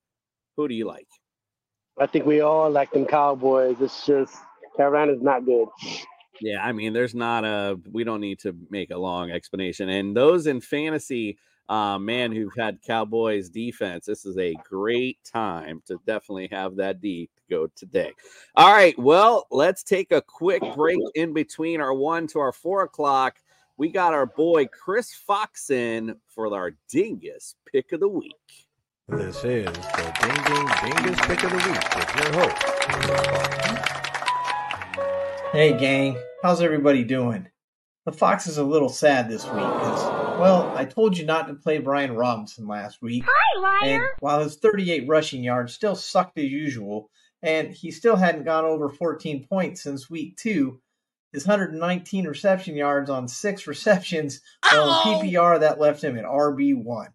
Who 0.55 0.67
do 0.67 0.75
you 0.75 0.85
like? 0.85 1.07
I 1.99 2.05
think 2.05 2.27
we 2.27 2.41
all 2.41 2.69
like 2.69 2.91
them 2.91 3.07
Cowboys. 3.07 3.77
It's 3.81 4.05
just 4.05 4.35
Carolina's 4.77 5.23
not 5.23 5.45
good. 5.45 5.67
Yeah, 6.41 6.63
I 6.63 6.73
mean, 6.73 6.93
there's 6.93 7.15
not 7.15 7.43
a, 7.43 7.79
we 7.91 8.03
don't 8.03 8.21
need 8.21 8.37
to 8.41 8.55
make 8.69 8.91
a 8.91 8.97
long 8.97 9.31
explanation. 9.31 9.89
And 9.89 10.15
those 10.15 10.45
in 10.45 10.61
fantasy, 10.61 11.39
uh, 11.69 11.97
man, 11.97 12.31
who've 12.31 12.51
had 12.57 12.81
Cowboys 12.81 13.49
defense, 13.49 14.05
this 14.05 14.25
is 14.25 14.37
a 14.37 14.53
great 14.67 15.19
time 15.23 15.81
to 15.85 15.99
definitely 16.05 16.49
have 16.51 16.75
that 16.75 16.99
D 16.99 17.29
to 17.35 17.41
go 17.49 17.67
today. 17.75 18.11
All 18.55 18.73
right, 18.73 18.97
well, 18.99 19.47
let's 19.51 19.83
take 19.83 20.11
a 20.11 20.21
quick 20.21 20.63
break 20.75 20.99
in 21.15 21.31
between 21.31 21.79
our 21.79 21.93
one 21.93 22.27
to 22.27 22.39
our 22.39 22.51
four 22.51 22.83
o'clock. 22.83 23.37
We 23.77 23.89
got 23.89 24.13
our 24.13 24.25
boy 24.25 24.65
Chris 24.65 25.13
Fox 25.13 25.69
in 25.69 26.15
for 26.27 26.53
our 26.53 26.71
dingus 26.89 27.55
pick 27.71 27.93
of 27.93 28.01
the 28.01 28.09
week. 28.09 28.33
This 29.07 29.43
is 29.43 29.65
the 29.65 30.13
Ding 30.21 30.43
Ding 30.45 30.67
Dingus 30.83 31.19
Pick 31.25 31.43
of 31.43 31.49
the 31.49 31.57
Week 31.57 31.95
with 31.95 32.15
your 32.15 32.31
host. 32.33 32.61
Hey, 35.51 35.77
gang. 35.79 36.17
How's 36.43 36.61
everybody 36.61 37.03
doing? 37.03 37.47
The 38.05 38.11
Fox 38.11 38.47
is 38.47 38.57
a 38.57 38.63
little 38.63 38.89
sad 38.89 39.29
this 39.29 39.45
week 39.45 39.53
because, 39.53 40.18
well, 40.39 40.77
I 40.77 40.85
told 40.85 41.17
you 41.17 41.25
not 41.25 41.47
to 41.47 41.53
play 41.53 41.79
Brian 41.79 42.15
Robinson 42.15 42.67
last 42.67 43.01
week. 43.01 43.25
Hi, 43.27 43.87
And 43.87 44.03
while 44.19 44.41
his 44.41 44.55
38 44.55 45.07
rushing 45.07 45.43
yards 45.43 45.73
still 45.73 45.95
sucked 45.95 46.37
as 46.37 46.45
usual, 46.45 47.09
and 47.41 47.71
he 47.71 47.91
still 47.91 48.15
hadn't 48.15 48.45
gone 48.45 48.65
over 48.65 48.89
14 48.89 49.45
points 49.47 49.83
since 49.83 50.09
week 50.09 50.37
two, 50.37 50.81
his 51.33 51.45
119 51.45 52.25
reception 52.25 52.75
yards 52.75 53.09
on 53.09 53.27
six 53.27 53.67
receptions, 53.67 54.41
well, 54.63 54.85
in 54.85 54.89
oh. 54.89 55.21
PPR, 55.23 55.59
that 55.59 55.79
left 55.79 56.03
him 56.03 56.17
at 56.17 56.25
RB1. 56.25 57.07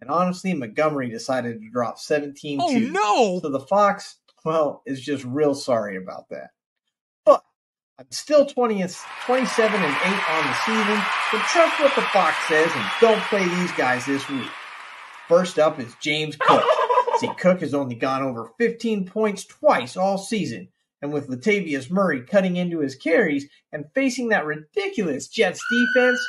And 0.00 0.10
honestly, 0.10 0.52
Montgomery 0.52 1.08
decided 1.08 1.60
to 1.60 1.70
drop 1.70 1.98
17 1.98 2.60
Oh, 2.60 2.72
no! 2.72 3.40
So 3.40 3.50
the 3.50 3.60
Fox, 3.60 4.18
well, 4.44 4.82
is 4.84 5.00
just 5.00 5.24
real 5.24 5.54
sorry 5.54 5.96
about 5.96 6.28
that. 6.30 6.50
I'm 7.96 8.10
still 8.10 8.44
20 8.44 8.84
27 9.24 9.80
and 9.80 9.84
8 9.84 10.30
on 10.30 10.46
the 10.46 10.54
season, 10.66 11.02
but 11.30 11.42
trust 11.42 11.80
what 11.80 11.94
the 11.94 12.02
Fox 12.02 12.36
says 12.48 12.68
and 12.74 12.84
don't 13.00 13.20
play 13.26 13.46
these 13.46 13.70
guys 13.72 14.04
this 14.04 14.28
week. 14.28 14.48
First 15.28 15.60
up 15.60 15.78
is 15.78 15.94
James 16.00 16.34
Cook. 16.34 16.64
See, 17.18 17.30
Cook 17.38 17.60
has 17.60 17.72
only 17.72 17.94
gone 17.94 18.24
over 18.24 18.50
15 18.58 19.06
points 19.06 19.44
twice 19.44 19.96
all 19.96 20.18
season, 20.18 20.70
and 21.02 21.12
with 21.12 21.28
Latavius 21.28 21.88
Murray 21.88 22.22
cutting 22.22 22.56
into 22.56 22.80
his 22.80 22.96
carries 22.96 23.46
and 23.70 23.84
facing 23.94 24.30
that 24.30 24.44
ridiculous 24.44 25.28
Jets 25.28 25.62
defense, 25.70 26.20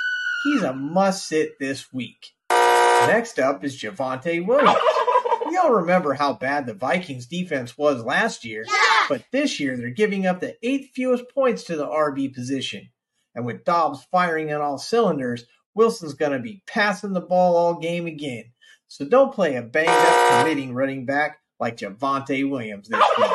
he's 0.43 0.61
a 0.61 0.74
must 0.74 1.28
sit 1.28 1.57
this 1.59 1.91
week. 1.91 2.34
Next 2.51 3.39
up 3.39 3.63
is 3.63 3.76
Javonte 3.76 4.45
Williams. 4.45 4.78
We 5.47 5.57
all 5.57 5.74
remember 5.74 6.13
how 6.13 6.34
bad 6.34 6.66
the 6.66 6.74
Vikings 6.74 7.28
defense 7.28 7.78
was 7.78 8.03
last 8.03 8.43
year, 8.43 8.66
but 9.10 9.24
this 9.32 9.60
year 9.60 9.78
they're 9.78 9.89
giving 9.89 10.26
up 10.26 10.39
the 10.39 10.56
eighth 10.64 10.91
fewest 10.93 11.26
points 11.34 11.64
to 11.66 11.76
the 11.76 11.88
RB 11.88 12.34
position. 12.34 12.89
And 13.34 13.45
with 13.45 13.66
Dobbs 13.66 14.06
firing 14.12 14.53
on 14.53 14.62
all 14.62 14.78
cylinders, 14.78 15.45
Wilson's 15.74 16.14
going 16.14 16.32
to 16.32 16.39
be 16.39 16.64
passing 16.68 17.14
the 17.14 17.22
ball 17.22 17.58
all 17.58 17.80
game 17.80 18.08
again. 18.08 18.45
So 18.88 19.06
don't 19.06 19.34
play 19.34 19.56
a 19.56 19.62
banged 19.62 19.89
up 19.89 20.39
committing 20.39 20.74
running 20.74 21.06
back 21.06 21.39
like 21.60 21.78
Javonte 21.78 22.49
Williams 22.49 22.88
this 22.88 23.03
week. 23.18 23.32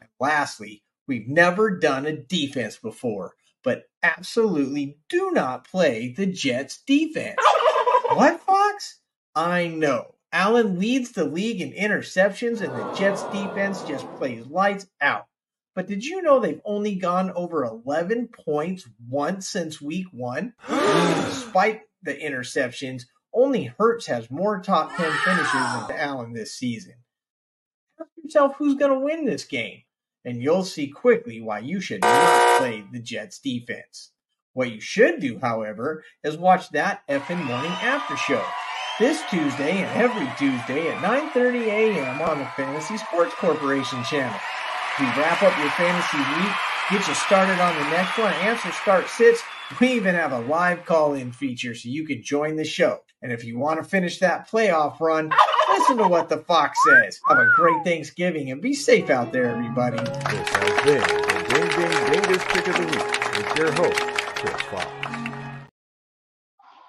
And 0.00 0.10
lastly, 0.20 0.82
we've 1.08 1.28
never 1.28 1.78
done 1.78 2.06
a 2.06 2.16
defense 2.16 2.76
before, 2.76 3.34
but 3.62 3.84
absolutely 4.02 4.98
do 5.08 5.30
not 5.32 5.66
play 5.66 6.12
the 6.14 6.26
Jets 6.26 6.82
defense. 6.86 7.36
What, 8.12 8.40
Fox? 8.40 9.00
I 9.34 9.68
know. 9.68 10.13
Allen 10.34 10.80
leads 10.80 11.12
the 11.12 11.24
league 11.24 11.60
in 11.60 11.70
interceptions, 11.70 12.60
and 12.60 12.72
the 12.72 12.92
Jets 12.92 13.22
defense 13.24 13.84
just 13.84 14.04
plays 14.16 14.44
lights 14.46 14.84
out. 15.00 15.26
But 15.76 15.86
did 15.86 16.04
you 16.04 16.22
know 16.22 16.40
they've 16.40 16.60
only 16.64 16.96
gone 16.96 17.30
over 17.36 17.64
11 17.64 18.30
points 18.44 18.84
once 19.08 19.48
since 19.48 19.80
week 19.80 20.08
one? 20.10 20.54
Despite 20.68 21.82
the 22.02 22.14
interceptions, 22.14 23.04
only 23.32 23.72
Hurts 23.78 24.06
has 24.06 24.28
more 24.28 24.60
top 24.60 24.96
10 24.96 25.12
finishes 25.24 25.52
than 25.52 25.96
Allen 25.98 26.32
this 26.32 26.52
season. 26.52 26.94
Ask 28.00 28.10
yourself 28.20 28.56
who's 28.56 28.74
going 28.74 28.92
to 28.92 29.06
win 29.06 29.24
this 29.24 29.44
game, 29.44 29.82
and 30.24 30.42
you'll 30.42 30.64
see 30.64 30.88
quickly 30.88 31.40
why 31.40 31.60
you 31.60 31.80
should 31.80 32.02
not 32.02 32.58
play 32.58 32.84
the 32.92 32.98
Jets 32.98 33.38
defense. 33.38 34.10
What 34.52 34.72
you 34.72 34.80
should 34.80 35.20
do, 35.20 35.38
however, 35.38 36.02
is 36.24 36.36
watch 36.36 36.70
that 36.70 37.06
effing 37.08 37.44
morning 37.44 37.70
after 37.70 38.16
show 38.16 38.44
this 39.00 39.22
Tuesday 39.28 39.78
and 39.82 40.00
every 40.00 40.28
Tuesday 40.38 40.88
at 40.88 40.98
9:30 41.02 41.66
a.m. 41.66 42.22
on 42.22 42.38
the 42.38 42.46
Fantasy 42.56 42.96
Sports 42.96 43.34
Corporation 43.34 44.02
channel. 44.04 44.38
We 45.00 45.06
wrap 45.06 45.42
up 45.42 45.58
your 45.58 45.70
fantasy 45.70 46.18
week, 46.18 46.54
get 46.90 47.08
you 47.08 47.14
started 47.14 47.60
on 47.60 47.74
the 47.74 47.90
next 47.90 48.16
one, 48.16 48.32
answer 48.34 48.70
start 48.70 49.08
sits. 49.08 49.42
We 49.80 49.94
even 49.94 50.14
have 50.14 50.32
a 50.32 50.40
live 50.40 50.84
call-in 50.84 51.32
feature 51.32 51.74
so 51.74 51.88
you 51.88 52.06
can 52.06 52.22
join 52.22 52.54
the 52.54 52.64
show. 52.64 53.00
And 53.20 53.32
if 53.32 53.44
you 53.44 53.58
want 53.58 53.82
to 53.82 53.88
finish 53.88 54.18
that 54.20 54.48
playoff 54.48 55.00
run, 55.00 55.32
listen 55.70 55.96
to 55.96 56.06
what 56.06 56.28
the 56.28 56.38
Fox 56.38 56.78
says. 56.86 57.18
Have 57.26 57.38
a 57.38 57.48
great 57.56 57.82
Thanksgiving 57.82 58.52
and 58.52 58.62
be 58.62 58.74
safe 58.74 59.10
out 59.10 59.32
there, 59.32 59.46
everybody. 59.46 59.96
This 59.96 60.48
has 60.48 60.84
been 60.84 61.00
the 61.00 61.44
Ding 61.48 61.68
Ding 61.68 62.12
Dingus 62.12 62.44
Pick 62.44 62.68
of 62.68 62.76
the 62.76 62.86
Week 62.86 63.36
with 63.36 63.58
your 63.58 63.72
host. 63.72 64.13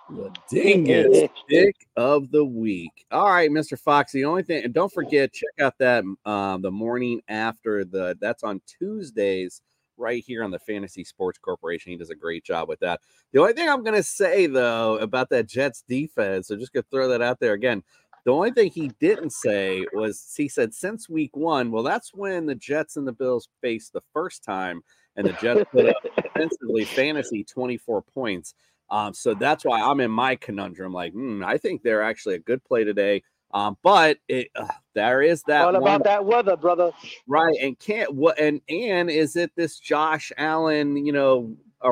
The 0.10 0.32
dingus 0.49 1.30
pick 1.49 1.88
of 1.95 2.30
the 2.32 2.45
week. 2.45 3.06
All 3.12 3.32
right, 3.32 3.49
Mr. 3.49 3.80
Fox. 3.80 4.12
The 4.12 4.26
only 4.26 4.43
thing, 4.43 4.64
and 4.64 4.74
don't 4.74 4.93
forget, 4.93 5.34
check 5.34 5.60
out 5.60 5.78
that 5.80 6.03
um, 6.26 6.62
the 6.62 6.72
morning 6.72 7.22
after 7.28 7.84
the 7.84 8.16
that's 8.22 8.43
on 8.43 8.62
Tuesdays 8.68 9.62
right 9.97 10.24
here 10.24 10.43
on 10.43 10.51
the 10.51 10.60
Fantasy 10.60 11.03
Sports 11.03 11.39
Corporation. 11.39 11.91
He 11.91 11.97
does 11.97 12.12
a 12.12 12.16
great 12.16 12.43
job 12.43 12.70
with 12.70 12.80
that. 12.82 13.01
The 13.32 13.39
only 13.39 13.53
thing 13.53 13.68
I'm 13.68 13.84
going 13.84 13.95
to 13.95 14.03
say 14.03 14.45
though 14.45 14.97
about 14.97 15.30
that 15.30 15.47
Jets 15.47 15.84
defense, 15.88 16.47
so 16.47 16.56
just 16.56 16.74
gonna 16.74 16.86
throw 16.91 17.08
that 17.10 17.22
out 17.22 17.39
there 17.39 17.53
again. 17.53 17.84
The 18.26 18.32
only 18.32 18.51
thing 18.51 18.72
he 18.72 18.91
didn't 18.99 19.32
say 19.32 19.86
was 19.93 20.34
he 20.36 20.49
said 20.49 20.74
since 20.74 21.08
week 21.08 21.36
one, 21.36 21.72
well, 21.72 21.84
that's 21.84 22.14
when 22.14 22.47
the 22.47 22.56
Jets 22.56 22.97
and 22.97 23.08
the 23.08 23.12
Bills 23.12 23.49
faced 23.62 23.93
the 23.93 24.01
first 24.14 24.43
time, 24.43 24.82
and 25.16 25.28
the 25.28 25.34
Jets 25.34 25.70
put 25.72 25.88
up 25.88 25.95
defensively 26.16 26.86
fantasy 26.86 27.43
24 27.43 28.01
points. 28.01 28.56
Um, 28.90 29.14
so 29.14 29.34
that's 29.34 29.66
why 29.66 29.82
I'm 29.82 30.00
in 30.00 30.12
my 30.12 30.36
conundrum. 30.36 30.94
Like, 30.94 31.14
hmm, 31.14 31.44
I 31.46 31.58
think 31.58 31.82
they're 31.82 32.04
actually 32.04 32.36
a 32.36 32.40
good 32.40 32.64
play 32.64 32.84
today. 32.84 33.24
Um, 33.52 33.78
but 33.84 34.18
it 34.28 34.50
uh, 34.56 34.68
there 34.96 35.22
is 35.22 35.42
that 35.44 35.66
one- 35.66 35.76
about 35.76 36.04
that 36.04 36.26
weather, 36.26 36.58
brother. 36.58 36.92
right? 37.28 37.56
And 37.62 37.78
can't 37.80 38.14
what 38.14 38.40
and 38.40 38.62
and 38.70 39.10
is 39.10 39.36
it 39.36 39.52
this 39.56 39.80
Josh 39.80 40.32
Allen? 40.38 41.06
You 41.06 41.14
know, 41.14 41.56
a, 41.82 41.92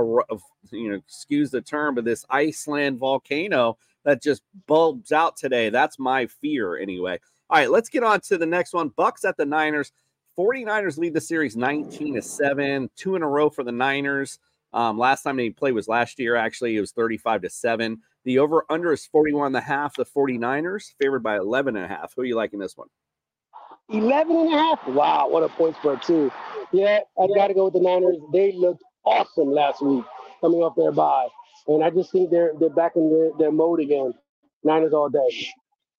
you 0.72 0.89
know, 0.89 0.96
excuse 0.96 1.52
the 1.52 1.62
term, 1.62 1.96
but 1.96 2.06
this 2.06 2.26
Iceland 2.30 3.00
volcano 3.00 3.78
that 4.04 4.22
just 4.22 4.44
bulbs 4.68 5.12
out 5.12 5.38
today. 5.38 5.70
That's 5.70 5.98
my 5.98 6.28
fear 6.28 6.78
anyway. 6.78 7.20
All 7.50 7.58
right, 7.60 7.72
let's 7.72 7.89
get 7.89 8.04
on 8.04 8.20
to 8.22 8.38
the 8.38 8.46
next 8.46 8.74
one. 8.74 8.89
Bucks 8.89 9.24
at 9.26 9.38
the 9.38 9.46
Niners. 9.46 9.91
49ers 10.38 10.98
lead 10.98 11.14
the 11.14 11.22
series 11.22 11.56
19 11.56 12.16
to 12.16 12.22
7, 12.22 12.89
two 12.96 13.16
in 13.16 13.22
a 13.22 13.28
row 13.28 13.52
for 13.52 13.64
the 13.64 13.72
Niners. 13.72 14.39
Um, 14.74 14.97
last 14.97 15.24
time 15.24 15.38
they 15.38 15.49
played 15.49 15.74
was 15.74 15.88
last 15.88 16.19
year, 16.19 16.36
actually. 16.36 16.76
It 16.76 16.82
was 16.82 16.91
35 16.91 17.43
to 17.43 17.49
7. 17.49 18.01
The 18.26 18.39
over 18.39 18.65
under 18.69 18.93
is 18.93 19.05
41 19.05 19.47
and 19.47 19.55
a 19.55 19.61
half. 19.61 19.95
The 19.95 20.05
49ers 20.05 20.86
favored 20.99 21.21
by 21.24 21.38
11 21.38 21.76
and 21.76 21.86
a 21.86 21.88
half. 21.88 22.13
Who 22.15 22.21
are 22.24 22.26
you 22.26 22.36
liking 22.36 22.59
this 22.59 22.76
one? 22.76 22.88
11 23.89 24.36
and 24.36 24.53
a 24.53 24.57
half. 24.57 24.88
Wow, 24.88 25.28
what 25.30 25.43
a 25.43 25.49
point 25.49 25.76
spread, 25.76 26.01
too. 26.01 26.32
Yeah, 26.71 26.99
I 27.21 27.28
got 27.36 27.47
to 27.47 27.53
go 27.53 27.65
with 27.65 27.74
the 27.74 27.82
Niners. 27.82 28.17
They 28.32 28.53
looked 28.53 28.84
awesome 29.05 29.51
last 29.51 29.82
week 29.82 30.05
coming 30.41 30.61
off 30.61 30.76
their 30.76 30.91
bye. 30.91 31.28
And 31.67 31.84
I 31.84 31.89
just 31.89 32.11
think 32.11 32.30
they're 32.30 32.51
they're 32.59 32.69
back 32.69 32.93
in 32.95 33.09
their, 33.09 33.30
their 33.38 33.51
mode 33.51 33.80
again. 33.80 34.13
Niners 34.63 34.93
all 34.93 35.09
day. 35.09 35.47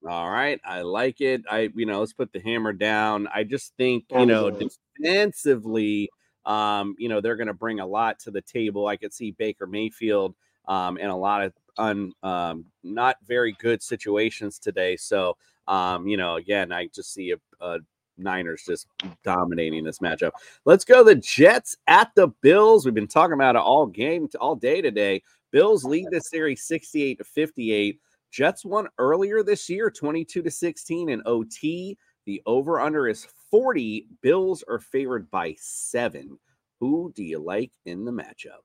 All 0.07 0.31
right, 0.31 0.61
I 0.67 0.83
like 0.83 1.23
it. 1.23 1.43
I, 1.51 1.71
you 1.75 1.87
know, 1.87 2.01
let's 2.01 2.13
put 2.13 2.31
the 2.33 2.41
hammer 2.41 2.75
down. 2.75 3.27
I 3.35 3.45
just 3.45 3.73
think, 3.79 4.05
you 4.11 4.27
know, 4.27 4.51
defensively, 4.51 6.11
um, 6.47 6.95
you 6.99 7.09
know, 7.09 7.21
they're 7.21 7.37
going 7.37 7.49
to 7.49 7.55
bring 7.55 7.81
a 7.81 7.87
lot 7.87 8.19
to 8.21 8.31
the 8.31 8.43
table. 8.43 8.87
I 8.87 8.97
could 8.97 9.13
see 9.13 9.33
Baker 9.33 9.67
Mayfield 9.67 10.35
um, 10.67 10.99
in 10.99 11.09
a 11.09 11.17
lot 11.17 11.43
of 11.43 11.53
un, 11.79 12.13
um, 12.23 12.65
not 12.83 13.17
very 13.27 13.57
good 13.59 13.83
situations 13.83 14.59
today. 14.59 14.97
So, 14.97 15.37
um, 15.69 16.07
you 16.07 16.17
know, 16.17 16.37
again, 16.37 16.73
I 16.73 16.89
just 16.95 17.13
see 17.13 17.33
a, 17.33 17.37
a 17.65 17.79
Niners 18.17 18.63
just 18.67 18.87
dominating 19.23 19.85
this 19.85 19.99
matchup. 19.99 20.33
Let's 20.65 20.85
go 20.85 21.03
the 21.03 21.17
Jets 21.17 21.77
at 21.87 22.15
the 22.15 22.29
Bills. 22.43 22.85
We've 22.85 22.95
been 22.95 23.09
talking 23.09 23.35
about 23.35 23.57
it 23.57 23.63
all 23.63 23.87
game, 23.87 24.29
all 24.41 24.55
day 24.55 24.81
today. 24.81 25.23
Bills 25.51 25.85
lead 25.85 26.07
this 26.11 26.31
series 26.31 26.65
68 26.65 27.19
to 27.19 27.25
58. 27.25 28.01
Jets 28.31 28.65
won 28.65 28.89
earlier 28.99 29.43
this 29.43 29.69
year, 29.69 29.91
22 29.91 30.43
to 30.43 30.51
16 30.51 31.09
in 31.09 31.23
OT. 31.27 31.97
The 32.27 32.43
over 32.47 32.81
under 32.81 33.07
is 33.07 33.25
40. 33.55 34.09
Bills 34.21 34.65
are 34.69 34.81
favored 34.81 35.31
by 35.31 35.55
seven. 35.61 36.41
Who 36.81 37.13
do 37.15 37.23
you 37.23 37.39
like 37.39 37.71
in 37.87 38.05
the 38.05 38.11
matchup? 38.11 38.65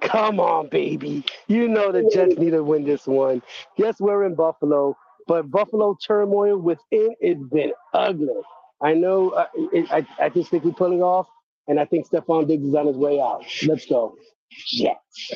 Come 0.00 0.40
on, 0.40 0.66
baby. 0.68 1.24
You 1.46 1.68
know 1.68 1.92
the 1.92 2.10
Jets 2.12 2.36
need 2.40 2.50
to 2.50 2.64
win 2.64 2.82
this 2.82 3.06
one. 3.06 3.40
Yes, 3.76 4.00
we're 4.00 4.24
in 4.24 4.34
Buffalo, 4.34 4.96
but 5.28 5.48
Buffalo 5.52 5.96
turmoil 6.04 6.58
within 6.58 7.14
it's 7.20 7.40
been 7.52 7.70
ugly. 7.94 8.42
I 8.82 8.94
know. 8.94 9.30
Uh, 9.30 9.46
it, 9.72 9.86
I, 9.92 10.04
I 10.20 10.28
just 10.28 10.50
think 10.50 10.64
we 10.64 10.72
pull 10.72 10.90
it 10.90 11.00
off, 11.00 11.28
and 11.68 11.78
I 11.78 11.84
think 11.84 12.08
Stefon 12.08 12.48
Diggs 12.48 12.66
is 12.66 12.74
on 12.74 12.88
his 12.88 12.96
way 12.96 13.20
out. 13.20 13.44
Let's 13.64 13.86
go. 13.86 14.16
Jets. 14.50 15.34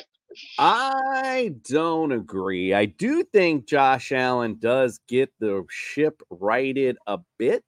I 0.59 1.55
don't 1.71 2.11
agree. 2.11 2.75
I 2.75 2.87
do 2.87 3.23
think 3.23 3.69
Josh 3.69 4.11
Allen 4.11 4.57
does 4.59 4.99
get 5.07 5.33
the 5.39 5.65
ship 5.71 6.21
righted 6.29 6.97
a 7.07 7.21
bit. 7.39 7.63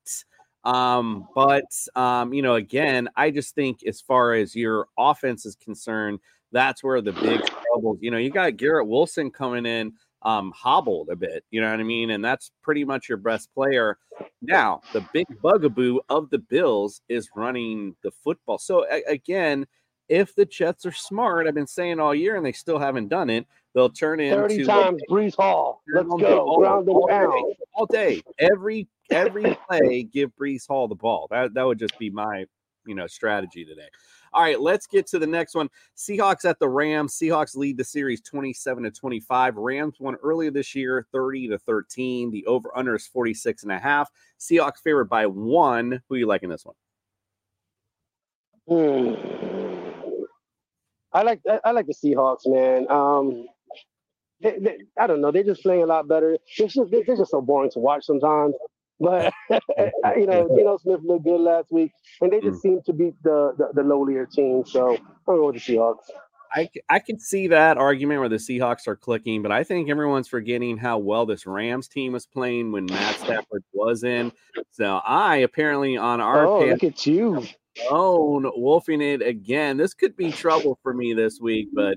Um, 0.64 1.28
but 1.34 1.64
um, 1.94 2.32
you 2.32 2.42
know, 2.42 2.54
again, 2.54 3.08
I 3.16 3.30
just 3.30 3.54
think 3.54 3.84
as 3.86 4.00
far 4.00 4.34
as 4.34 4.54
your 4.56 4.88
offense 4.98 5.44
is 5.44 5.56
concerned, 5.56 6.20
that's 6.52 6.82
where 6.82 7.00
the 7.00 7.12
big 7.12 7.40
troubles. 7.44 7.98
You 8.00 8.10
know, 8.10 8.18
you 8.18 8.30
got 8.30 8.56
Garrett 8.56 8.86
Wilson 8.88 9.30
coming 9.30 9.66
in 9.66 9.92
um 10.22 10.52
hobbled 10.56 11.10
a 11.10 11.16
bit, 11.16 11.44
you 11.50 11.60
know 11.60 11.70
what 11.70 11.80
I 11.80 11.82
mean? 11.82 12.10
And 12.10 12.24
that's 12.24 12.50
pretty 12.62 12.82
much 12.84 13.10
your 13.10 13.18
best 13.18 13.52
player. 13.54 13.98
Now, 14.40 14.80
the 14.94 15.06
big 15.12 15.26
bugaboo 15.42 15.98
of 16.08 16.30
the 16.30 16.38
Bills 16.38 17.02
is 17.08 17.28
running 17.36 17.94
the 18.02 18.10
football. 18.10 18.58
So 18.58 18.86
a- 18.90 19.04
again, 19.06 19.66
if 20.08 20.34
the 20.34 20.44
Jets 20.44 20.84
are 20.86 20.92
smart, 20.92 21.46
I've 21.46 21.54
been 21.54 21.66
saying 21.66 21.98
all 22.00 22.14
year 22.14 22.36
and 22.36 22.44
they 22.44 22.52
still 22.52 22.78
haven't 22.78 23.08
done 23.08 23.30
it, 23.30 23.46
they'll 23.74 23.88
turn 23.90 24.20
into 24.20 24.36
30 24.36 24.64
times 24.64 25.02
Breece 25.10 25.36
Hall. 25.36 25.82
Let's 25.92 26.08
all- 26.10 26.18
go. 26.18 26.40
all- 26.40 26.58
Ground 26.58 26.88
and 26.88 26.96
all 26.96 27.06
day, 27.06 27.56
all 27.74 27.86
day. 27.86 28.22
Every 28.38 28.86
every 29.10 29.56
play, 29.68 30.02
give 30.04 30.30
Breece 30.36 30.66
Hall 30.68 30.88
the 30.88 30.94
ball. 30.94 31.26
That 31.30 31.54
that 31.54 31.62
would 31.66 31.78
just 31.78 31.98
be 31.98 32.10
my 32.10 32.44
you 32.86 32.94
know 32.94 33.06
strategy 33.06 33.64
today. 33.64 33.88
All 34.34 34.42
right, 34.42 34.60
let's 34.60 34.88
get 34.88 35.06
to 35.08 35.20
the 35.20 35.26
next 35.28 35.54
one. 35.54 35.68
Seahawks 35.96 36.44
at 36.44 36.58
the 36.58 36.68
Rams. 36.68 37.14
Seahawks 37.16 37.56
lead 37.56 37.76
the 37.76 37.84
series 37.84 38.20
27 38.20 38.82
to 38.82 38.90
25. 38.90 39.56
Rams 39.56 39.94
won 40.00 40.16
earlier 40.24 40.50
this 40.50 40.74
year 40.74 41.06
30 41.12 41.48
to 41.50 41.58
13. 41.60 42.32
The 42.32 42.44
over 42.46 42.76
under 42.76 42.96
is 42.96 43.06
46 43.06 43.62
and 43.62 43.70
a 43.70 43.78
half. 43.78 44.10
Seahawks 44.40 44.78
favored 44.82 45.08
by 45.08 45.26
one. 45.26 46.02
Who 46.08 46.16
are 46.16 46.18
you 46.18 46.26
liking 46.26 46.48
this 46.48 46.64
one? 46.66 46.74
Hmm. 48.66 49.53
I 51.14 51.22
like 51.22 51.40
I, 51.64 51.70
like 51.70 51.86
the 51.86 51.94
Seahawks, 51.94 52.40
man. 52.46 52.90
Um, 52.90 53.46
they, 54.42 54.58
they, 54.58 54.78
I 54.98 55.06
don't 55.06 55.20
know. 55.20 55.30
They're 55.30 55.44
just 55.44 55.62
playing 55.62 55.82
a 55.82 55.86
lot 55.86 56.08
better. 56.08 56.36
They're 56.58 56.68
just, 56.68 56.90
they're 56.90 57.16
just 57.16 57.30
so 57.30 57.40
boring 57.40 57.70
to 57.70 57.78
watch 57.78 58.04
sometimes. 58.04 58.54
But 59.00 59.32
you 60.16 60.26
know, 60.26 60.48
Geno 60.54 60.76
Smith 60.78 61.00
looked 61.04 61.24
good 61.24 61.40
last 61.40 61.70
week, 61.70 61.92
and 62.20 62.32
they 62.32 62.40
just 62.40 62.60
seem 62.60 62.82
to 62.86 62.92
beat 62.92 63.14
the 63.22 63.54
the, 63.56 63.70
the 63.74 63.82
lowlier 63.82 64.30
team. 64.30 64.64
So 64.66 64.96
I'm 64.96 65.36
going 65.36 65.54
with 65.54 65.64
the 65.64 65.74
Seahawks. 65.74 66.10
I, 66.54 66.70
I 66.88 67.00
can 67.00 67.18
see 67.18 67.48
that 67.48 67.78
argument 67.78 68.20
where 68.20 68.28
the 68.28 68.36
Seahawks 68.36 68.86
are 68.86 68.94
clicking, 68.94 69.42
but 69.42 69.50
I 69.50 69.64
think 69.64 69.90
everyone's 69.90 70.28
forgetting 70.28 70.76
how 70.76 70.98
well 70.98 71.26
this 71.26 71.46
Rams 71.46 71.88
team 71.88 72.12
was 72.12 72.26
playing 72.26 72.70
when 72.70 72.86
Matt 72.86 73.16
Stafford 73.16 73.64
was 73.72 74.04
in. 74.04 74.30
So 74.70 75.00
I 75.04 75.38
apparently 75.38 75.96
on 75.96 76.20
our 76.20 76.46
Oh, 76.46 76.64
look 76.64 76.84
at 76.84 77.06
you. 77.06 77.44
Own 77.90 78.50
wolfing 78.56 79.00
it 79.00 79.22
again. 79.22 79.76
This 79.76 79.94
could 79.94 80.16
be 80.16 80.30
trouble 80.32 80.78
for 80.82 80.94
me 80.94 81.12
this 81.14 81.40
week, 81.40 81.68
but 81.72 81.96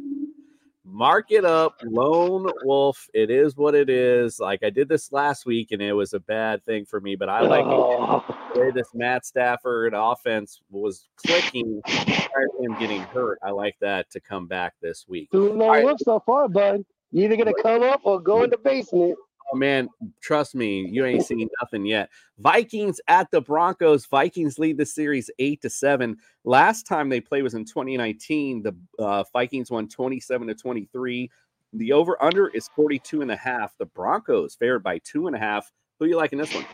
mark 0.86 1.32
it 1.32 1.45
up. 1.45 1.75
Lone 1.84 2.49
wolf. 2.63 3.07
It 3.13 3.30
is 3.30 3.55
what 3.57 3.75
it 3.75 3.89
is. 3.89 4.39
Like 4.39 4.63
I 4.63 4.69
did 4.69 4.88
this 4.89 5.11
last 5.11 5.45
week 5.45 5.71
and 5.71 5.82
it 5.82 5.93
was 5.93 6.13
a 6.13 6.19
bad 6.19 6.63
thing 6.65 6.86
for 6.86 6.99
me, 7.01 7.15
but 7.15 7.30
I 7.30 7.41
like 7.41 7.65
Oh. 7.65 8.23
the 8.53 8.59
way 8.61 8.71
this 8.71 8.93
Matt 8.93 9.25
Stafford 9.25 9.93
offense 9.95 10.61
was 10.69 11.09
clicking 11.17 11.82
prior 11.86 12.47
to 12.57 12.63
him 12.63 12.80
getting 12.80 13.01
hurt. 13.01 13.39
I 13.43 13.51
like 13.51 13.75
that 13.82 14.09
to 14.11 14.19
come 14.19 14.47
back 14.47 14.73
this 14.82 15.05
week. 15.07 15.30
Two 15.32 15.53
lone 15.53 15.84
wolves 15.84 16.03
so 16.05 16.19
far, 16.25 16.47
bud. 16.47 16.84
You 17.11 17.23
either 17.25 17.38
gonna 17.38 17.53
come 17.61 17.84
up 17.84 18.01
or 18.03 18.19
go 18.19 18.43
in 18.43 18.49
the 18.49 18.57
basement. 18.57 19.17
Oh 19.51 19.57
man, 19.57 19.87
trust 20.21 20.55
me, 20.55 20.87
you 20.89 21.05
ain't 21.05 21.25
seen 21.25 21.47
nothing 21.61 21.85
yet. 21.85 22.09
Vikings 22.37 22.99
at 23.07 23.31
the 23.31 23.39
Broncos. 23.39 24.05
Vikings 24.05 24.59
lead 24.59 24.77
the 24.77 24.85
series 24.85 25.29
eight 25.39 25.61
to 25.61 25.69
seven. 25.69 26.17
Last 26.43 26.83
time 26.83 27.07
they 27.09 27.21
played 27.21 27.43
was 27.43 27.53
in 27.53 27.63
2019. 27.63 28.63
The 28.63 28.75
uh, 28.99 29.23
Vikings 29.31 29.71
won 29.71 29.87
27 29.87 30.47
to 30.47 30.55
23. 30.55 31.31
The 31.73 31.93
over 31.93 32.21
under 32.21 32.47
is 32.49 32.69
42 32.75 33.21
and 33.21 33.31
a 33.31 33.35
half. 33.35 33.77
The 33.77 33.85
Broncos 33.85 34.55
favored 34.55 34.83
by 34.83 34.99
two 34.99 35.27
and 35.27 35.35
a 35.35 35.39
half. 35.39 35.71
Who 35.99 36.05
you 36.05 36.17
liking 36.17 36.39
this 36.39 36.53
one? 36.53 36.65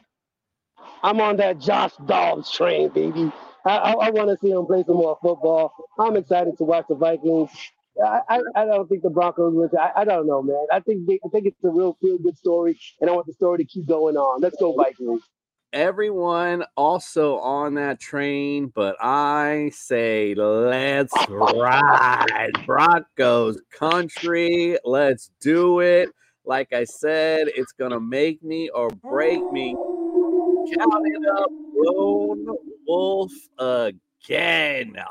I'm 1.03 1.21
on 1.21 1.38
that 1.38 1.59
Josh 1.59 1.93
Dobbs 2.05 2.51
train, 2.51 2.89
baby. 2.89 3.32
I, 3.65 3.78
I, 3.78 3.91
I 3.91 4.09
want 4.09 4.30
to 4.30 4.38
see 4.41 4.51
him 4.51 4.65
play 4.65 4.84
some 4.86 4.95
more 4.97 5.17
football. 5.21 5.74
I'm 5.99 6.15
excited 6.15 6.57
to 6.57 6.63
watch 6.63 6.86
the 6.89 6.95
Vikings. 6.95 7.51
I, 8.02 8.41
I, 8.56 8.66
don't 8.66 8.88
think 8.88 9.04
the 9.04 9.10
Broncos 9.10 9.54
will. 9.54 9.70
I, 9.80 10.02
I 10.02 10.06
don't 10.06 10.26
know, 10.26 10.41
man. 10.41 10.66
I 10.72 10.80
think 10.80 11.06
they, 11.08 11.20
I 11.24 11.30
think 11.30 11.46
it's 11.46 11.64
a 11.64 11.70
real 11.70 11.98
feel 12.02 12.18
good 12.18 12.38
story, 12.38 12.80
and 13.00 13.10
I 13.10 13.14
want 13.14 13.28
the 13.28 13.34
story 13.34 13.60
to 13.60 13.66
keep 13.66 13.88
going 13.88 14.18
on. 14.18 14.41
Let's 14.41 14.58
go 14.60 14.74
Vikings. 14.74 15.22
Everyone 15.72 16.66
also 16.78 17.39
on 17.39 17.76
that 17.76 18.00
train, 18.00 18.72
but 18.76 18.96
I 19.02 19.72
say 19.74 20.36
let's 20.36 21.14
ride 21.30 22.52
Broncos 22.66 23.60
country. 23.72 24.78
Let's 24.86 25.32
do 25.39 25.80
it. 25.80 26.10
Like 26.46 26.74
I 26.74 26.84
said, 26.84 27.48
it's 27.56 27.72
gonna 27.72 28.00
make 28.00 28.44
me 28.44 28.70
or 28.70 28.89
break 28.89 29.39
me. 29.52 29.76
Count 30.78 31.06
it 31.06 31.30
up, 31.38 31.50
lone 31.76 32.48
wolf 32.88 33.32
again 33.58 34.00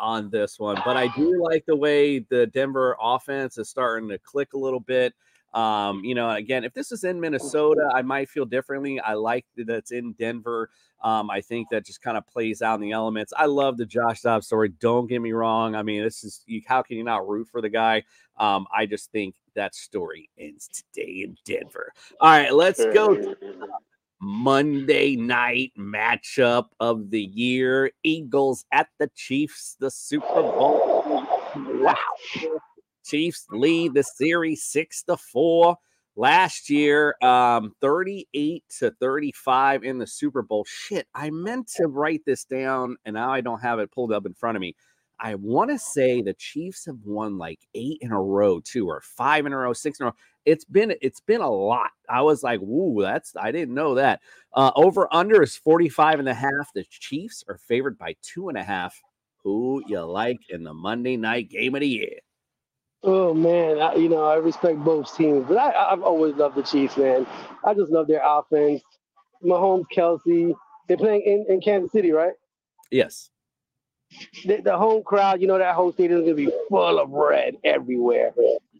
on 0.00 0.30
this 0.30 0.58
one. 0.58 0.80
But 0.84 0.96
I 0.96 1.08
do 1.08 1.42
like 1.42 1.64
the 1.66 1.76
way 1.76 2.20
the 2.20 2.46
Denver 2.46 2.96
offense 3.00 3.58
is 3.58 3.68
starting 3.68 4.08
to 4.08 4.18
click 4.18 4.52
a 4.54 4.58
little 4.58 4.80
bit. 4.80 5.14
Um, 5.54 6.02
you 6.02 6.14
know, 6.14 6.30
again, 6.30 6.64
if 6.64 6.72
this 6.72 6.92
is 6.92 7.04
in 7.04 7.20
Minnesota, 7.20 7.90
I 7.94 8.00
might 8.02 8.30
feel 8.30 8.46
differently. 8.46 8.98
I 9.00 9.14
like 9.14 9.44
that 9.56 9.68
it's 9.68 9.92
in 9.92 10.12
Denver. 10.14 10.70
Um, 11.02 11.30
I 11.30 11.40
think 11.40 11.68
that 11.70 11.84
just 11.84 12.00
kind 12.00 12.16
of 12.16 12.26
plays 12.26 12.62
out 12.62 12.76
in 12.76 12.80
the 12.80 12.92
elements. 12.92 13.32
I 13.36 13.46
love 13.46 13.76
the 13.76 13.84
Josh 13.84 14.22
Dobbs 14.22 14.46
story. 14.46 14.70
Don't 14.80 15.08
get 15.08 15.20
me 15.20 15.32
wrong. 15.32 15.74
I 15.74 15.82
mean, 15.82 16.02
this 16.02 16.24
is 16.24 16.42
you, 16.46 16.62
how 16.66 16.80
can 16.82 16.96
you 16.96 17.04
not 17.04 17.28
root 17.28 17.48
for 17.48 17.60
the 17.60 17.68
guy? 17.68 18.04
Um, 18.38 18.66
I 18.74 18.86
just 18.86 19.10
think 19.10 19.34
that 19.54 19.74
story 19.74 20.30
ends 20.38 20.68
today 20.68 21.24
in 21.24 21.36
Denver. 21.44 21.92
All 22.20 22.30
right, 22.30 22.54
let's 22.54 22.82
go. 22.86 23.34
Monday 24.24 25.16
night 25.16 25.72
matchup 25.76 26.66
of 26.78 27.10
the 27.10 27.20
year 27.20 27.90
Eagles 28.04 28.64
at 28.70 28.86
the 29.00 29.10
Chiefs, 29.16 29.76
the 29.80 29.90
Super 29.90 30.42
Bowl. 30.42 31.26
Wow. 31.56 31.96
Chiefs 33.04 33.46
lead 33.50 33.94
the 33.94 34.04
series 34.04 34.62
six 34.62 35.02
to 35.04 35.16
four. 35.16 35.76
Last 36.14 36.70
year, 36.70 37.16
um, 37.20 37.74
38 37.80 38.62
to 38.78 38.92
35 39.00 39.82
in 39.82 39.98
the 39.98 40.06
Super 40.06 40.42
Bowl. 40.42 40.64
Shit, 40.68 41.08
I 41.16 41.30
meant 41.30 41.66
to 41.78 41.88
write 41.88 42.20
this 42.24 42.44
down 42.44 42.98
and 43.04 43.14
now 43.14 43.32
I 43.32 43.40
don't 43.40 43.60
have 43.60 43.80
it 43.80 43.90
pulled 43.90 44.12
up 44.12 44.24
in 44.24 44.34
front 44.34 44.56
of 44.56 44.60
me. 44.60 44.76
I 45.18 45.34
want 45.36 45.70
to 45.70 45.78
say 45.78 46.20
the 46.20 46.34
Chiefs 46.34 46.86
have 46.86 46.98
won 47.04 47.38
like 47.38 47.60
eight 47.74 47.98
in 48.00 48.12
a 48.12 48.20
row, 48.20 48.60
too, 48.60 48.88
or 48.88 49.00
five 49.00 49.46
in 49.46 49.52
a 49.52 49.56
row, 49.56 49.72
six 49.72 49.98
in 49.98 50.04
a 50.04 50.06
row. 50.10 50.16
It's 50.44 50.64
been 50.64 50.94
it's 51.00 51.20
been 51.20 51.40
a 51.40 51.50
lot. 51.50 51.90
I 52.08 52.22
was 52.22 52.42
like, 52.42 52.60
"Ooh, 52.60 52.98
that's 53.00 53.34
I 53.36 53.52
didn't 53.52 53.74
know 53.74 53.94
that." 53.94 54.20
Uh, 54.52 54.72
over 54.74 55.08
under 55.12 55.42
is 55.42 55.56
45 55.56 56.18
and 56.18 56.28
a 56.28 56.34
half. 56.34 56.72
The 56.74 56.84
Chiefs 56.90 57.44
are 57.48 57.58
favored 57.58 57.96
by 57.98 58.16
two 58.22 58.48
and 58.48 58.58
a 58.58 58.62
half. 58.62 59.00
Who 59.44 59.82
you 59.86 60.00
like 60.00 60.40
in 60.50 60.62
the 60.62 60.74
Monday 60.74 61.16
night 61.16 61.48
game 61.48 61.74
of 61.74 61.80
the 61.80 61.88
year? 61.88 62.18
Oh 63.04 63.34
man, 63.34 63.80
I, 63.80 63.94
you 63.96 64.08
know 64.08 64.24
I 64.24 64.36
respect 64.36 64.78
both 64.78 65.14
teams, 65.16 65.46
but 65.48 65.58
I, 65.58 65.92
I've 65.92 66.02
always 66.02 66.34
loved 66.36 66.56
the 66.56 66.62
Chiefs, 66.62 66.96
man. 66.96 67.26
I 67.64 67.74
just 67.74 67.90
love 67.90 68.06
their 68.06 68.22
offense. 68.24 68.82
Mahomes, 69.44 69.86
Kelce, 69.92 70.54
they're 70.86 70.96
playing 70.96 71.22
in, 71.22 71.44
in 71.48 71.60
Kansas 71.60 71.90
City, 71.90 72.12
right? 72.12 72.34
Yes. 72.92 73.30
The, 74.44 74.60
the 74.60 74.76
home 74.76 75.02
crowd, 75.02 75.40
you 75.40 75.48
know 75.48 75.58
that 75.58 75.74
whole 75.74 75.92
stadium 75.92 76.20
is 76.20 76.26
gonna 76.26 76.36
be 76.36 76.50
full 76.68 77.00
of 77.00 77.10
red 77.10 77.56
everywhere. 77.64 78.32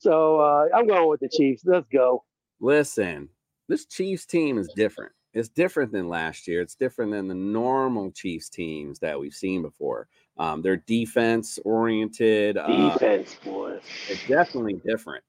So 0.02 0.40
uh, 0.40 0.66
I'm 0.74 0.88
going 0.88 1.08
with 1.08 1.20
the 1.20 1.28
Chiefs. 1.28 1.62
Let's 1.64 1.86
go. 1.86 2.24
Listen, 2.58 3.28
this 3.68 3.86
Chiefs 3.86 4.26
team 4.26 4.58
is 4.58 4.68
different. 4.74 5.12
It's 5.32 5.48
different 5.48 5.92
than 5.92 6.08
last 6.08 6.48
year. 6.48 6.60
It's 6.60 6.74
different 6.74 7.12
than 7.12 7.28
the 7.28 7.36
normal 7.36 8.10
Chiefs 8.10 8.48
teams 8.48 8.98
that 8.98 9.18
we've 9.18 9.32
seen 9.32 9.62
before. 9.62 10.08
Um, 10.38 10.60
they're 10.60 10.78
defense 10.88 11.60
oriented. 11.64 12.56
Defense, 12.56 13.36
uh, 13.42 13.44
boy. 13.44 13.80
It's 14.08 14.26
definitely 14.26 14.80
different. 14.84 15.22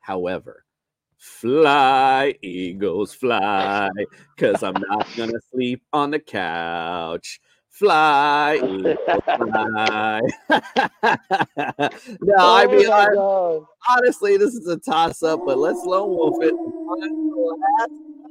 However, 0.00 0.64
fly, 1.18 2.34
Eagles, 2.42 3.14
fly, 3.14 3.90
because 4.34 4.64
I'm 4.64 4.74
not 4.88 5.06
going 5.16 5.30
to 5.30 5.40
sleep 5.52 5.82
on 5.92 6.10
the 6.10 6.18
couch. 6.18 7.40
Fly, 7.76 8.58
fly. 9.06 10.20
no, 12.22 12.34
Oh 12.38 12.56
I 12.56 12.66
mean, 12.66 12.90
I, 12.90 13.92
honestly, 13.92 14.38
this 14.38 14.54
is 14.54 14.66
a 14.66 14.78
toss 14.78 15.22
up, 15.22 15.40
but 15.44 15.58
let's 15.58 15.84
lone 15.84 16.08
wolf 16.08 16.36
it. 16.40 16.54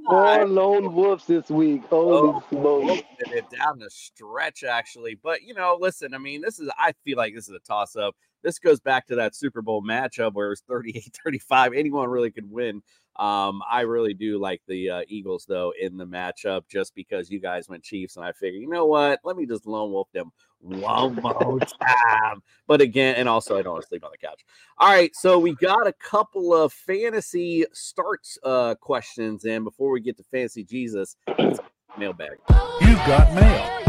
Four 0.07 0.47
lone 0.47 0.95
wolves 0.95 1.27
this 1.27 1.47
week. 1.51 1.83
Holy 1.91 2.41
Oh, 2.51 2.99
it 3.19 3.45
down 3.51 3.77
the 3.77 3.89
stretch, 3.91 4.63
actually. 4.63 5.13
But 5.21 5.43
you 5.43 5.53
know, 5.53 5.77
listen, 5.79 6.15
I 6.15 6.17
mean, 6.17 6.41
this 6.41 6.57
is 6.59 6.71
I 6.79 6.93
feel 7.03 7.17
like 7.17 7.35
this 7.35 7.47
is 7.47 7.53
a 7.55 7.59
toss 7.59 7.95
up. 7.95 8.15
This 8.41 8.57
goes 8.57 8.79
back 8.79 9.05
to 9.07 9.15
that 9.15 9.35
Super 9.35 9.61
Bowl 9.61 9.83
matchup 9.83 10.33
where 10.33 10.47
it 10.47 10.51
was 10.51 10.63
38 10.67 11.17
35. 11.23 11.73
Anyone 11.73 12.09
really 12.09 12.31
could 12.31 12.49
win. 12.49 12.81
Um, 13.17 13.61
I 13.69 13.81
really 13.81 14.13
do 14.13 14.37
like 14.37 14.61
the 14.67 14.89
uh, 14.89 15.01
Eagles 15.07 15.45
though 15.47 15.73
in 15.79 15.97
the 15.97 16.05
matchup 16.05 16.63
just 16.67 16.93
because 16.95 17.29
you 17.29 17.39
guys 17.39 17.69
went 17.69 17.83
Chiefs, 17.83 18.17
and 18.17 18.25
I 18.25 18.31
figure, 18.33 18.59
you 18.59 18.67
know 18.67 18.85
what? 18.85 19.19
Let 19.23 19.37
me 19.37 19.45
just 19.45 19.65
lone 19.65 19.91
wolf 19.91 20.09
them 20.13 20.31
one 20.59 21.15
more 21.15 21.59
time. 21.59 22.41
But 22.67 22.81
again, 22.81 23.15
and 23.15 23.29
also 23.29 23.57
I 23.57 23.61
don't 23.61 23.73
want 23.73 23.83
to 23.83 23.87
sleep 23.87 24.03
on 24.03 24.11
the 24.11 24.25
couch. 24.25 24.41
All 24.77 24.89
right, 24.89 25.15
so 25.15 25.39
we 25.39 25.55
got 25.55 25.87
a 25.87 25.93
couple 25.93 26.53
of 26.53 26.73
fantasy 26.73 27.65
starts 27.73 28.37
uh 28.43 28.75
questions 28.75 29.45
and 29.45 29.63
before 29.63 29.91
we 29.91 30.01
get 30.01 30.17
to 30.17 30.23
fantasy 30.23 30.63
Jesus. 30.63 31.15
Let's 31.27 31.59
get 31.59 31.65
to 31.93 31.99
mailbag. 31.99 32.37
You've 32.81 33.05
got 33.05 33.33
mail. 33.33 33.84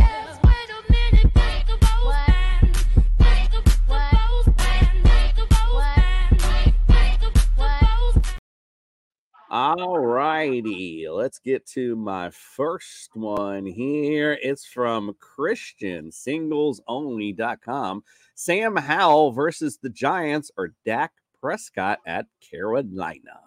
All 9.49 10.01
righty, 10.01 11.07
let's 11.09 11.39
get 11.39 11.65
to 11.69 11.95
my 11.95 12.31
first 12.31 13.11
one 13.15 13.65
here. 13.65 14.37
It's 14.43 14.67
from 14.67 15.15
Christian 15.21 16.11
singlesonly.com. 16.11 18.03
Sam 18.35 18.77
Howell 18.77 19.31
versus 19.31 19.79
the 19.81 19.89
Giants 19.89 20.51
or 20.59 20.75
Dak 20.85 21.13
Prescott 21.41 22.01
at 22.05 22.27
Carolina. 22.51 23.39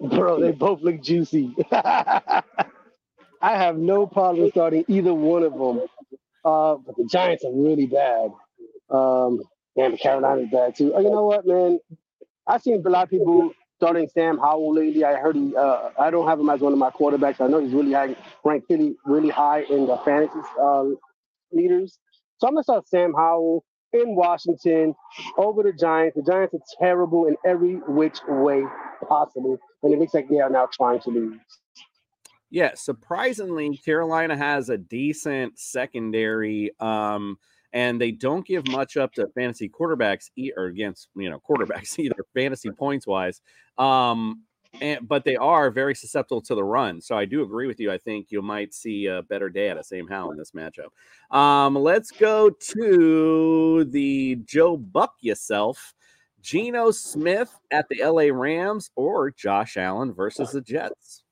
Bro, 0.00 0.40
they 0.40 0.50
both 0.50 0.80
look 0.82 1.00
juicy. 1.00 1.54
I 1.70 2.42
have 3.40 3.78
no 3.78 4.08
problem 4.08 4.50
starting 4.50 4.84
either 4.88 5.14
one 5.14 5.44
of 5.44 5.52
them. 5.52 5.86
Uh, 6.44 6.76
but 6.84 6.96
the 6.96 7.08
Giants 7.08 7.44
are 7.44 7.52
really 7.52 7.86
bad. 7.86 8.32
Um, 8.90 9.40
and 9.76 9.96
Carolina's 10.00 10.48
bad 10.50 10.74
too. 10.74 10.92
Oh, 10.94 11.00
you 11.00 11.10
know 11.10 11.26
what, 11.26 11.46
man? 11.46 11.78
I've 12.48 12.62
seen 12.62 12.82
a 12.84 12.88
lot 12.88 13.04
of 13.04 13.10
people 13.10 13.52
starting 13.78 14.08
Sam 14.08 14.38
Howell 14.38 14.74
lately. 14.74 15.04
I 15.04 15.14
heard 15.14 15.36
he. 15.36 15.54
Uh, 15.54 15.90
I 15.98 16.10
don't 16.10 16.26
have 16.26 16.40
him 16.40 16.50
as 16.50 16.60
one 16.60 16.72
of 16.72 16.78
my 16.78 16.90
quarterbacks. 16.90 17.40
I 17.40 17.46
know 17.46 17.60
he's 17.60 17.72
really 17.72 17.92
high, 17.92 18.16
ranked 18.44 18.68
really, 18.68 18.96
really 19.04 19.28
high 19.28 19.62
in 19.70 19.86
the 19.86 19.96
fantasy 19.98 20.38
uh, 20.60 20.84
leaders. 21.52 21.98
So 22.38 22.48
I'm 22.48 22.54
gonna 22.54 22.64
start 22.64 22.88
Sam 22.88 23.14
Howell 23.14 23.64
in 23.92 24.16
Washington 24.16 24.94
over 25.36 25.62
the 25.62 25.72
Giants. 25.72 26.16
The 26.16 26.22
Giants 26.22 26.54
are 26.54 26.60
terrible 26.80 27.26
in 27.26 27.36
every 27.46 27.76
which 27.86 28.18
way 28.28 28.64
possible, 29.08 29.58
and 29.84 29.94
it 29.94 29.98
looks 30.00 30.12
like 30.12 30.28
they 30.28 30.40
are 30.40 30.50
now 30.50 30.68
trying 30.72 31.00
to 31.02 31.10
lose. 31.10 31.40
Yeah, 32.50 32.72
surprisingly, 32.74 33.76
Carolina 33.76 34.36
has 34.36 34.70
a 34.70 34.78
decent 34.78 35.58
secondary. 35.58 36.72
Um, 36.80 37.38
and 37.72 38.00
they 38.00 38.10
don't 38.10 38.46
give 38.46 38.66
much 38.68 38.96
up 38.96 39.12
to 39.12 39.26
fantasy 39.28 39.68
quarterbacks 39.68 40.30
e- 40.36 40.52
or 40.56 40.64
against 40.66 41.08
you 41.16 41.28
know 41.28 41.40
quarterbacks 41.48 41.98
either 41.98 42.24
fantasy 42.34 42.70
points 42.70 43.06
wise 43.06 43.40
um 43.78 44.42
and 44.80 45.08
but 45.08 45.24
they 45.24 45.36
are 45.36 45.70
very 45.70 45.94
susceptible 45.94 46.42
to 46.42 46.54
the 46.54 46.64
run 46.64 47.00
so 47.00 47.16
i 47.16 47.24
do 47.24 47.42
agree 47.42 47.66
with 47.66 47.80
you 47.80 47.90
i 47.90 47.98
think 47.98 48.26
you 48.30 48.42
might 48.42 48.74
see 48.74 49.06
a 49.06 49.22
better 49.22 49.48
day 49.48 49.70
out 49.70 49.78
of 49.78 49.86
Sam 49.86 50.06
Howell 50.06 50.32
in 50.32 50.38
this 50.38 50.52
matchup 50.52 51.36
um 51.36 51.74
let's 51.74 52.10
go 52.10 52.50
to 52.50 53.84
the 53.84 54.36
joe 54.44 54.76
buck 54.76 55.14
yourself 55.20 55.94
Geno 56.40 56.90
Smith 56.90 57.58
at 57.70 57.88
the 57.88 58.02
LA 58.02 58.32
Rams 58.32 58.90
or 58.96 59.30
Josh 59.30 59.76
Allen 59.76 60.12
versus 60.12 60.52
the 60.52 60.60
Jets. 60.60 61.24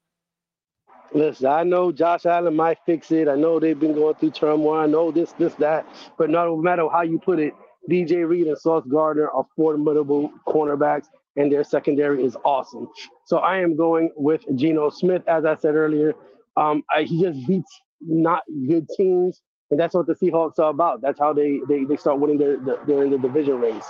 Listen, 1.12 1.46
I 1.48 1.64
know 1.64 1.92
Josh 1.92 2.26
Allen 2.26 2.57
might 2.57 2.78
fix 2.86 3.11
it. 3.12 3.28
I 3.28 3.34
know 3.36 3.61
they've 3.61 3.78
been 3.78 3.94
going 3.94 4.14
through 4.16 4.32
turmoil. 4.32 4.78
I 4.80 4.86
know 4.86 5.11
this, 5.11 5.32
this, 5.32 5.54
that. 5.57 5.86
But 6.18 6.30
no 6.30 6.57
matter 6.57 6.88
how 6.90 7.02
you 7.02 7.18
put 7.18 7.40
it, 7.40 7.54
DJ 7.90 8.28
Reed 8.28 8.46
and 8.46 8.59
Sauce 8.59 8.84
Gardner 8.88 9.28
are 9.30 9.46
formidable 9.57 10.32
cornerbacks, 10.46 11.07
and 11.36 11.52
their 11.52 11.64
secondary 11.64 12.24
is 12.24 12.36
awesome. 12.44 12.88
So 13.26 13.38
I 13.38 13.59
am 13.59 13.76
going 13.76 14.11
with 14.16 14.42
Geno 14.57 14.90
Smith, 14.90 15.22
as 15.28 15.44
I 15.46 15.57
said 15.57 15.74
earlier. 15.74 16.14
Um, 16.57 16.84
I, 16.94 17.02
he 17.04 17.22
just 17.22 17.46
beats 17.48 17.80
not 18.02 18.42
good 18.68 18.86
teams, 18.96 19.42
and 19.72 19.80
that's 19.80 19.94
what 19.94 20.07
the 20.07 20.14
Seahawks 20.14 20.61
are 20.61 20.70
about. 20.70 21.02
That's 21.02 21.18
how 21.18 21.32
they 21.32 21.61
they, 21.68 21.84
they 21.84 21.96
start 21.96 22.20
winning 22.20 22.38
their, 22.38 22.59
their, 22.59 22.78
they're 22.86 23.04
in 23.04 23.11
the 23.11 23.18
division 23.18 23.61
race. 23.61 23.86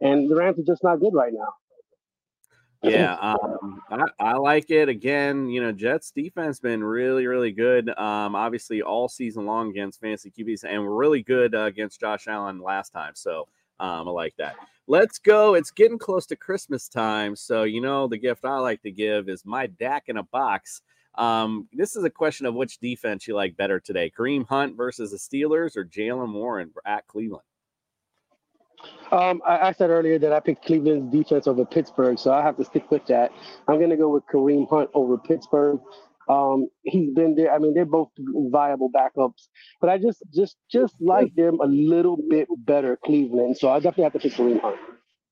And 0.00 0.30
the 0.30 0.36
Rams 0.36 0.58
are 0.58 0.64
just 0.64 0.82
not 0.84 1.00
good 1.00 1.14
right 1.14 1.32
now. 1.34 1.61
Yeah, 2.82 3.14
um, 3.14 3.80
I, 3.90 4.04
I 4.18 4.32
like 4.34 4.70
it. 4.70 4.88
Again, 4.88 5.48
you 5.48 5.60
know, 5.60 5.70
Jets 5.70 6.10
defense 6.10 6.58
been 6.58 6.82
really, 6.82 7.26
really 7.26 7.52
good. 7.52 7.88
Um, 7.90 8.34
obviously 8.34 8.82
all 8.82 9.08
season 9.08 9.46
long 9.46 9.70
against 9.70 10.00
fantasy 10.00 10.30
QBs, 10.30 10.64
and 10.64 10.82
we're 10.82 10.94
really 10.94 11.22
good 11.22 11.54
uh, 11.54 11.62
against 11.62 12.00
Josh 12.00 12.26
Allen 12.26 12.60
last 12.60 12.90
time. 12.90 13.12
So 13.14 13.48
um, 13.78 14.08
I 14.08 14.10
like 14.10 14.34
that. 14.38 14.56
Let's 14.88 15.18
go. 15.18 15.54
It's 15.54 15.70
getting 15.70 15.98
close 15.98 16.26
to 16.26 16.36
Christmas 16.36 16.88
time, 16.88 17.36
so 17.36 17.62
you 17.62 17.80
know 17.80 18.08
the 18.08 18.18
gift 18.18 18.44
I 18.44 18.58
like 18.58 18.82
to 18.82 18.90
give 18.90 19.28
is 19.28 19.44
my 19.44 19.68
DAC 19.68 20.02
in 20.08 20.16
a 20.16 20.24
box. 20.24 20.82
Um, 21.14 21.68
this 21.72 21.94
is 21.94 22.04
a 22.04 22.10
question 22.10 22.46
of 22.46 22.54
which 22.54 22.78
defense 22.78 23.28
you 23.28 23.36
like 23.36 23.56
better 23.56 23.78
today: 23.78 24.10
Kareem 24.10 24.46
Hunt 24.48 24.76
versus 24.76 25.12
the 25.12 25.18
Steelers 25.18 25.76
or 25.76 25.84
Jaylen 25.84 26.32
Warren 26.32 26.72
at 26.84 27.06
Cleveland. 27.06 27.44
Um, 29.10 29.42
I, 29.46 29.68
I 29.68 29.72
said 29.72 29.90
earlier 29.90 30.18
that 30.18 30.32
I 30.32 30.40
picked 30.40 30.64
Cleveland's 30.64 31.12
defense 31.12 31.46
over 31.46 31.64
Pittsburgh, 31.64 32.18
so 32.18 32.32
I 32.32 32.42
have 32.42 32.56
to 32.56 32.64
stick 32.64 32.90
with 32.90 33.06
that. 33.06 33.32
I'm 33.68 33.78
going 33.78 33.90
to 33.90 33.96
go 33.96 34.08
with 34.08 34.24
Kareem 34.32 34.68
Hunt 34.68 34.90
over 34.94 35.18
Pittsburgh. 35.18 35.80
Um, 36.28 36.68
he's 36.84 37.10
been 37.10 37.34
there. 37.34 37.52
I 37.52 37.58
mean, 37.58 37.74
they're 37.74 37.84
both 37.84 38.08
viable 38.18 38.90
backups, 38.90 39.48
but 39.80 39.90
I 39.90 39.98
just, 39.98 40.22
just, 40.32 40.56
just 40.70 40.94
like 41.00 41.34
them 41.34 41.58
a 41.60 41.66
little 41.66 42.16
bit 42.16 42.48
better, 42.58 42.96
Cleveland. 43.04 43.58
So 43.58 43.70
I 43.70 43.78
definitely 43.78 44.04
have 44.04 44.12
to 44.14 44.18
pick 44.20 44.32
Kareem 44.32 44.60
Hunt. 44.60 44.76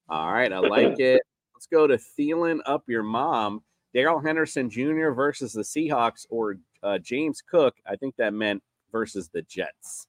All 0.09 0.33
right, 0.33 0.53
I 0.53 0.59
like 0.59 0.99
it. 0.99 1.23
Let's 1.55 1.69
go 1.73 1.87
to 1.87 1.99
Thielen 2.19 2.59
up 2.67 2.85
your 2.89 3.03
mom. 3.03 3.63
Darrell 3.95 4.21
Henderson 4.21 4.71
Jr. 4.71 5.11
versus 5.11 5.53
the 5.53 5.63
Seahawks 5.63 6.27
or 6.31 6.57
uh, 6.83 6.99
James 6.99 7.43
Cook. 7.49 7.75
I 7.87 7.97
think 7.97 8.17
that 8.17 8.35
meant 8.35 8.63
versus 8.93 9.31
the 9.33 9.43
Jets. 9.43 10.07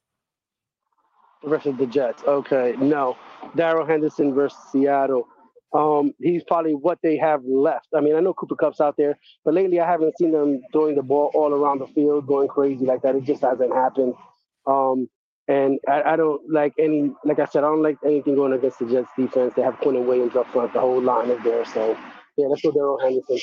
Versus 1.44 1.76
the 1.76 1.86
Jets. 1.86 2.22
Okay, 2.24 2.74
no. 2.78 3.16
Darrell 3.56 3.86
Henderson 3.86 4.34
versus 4.34 4.58
Seattle. 4.70 5.26
Um, 5.72 6.14
he's 6.20 6.44
probably 6.44 6.74
what 6.74 6.98
they 7.02 7.16
have 7.16 7.42
left. 7.44 7.88
I 7.96 8.00
mean, 8.00 8.14
I 8.14 8.20
know 8.20 8.34
Cooper 8.34 8.56
Kupp's 8.56 8.80
out 8.80 8.96
there, 8.96 9.18
but 9.44 9.54
lately 9.54 9.80
I 9.80 9.90
haven't 9.90 10.16
seen 10.18 10.30
them 10.30 10.60
throwing 10.70 10.94
the 10.94 11.02
ball 11.02 11.30
all 11.34 11.52
around 11.52 11.78
the 11.78 11.86
field, 11.88 12.26
going 12.26 12.48
crazy 12.48 12.84
like 12.84 13.02
that. 13.02 13.16
It 13.16 13.24
just 13.24 13.42
hasn't 13.42 13.72
happened. 13.72 14.14
Um, 14.66 15.08
and 15.48 15.78
I, 15.88 16.02
I, 16.12 16.16
don't 16.16 16.42
like 16.50 16.74
any, 16.78 17.10
like 17.24 17.38
I 17.38 17.46
said, 17.46 17.64
I 17.64 17.68
don't 17.68 17.82
like 17.82 17.96
anything 18.04 18.34
going 18.34 18.52
against 18.52 18.78
the 18.78 18.86
Jets 18.86 19.08
defense. 19.16 19.54
They 19.56 19.62
have 19.62 19.74
Quinnen 19.80 20.06
Williams 20.06 20.36
up 20.36 20.46
front. 20.52 20.72
The 20.72 20.80
whole 20.80 21.00
line 21.00 21.30
is 21.30 21.42
there. 21.42 21.64
So, 21.64 21.96
yeah, 22.36 22.46
let's 22.46 22.62
go 22.62 22.70
Darrell 22.70 23.00
Henderson. 23.00 23.38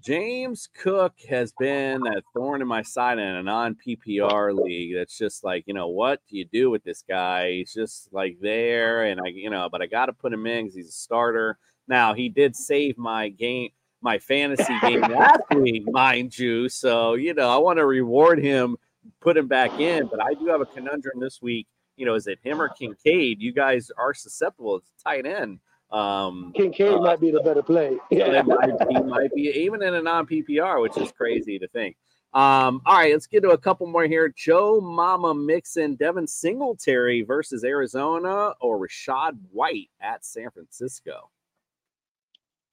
James 0.00 0.68
Cook 0.80 1.14
has 1.28 1.52
been 1.58 2.06
a 2.06 2.22
thorn 2.32 2.62
in 2.62 2.68
my 2.68 2.82
side 2.82 3.18
in 3.18 3.24
a 3.24 3.42
non 3.42 3.74
PPR 3.74 4.54
league. 4.54 4.94
That's 4.94 5.18
just 5.18 5.42
like, 5.42 5.64
you 5.66 5.74
know, 5.74 5.88
what 5.88 6.20
do 6.28 6.36
you 6.36 6.44
do 6.44 6.70
with 6.70 6.84
this 6.84 7.02
guy? 7.08 7.50
He's 7.52 7.72
just 7.72 8.08
like 8.12 8.38
there, 8.40 9.04
and 9.04 9.20
I, 9.20 9.28
you 9.28 9.50
know, 9.50 9.68
but 9.70 9.82
I 9.82 9.86
got 9.86 10.06
to 10.06 10.12
put 10.12 10.32
him 10.32 10.46
in 10.46 10.66
because 10.66 10.76
he's 10.76 10.88
a 10.88 10.92
starter. 10.92 11.58
Now, 11.88 12.14
he 12.14 12.28
did 12.28 12.54
save 12.54 12.96
my 12.96 13.28
game, 13.30 13.70
my 14.00 14.18
fantasy 14.20 14.78
game 14.82 15.00
last 15.00 15.40
week, 15.56 15.90
mind 15.90 16.38
you. 16.38 16.68
So, 16.68 17.14
you 17.14 17.34
know, 17.34 17.48
I 17.50 17.56
want 17.56 17.78
to 17.78 17.86
reward 17.86 18.38
him, 18.38 18.76
put 19.20 19.36
him 19.36 19.48
back 19.48 19.80
in, 19.80 20.06
but 20.06 20.22
I 20.22 20.34
do 20.34 20.46
have 20.46 20.60
a 20.60 20.66
conundrum 20.66 21.18
this 21.18 21.42
week. 21.42 21.66
You 21.96 22.06
know, 22.06 22.14
is 22.14 22.28
it 22.28 22.38
him 22.44 22.62
or 22.62 22.68
Kincaid? 22.68 23.40
You 23.40 23.52
guys 23.52 23.90
are 23.98 24.14
susceptible. 24.14 24.78
to 24.78 24.86
tight 25.02 25.26
end. 25.26 25.58
Um, 25.90 26.52
Kincaid 26.54 26.92
uh, 26.92 27.00
might 27.00 27.20
be 27.20 27.30
the 27.30 27.40
better 27.40 27.62
play. 27.62 27.96
Yeah, 28.10 28.42
might, 28.42 28.70
he 28.88 28.98
might 29.04 29.34
be 29.34 29.42
even 29.42 29.82
in 29.82 29.94
a 29.94 30.02
non 30.02 30.26
PPR, 30.26 30.82
which 30.82 30.96
is 30.96 31.12
crazy 31.12 31.58
to 31.58 31.68
think. 31.68 31.96
Um, 32.34 32.82
all 32.84 32.98
right, 32.98 33.12
let's 33.12 33.26
get 33.26 33.42
to 33.42 33.50
a 33.50 33.58
couple 33.58 33.86
more 33.86 34.04
here. 34.04 34.32
Joe 34.36 34.80
Mama 34.82 35.34
Mixon, 35.34 35.94
Devin 35.94 36.26
Singletary 36.26 37.22
versus 37.22 37.64
Arizona, 37.64 38.52
or 38.60 38.78
Rachaad 38.78 39.38
White 39.50 39.88
at 40.00 40.26
San 40.26 40.50
Francisco. 40.50 41.30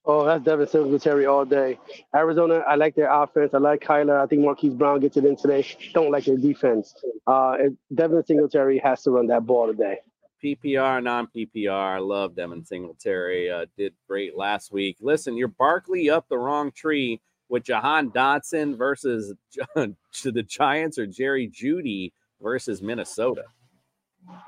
Oh, 0.08 0.26
that's 0.26 0.44
Devin 0.44 0.68
Singletary 0.68 1.26
all 1.26 1.46
day. 1.46 1.80
Arizona, 2.14 2.64
I 2.68 2.76
like 2.76 2.96
their 2.96 3.12
offense. 3.12 3.54
I 3.54 3.58
like 3.58 3.82
Kyler. 3.82 4.22
I 4.22 4.28
think 4.28 4.44
Marquise 4.44 4.74
Brown 4.74 5.00
gets 5.00 5.18
it 5.18 5.26
in 5.26 5.36
today. 5.36 5.66
Don't 5.94 6.12
like 6.12 6.26
their 6.26 6.38
defense. 6.38 6.94
Uh, 7.26 7.56
Devin 7.94 8.24
Singletary 8.26 8.78
has 8.80 9.02
to 9.04 9.12
run 9.12 9.28
that 9.28 9.46
ball 9.46 9.68
today. 9.68 10.00
PPR, 10.44 11.04
non 11.04 11.28
PPR. 11.36 11.96
I 11.96 12.00
love 12.00 12.36
Devin 12.36 12.64
Singletary. 12.64 13.50
Uh, 13.50 13.66
did 13.78 13.94
great 14.08 14.38
last 14.38 14.72
week. 14.72 14.98
Listen, 15.02 15.36
you're 15.38 15.48
Barkley 15.48 16.10
up 16.10 16.28
the 16.30 16.38
wrong 16.38 16.72
tree 16.72 17.22
with 17.50 17.64
Jahan 17.64 18.12
Dotson 18.12 18.78
versus 18.78 19.34
to 19.76 20.32
the 20.32 20.44
Giants 20.44 20.98
or 20.98 21.08
Jerry 21.08 21.48
Jeudy 21.48 22.12
versus 22.42 22.82
Minnesota. 22.82 23.44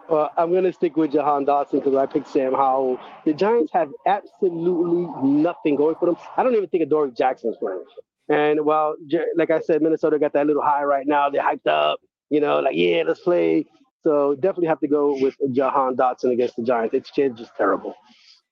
Well, 0.10 0.32
I'm 0.38 0.52
going 0.52 0.64
to 0.64 0.74
stick 0.74 0.98
with 0.98 1.12
Jahan 1.12 1.46
Dotson 1.46 1.74
because 1.74 1.96
I 1.96 2.06
picked 2.06 2.30
Sam 2.30 2.54
Howell. 2.54 3.00
The 3.26 3.34
Giants 3.34 3.72
have 3.74 3.92
absolutely 4.06 5.08
nothing 5.24 5.76
going 5.76 5.96
for 5.96 6.08
them. 6.08 6.18
I 6.36 6.44
don't 6.44 6.56
even 6.56 6.68
think 6.70 6.84
Adoree 6.84 7.12
Jackson's 7.12 7.58
playing. 7.58 7.84
And 8.30 8.66
while, 8.66 8.96
like 9.36 9.52
I 9.52 9.60
said, 9.60 9.82
Minnesota 9.82 10.20
got 10.20 10.34
that 10.34 10.48
little 10.48 10.62
high 10.62 10.84
right 10.84 11.06
now. 11.08 11.30
They're 11.30 11.44
hyped 11.44 11.68
up, 11.68 12.00
you 12.30 12.42
know, 12.42 12.60
like, 12.60 12.76
yeah, 12.76 13.04
let's 13.06 13.20
play. 13.20 13.66
So 14.08 14.36
definitely 14.36 14.68
have 14.68 14.80
to 14.80 14.88
go 14.88 15.20
with 15.20 15.36
Jahan 15.52 15.98
Dotson 15.98 16.32
against 16.32 16.56
the 16.56 16.64
Giants. 16.64 16.96
It's 16.96 17.12
just 17.12 17.52
terrible. 17.58 17.94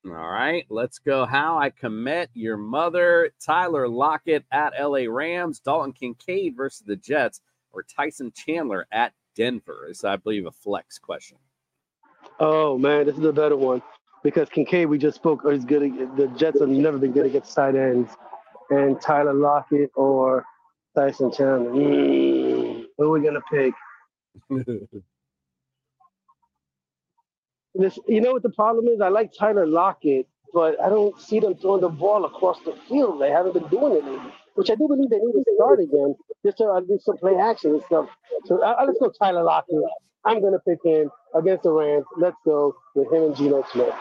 All 0.04 0.12
right, 0.12 0.66
let's 0.68 0.98
go. 0.98 1.24
How 1.24 1.58
I 1.58 1.70
commit 1.70 2.28
your 2.34 2.58
mother, 2.58 3.30
Tyler 3.42 3.88
Lockett 3.88 4.44
at 4.52 4.74
LA 4.78 5.04
Rams, 5.08 5.60
Dalton 5.60 5.94
Kincaid 5.94 6.54
versus 6.54 6.82
the 6.86 6.94
Jets, 6.94 7.40
or 7.72 7.84
Tyson 7.84 8.34
Chandler 8.36 8.86
at 8.92 9.14
Denver. 9.34 9.86
Is 9.88 10.04
I 10.04 10.16
believe 10.16 10.44
a 10.44 10.52
flex 10.52 10.98
question. 10.98 11.38
Oh 12.38 12.76
man, 12.76 13.06
this 13.06 13.16
is 13.16 13.24
a 13.24 13.32
better 13.32 13.56
one 13.56 13.80
because 14.22 14.50
Kincaid 14.50 14.90
we 14.90 14.98
just 14.98 15.16
spoke 15.16 15.40
is 15.46 15.64
good. 15.64 15.80
The 16.18 16.30
Jets 16.36 16.60
have 16.60 16.68
never 16.68 16.98
been 16.98 17.12
good 17.12 17.24
against 17.24 17.54
side 17.54 17.76
ends, 17.76 18.10
and 18.68 19.00
Tyler 19.00 19.32
Lockett 19.32 19.90
or 19.94 20.44
Tyson 20.94 21.32
Chandler. 21.32 21.70
Mm, 21.70 22.84
who 22.98 23.04
are 23.04 23.18
we 23.18 23.24
gonna 23.24 23.40
pick? 23.50 23.72
This, 27.78 27.98
you 28.06 28.20
know 28.20 28.32
what 28.32 28.42
the 28.42 28.50
problem 28.50 28.86
is? 28.88 29.00
I 29.00 29.08
like 29.08 29.32
Tyler 29.32 29.66
Lockett, 29.66 30.26
but 30.52 30.80
I 30.80 30.88
don't 30.88 31.20
see 31.20 31.40
them 31.40 31.56
throwing 31.56 31.82
the 31.82 31.88
ball 31.88 32.24
across 32.24 32.58
the 32.64 32.76
field. 32.88 33.20
They 33.20 33.30
haven't 33.30 33.54
been 33.54 33.68
doing 33.68 33.96
it 33.96 34.32
which 34.56 34.70
I 34.70 34.74
do 34.74 34.88
believe 34.88 35.10
they 35.10 35.18
need 35.18 35.32
to 35.32 35.44
start 35.54 35.80
again, 35.80 36.16
just 36.44 36.58
to 36.58 36.64
uh, 36.64 36.80
do 36.80 36.98
some 37.02 37.18
play 37.18 37.36
action 37.36 37.72
and 37.72 37.82
stuff. 37.84 38.08
So 38.46 38.62
uh, 38.62 38.84
let's 38.86 38.98
go 38.98 39.10
Tyler 39.10 39.44
Lockett. 39.44 39.76
I'm 40.24 40.40
to 40.40 40.58
pick 40.66 40.78
him 40.82 41.10
against 41.34 41.62
the 41.62 41.70
Rams. 41.70 42.04
Let's 42.16 42.36
go 42.44 42.74
with 42.94 43.12
him 43.12 43.24
and 43.24 43.36
Geno 43.36 43.64
Smith. 43.72 43.94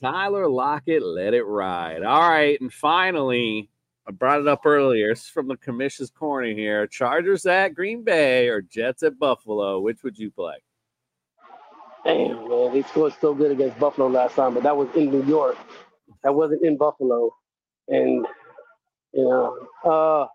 Tyler 0.00 0.48
Lockett, 0.48 1.02
let 1.02 1.34
it 1.34 1.42
ride. 1.42 2.04
All 2.04 2.30
right, 2.30 2.58
and 2.60 2.72
finally, 2.72 3.68
I 4.06 4.12
brought 4.12 4.40
it 4.40 4.48
up 4.48 4.64
earlier. 4.64 5.10
It's 5.10 5.28
from 5.28 5.48
the 5.48 5.56
commission's 5.56 6.10
corner 6.10 6.54
here. 6.54 6.86
Chargers 6.86 7.44
at 7.44 7.74
Green 7.74 8.04
Bay 8.04 8.48
or 8.48 8.62
Jets 8.62 9.02
at 9.02 9.18
Buffalo. 9.18 9.80
Which 9.80 10.04
would 10.04 10.16
you 10.16 10.30
play? 10.30 10.56
Damn, 12.08 12.48
man, 12.48 12.74
they 12.74 12.82
scored 12.84 13.14
so 13.20 13.34
good 13.34 13.52
against 13.52 13.78
Buffalo 13.80 14.08
last 14.08 14.36
time, 14.36 14.54
but 14.54 14.64
that 14.64 14.76
was 14.76 14.88
in 14.96 15.10
New 15.12 15.24
York. 15.24 15.58
That 16.24 16.34
wasn't 16.34 16.64
in 16.64 16.78
Buffalo, 16.78 17.32
and 17.88 18.26
you 19.14 19.24
know, 19.24 19.58
uh, 19.84 20.28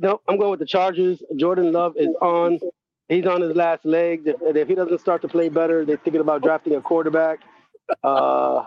no, 0.00 0.20
I'm 0.28 0.38
going 0.38 0.52
with 0.52 0.60
the 0.60 0.66
Chargers. 0.66 1.22
Jordan 1.36 1.72
Love 1.72 1.94
is 1.96 2.10
on. 2.22 2.60
He's 3.08 3.26
on 3.26 3.42
his 3.42 3.56
last 3.56 3.86
leg. 3.86 4.22
If, 4.26 4.36
if 4.56 4.68
he 4.68 4.74
doesn't 4.76 5.00
start 5.00 5.22
to 5.22 5.28
play 5.28 5.50
better, 5.50 5.84
they're 5.86 5.98
thinking 5.98 6.22
about 6.22 6.42
drafting 6.42 6.74
a 6.76 6.82
quarterback. 6.82 7.40
Uh, 8.04 8.64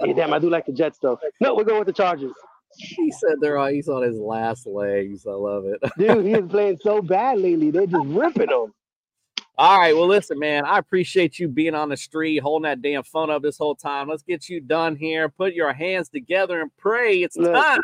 hey, 0.00 0.14
damn, 0.14 0.34
I 0.34 0.40
do 0.40 0.50
like 0.50 0.66
the 0.66 0.72
Jets 0.74 0.98
though. 1.00 1.20
No, 1.40 1.54
we're 1.56 1.64
going 1.64 1.80
with 1.80 1.88
the 1.88 1.94
Chargers. 1.94 2.34
He 2.78 3.12
said 3.12 3.36
they're 3.40 3.58
on, 3.58 3.74
he's 3.74 3.88
on 3.88 4.02
his 4.04 4.18
last 4.18 4.66
legs. 4.66 5.26
I 5.26 5.32
love 5.32 5.66
it. 5.66 5.80
Dude, 5.98 6.26
he 6.26 6.32
is 6.34 6.50
playing 6.50 6.78
so 6.82 7.02
bad 7.02 7.38
lately. 7.40 7.72
They're 7.72 7.86
just 7.86 8.06
ripping 8.06 8.50
him. 8.50 8.74
All 9.58 9.78
right. 9.78 9.96
Well, 9.96 10.06
listen, 10.06 10.38
man, 10.38 10.66
I 10.66 10.76
appreciate 10.76 11.38
you 11.38 11.48
being 11.48 11.74
on 11.74 11.88
the 11.88 11.96
street, 11.96 12.42
holding 12.42 12.64
that 12.64 12.82
damn 12.82 13.02
phone 13.02 13.30
up 13.30 13.40
this 13.40 13.56
whole 13.56 13.74
time. 13.74 14.06
Let's 14.06 14.22
get 14.22 14.50
you 14.50 14.60
done 14.60 14.96
here. 14.96 15.30
Put 15.30 15.54
your 15.54 15.72
hands 15.72 16.10
together 16.10 16.60
and 16.60 16.70
pray. 16.76 17.22
It's 17.22 17.36
time 17.36 17.80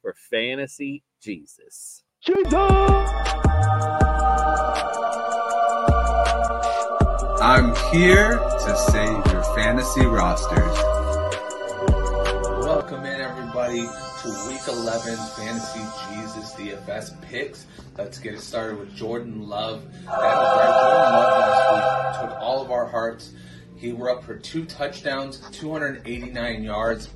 for 0.00 0.14
Fantasy 0.30 1.02
Jesus. 1.22 2.02
Jesus! 2.22 2.54
I'm 7.42 7.74
here 7.92 8.38
to 8.38 8.76
save 8.90 9.32
your 9.32 9.42
fantasy 9.54 10.06
rosters. 10.06 10.76
Welcome 12.64 13.04
in, 13.04 13.20
everybody, 13.20 13.86
to 14.22 14.28
Week 14.48 14.60
11 14.68 15.16
Fantasy 15.16 15.80
Jesus 16.10 16.52
DFS 16.52 17.18
picks. 17.22 17.64
Let's 17.96 18.18
get 18.18 18.34
it 18.34 18.40
started 18.40 18.78
with 18.78 18.94
Jordan 18.94 19.48
Love. 19.48 19.82
That 20.04 20.10
was 20.10 20.56
right. 20.58 20.74
Jordan 20.90 21.12
Love 21.14 21.40
last 21.40 22.20
week 22.22 22.30
took 22.30 22.40
all 22.40 22.60
of 22.60 22.70
our 22.70 22.84
hearts. 22.84 23.32
He 23.76 23.94
were 23.94 24.10
up 24.10 24.22
for 24.22 24.36
two 24.36 24.66
touchdowns, 24.66 25.40
289 25.52 26.62
yards. 26.62 27.08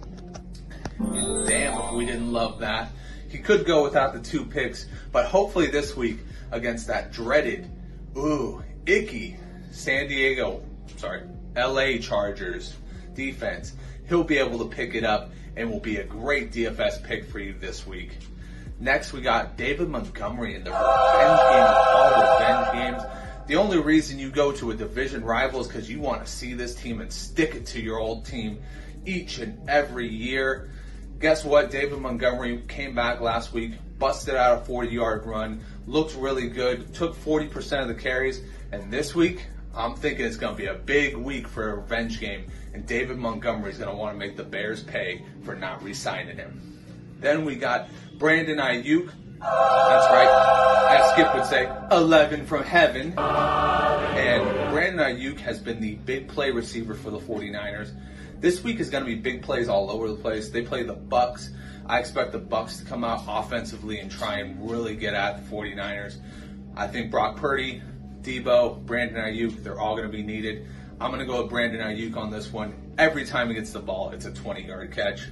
And 0.99 1.47
damn, 1.47 1.79
if 1.79 1.93
we 1.93 2.07
didn't 2.07 2.33
love 2.33 2.61
that. 2.61 2.91
He 3.29 3.37
could 3.37 3.67
go 3.67 3.83
without 3.83 4.15
the 4.15 4.21
two 4.21 4.47
picks, 4.47 4.87
but 5.13 5.27
hopefully 5.27 5.67
this 5.67 5.95
week 5.95 6.21
against 6.53 6.87
that 6.87 7.13
dreaded, 7.13 7.71
ooh, 8.17 8.63
icky 8.87 9.37
San 9.73 10.09
Diego, 10.09 10.63
sorry, 10.97 11.25
LA 11.55 11.99
Chargers 11.99 12.75
defense, 13.13 13.75
he'll 14.09 14.25
be 14.25 14.39
able 14.39 14.59
to 14.59 14.75
pick 14.75 14.95
it 14.95 15.05
up 15.05 15.33
and 15.57 15.71
will 15.71 15.81
be 15.81 15.97
a 15.97 16.05
great 16.05 16.53
DFS 16.53 17.03
pick 17.03 17.25
for 17.27 17.39
you 17.39 17.55
this 17.59 17.87
week. 17.87 18.19
Next, 18.81 19.13
we 19.13 19.21
got 19.21 19.57
David 19.57 19.89
Montgomery 19.89 20.55
in 20.55 20.65
the 20.65 20.71
revenge 20.71 21.41
game 21.41 21.65
of 21.65 21.77
all 21.87 22.39
revenge 22.39 22.73
games. 22.73 23.03
The 23.47 23.57
only 23.57 23.79
reason 23.79 24.19
you 24.19 24.31
go 24.31 24.53
to 24.53 24.71
a 24.71 24.75
division 24.75 25.25
rival 25.25 25.61
is 25.61 25.67
because 25.67 25.89
you 25.89 26.01
want 26.01 26.25
to 26.25 26.31
see 26.31 26.55
this 26.55 26.75
team 26.75 27.01
and 27.01 27.13
stick 27.13 27.55
it 27.55 27.67
to 27.67 27.81
your 27.81 27.99
old 27.99 28.25
team 28.25 28.63
each 29.07 29.39
and 29.39 29.69
every 29.69 30.09
year. 30.09 30.71
Guess 31.21 31.45
what? 31.45 31.71
David 31.71 32.01
Montgomery 32.01 32.63
came 32.69 32.95
back 32.95 33.21
last 33.21 33.53
week, 33.53 33.73
busted 33.99 34.35
out 34.35 34.63
a 34.63 34.65
40 34.65 34.89
yard 34.89 35.25
run, 35.25 35.61
looked 35.87 36.17
really 36.17 36.49
good, 36.49 36.93
took 36.95 37.15
40% 37.17 37.83
of 37.83 37.89
the 37.89 37.95
carries, 37.95 38.43
and 38.73 38.93
this 38.93 39.15
week, 39.15 39.47
I'm 39.75 39.95
thinking 39.95 40.25
it's 40.25 40.37
going 40.37 40.57
to 40.57 40.61
be 40.61 40.69
a 40.69 40.75
big 40.75 41.17
week 41.17 41.47
for 41.47 41.71
a 41.71 41.77
revenge 41.77 42.21
game, 42.21 42.51
and 42.75 42.85
David 42.87 43.17
Montgomery 43.19 43.71
is 43.71 43.79
going 43.79 43.91
to 43.91 43.97
want 43.97 44.15
to 44.15 44.19
make 44.19 44.37
the 44.37 44.43
Bears 44.43 44.83
pay 44.83 45.25
for 45.45 45.55
not 45.55 45.83
re 45.83 45.95
signing 45.95 46.37
him. 46.37 46.83
Then 47.21 47.45
we 47.45 47.55
got 47.55 47.89
Brandon 48.19 48.59
Aiyuk. 48.59 49.07
That's 49.41 50.11
right. 50.11 50.91
As 50.91 51.11
Skip 51.13 51.35
would 51.35 51.47
say, 51.47 51.71
11 51.91 52.47
from 52.47 52.65
heaven. 52.65 53.15
And 53.19 54.71
Brandon 54.73 55.17
Aiyuk 55.17 55.39
has 55.39 55.59
been 55.61 55.81
the 55.81 55.95
big 55.95 56.29
play 56.29 56.51
receiver 56.51 56.95
for 56.95 57.11
the 57.11 57.19
49ers. 57.19 57.93
This 58.41 58.63
week 58.63 58.81
is 58.81 58.91
going 58.91 59.05
to 59.05 59.09
be 59.09 59.17
big 59.17 59.43
plays 59.43 59.69
all 59.69 59.91
over 59.91 60.09
the 60.09 60.17
place. 60.17 60.51
They 60.51 60.63
play 60.63 60.83
the 60.83 60.95
Bucks. 60.95 61.51
I 61.87 62.01
expect 62.01 62.33
the 62.33 62.39
Bucks 62.39 62.79
to 62.79 62.85
come 62.85 63.05
out 63.05 63.25
offensively 63.29 64.01
and 64.01 64.11
try 64.11 64.39
and 64.39 64.71
really 64.71 64.97
get 64.97 65.15
at 65.15 65.45
the 65.45 65.55
49ers. 65.55 66.17
I 66.77 66.89
think 66.89 67.11
Brock 67.11 67.37
Purdy, 67.37 67.83
Deebo, 68.23 68.85
Brandon 68.85 69.23
Aiyuk, 69.23 69.63
they're 69.63 69.79
all 69.79 69.97
going 69.97 70.11
to 70.11 70.13
be 70.17 70.23
needed. 70.23 70.67
I'm 71.01 71.11
going 71.11 71.21
to 71.21 71.27
go 71.27 71.43
with 71.43 71.51
Brandon 71.51 71.81
Aiyuk 71.81 72.17
on 72.17 72.31
this 72.31 72.53
one. 72.53 72.75
Every 72.99 73.25
time 73.25 73.49
he 73.49 73.55
gets 73.55 73.73
the 73.73 73.81
ball, 73.81 74.11
it's 74.11 74.27
a 74.27 74.33
20 74.33 74.65
yard 74.65 74.93
catch. 74.93 75.23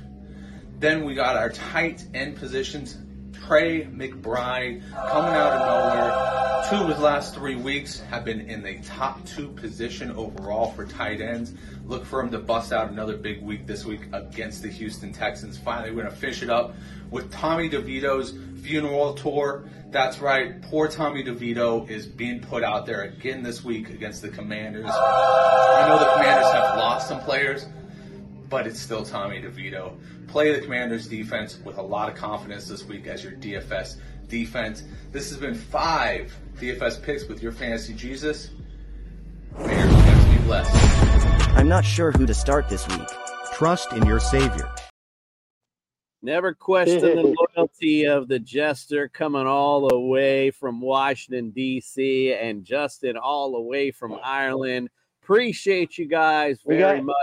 Then 0.81 1.05
we 1.05 1.15
got 1.15 1.37
our 1.37 1.51
tight 1.51 2.05
end 2.15 2.37
positions. 2.37 2.99
Trey 3.47 3.85
McBride 3.87 4.83
coming 4.93 5.35
out 5.35 5.53
of 5.53 5.67
nowhere. 5.67 6.71
Two 6.71 6.85
of 6.85 6.89
his 6.89 6.99
last 7.01 7.35
three 7.35 7.57
weeks 7.57 7.99
have 8.01 8.25
been 8.25 8.43
in 8.43 8.63
the 8.63 8.79
top 8.83 9.25
two 9.27 9.49
position 9.49 10.13
overall 10.13 10.71
for 10.73 10.87
tight 10.87 11.21
ends. 11.21 11.53
Look 11.85 12.05
for 12.05 12.21
him 12.21 12.31
to 12.31 12.39
bust 12.39 12.73
out 12.73 12.91
another 12.91 13.17
big 13.17 13.43
week 13.43 13.67
this 13.67 13.85
week 13.85 14.03
against 14.13 14.63
the 14.63 14.69
Houston 14.69 15.13
Texans. 15.13 15.59
Finally, 15.59 15.91
we're 15.91 16.03
going 16.03 16.15
to 16.15 16.21
finish 16.21 16.43
it 16.43 16.51
up 16.51 16.75
with 17.11 17.33
Tommy 17.33 17.69
DeVito's 17.69 18.33
funeral 18.63 19.15
tour. 19.15 19.65
That's 19.91 20.21
right, 20.21 20.63
poor 20.63 20.89
Tommy 20.89 21.25
DeVito 21.25 21.91
is 21.91 22.07
being 22.07 22.41
put 22.41 22.63
out 22.63 22.87
there 22.87 23.03
again 23.03 23.43
this 23.43 23.65
week 23.65 23.91
against 23.91 24.23
the 24.23 24.29
Commanders. 24.29 24.87
I 24.89 25.87
know 25.89 25.99
the 25.99 26.11
Commanders 26.13 26.53
have 26.53 26.77
lost 26.79 27.09
some 27.09 27.21
players, 27.21 27.67
but 28.53 28.67
it's 28.67 28.79
still 28.79 29.03
Tommy 29.03 29.41
DeVito. 29.41 29.95
Play 30.29 30.53
the 30.53 30.61
Commanders 30.61 31.09
defense 31.09 31.59
with 31.65 31.79
a 31.79 31.83
lot 31.83 32.11
of 32.11 32.15
confidence 32.15 32.69
this 32.69 32.85
week 32.85 33.07
as 33.07 33.25
your 33.25 33.33
DFS 33.33 33.97
defense. 34.29 34.85
This 35.11 35.31
has 35.31 35.39
been 35.39 35.55
five 35.55 36.33
DFS 36.61 37.03
picks 37.03 37.27
with 37.27 37.43
your 37.43 37.51
fantasy 37.51 37.95
Jesus. 37.95 38.51
May 39.59 39.75
your 39.79 40.03
picks 40.05 40.25
be 40.27 40.45
blessed. 40.45 40.71
I'm 41.57 41.67
not 41.67 41.83
sure 41.87 42.13
who 42.13 42.27
to 42.27 42.35
start 42.35 42.69
this 42.69 42.87
week. 42.89 43.09
Trust 43.55 43.91
in 43.95 44.05
your 44.05 44.21
Savior. 44.21 44.71
Never 46.21 46.53
question 46.53 47.01
the 47.01 47.35
loyalty 47.57 48.05
of 48.05 48.29
the 48.29 48.39
jester 48.39 49.09
coming 49.09 49.47
all 49.47 49.89
the 49.89 49.99
way 49.99 50.51
from 50.51 50.83
Washington, 50.83 51.51
D.C., 51.53 52.35
and 52.35 52.65
Justin 52.65 53.17
all 53.17 53.53
the 53.53 53.61
way 53.63 53.91
from 53.91 54.19
Ireland. 54.23 54.91
Appreciate 55.23 55.97
you 55.97 56.07
guys 56.07 56.59
We 56.67 56.77
very 56.77 56.99
got- 56.99 57.07
much. 57.07 57.17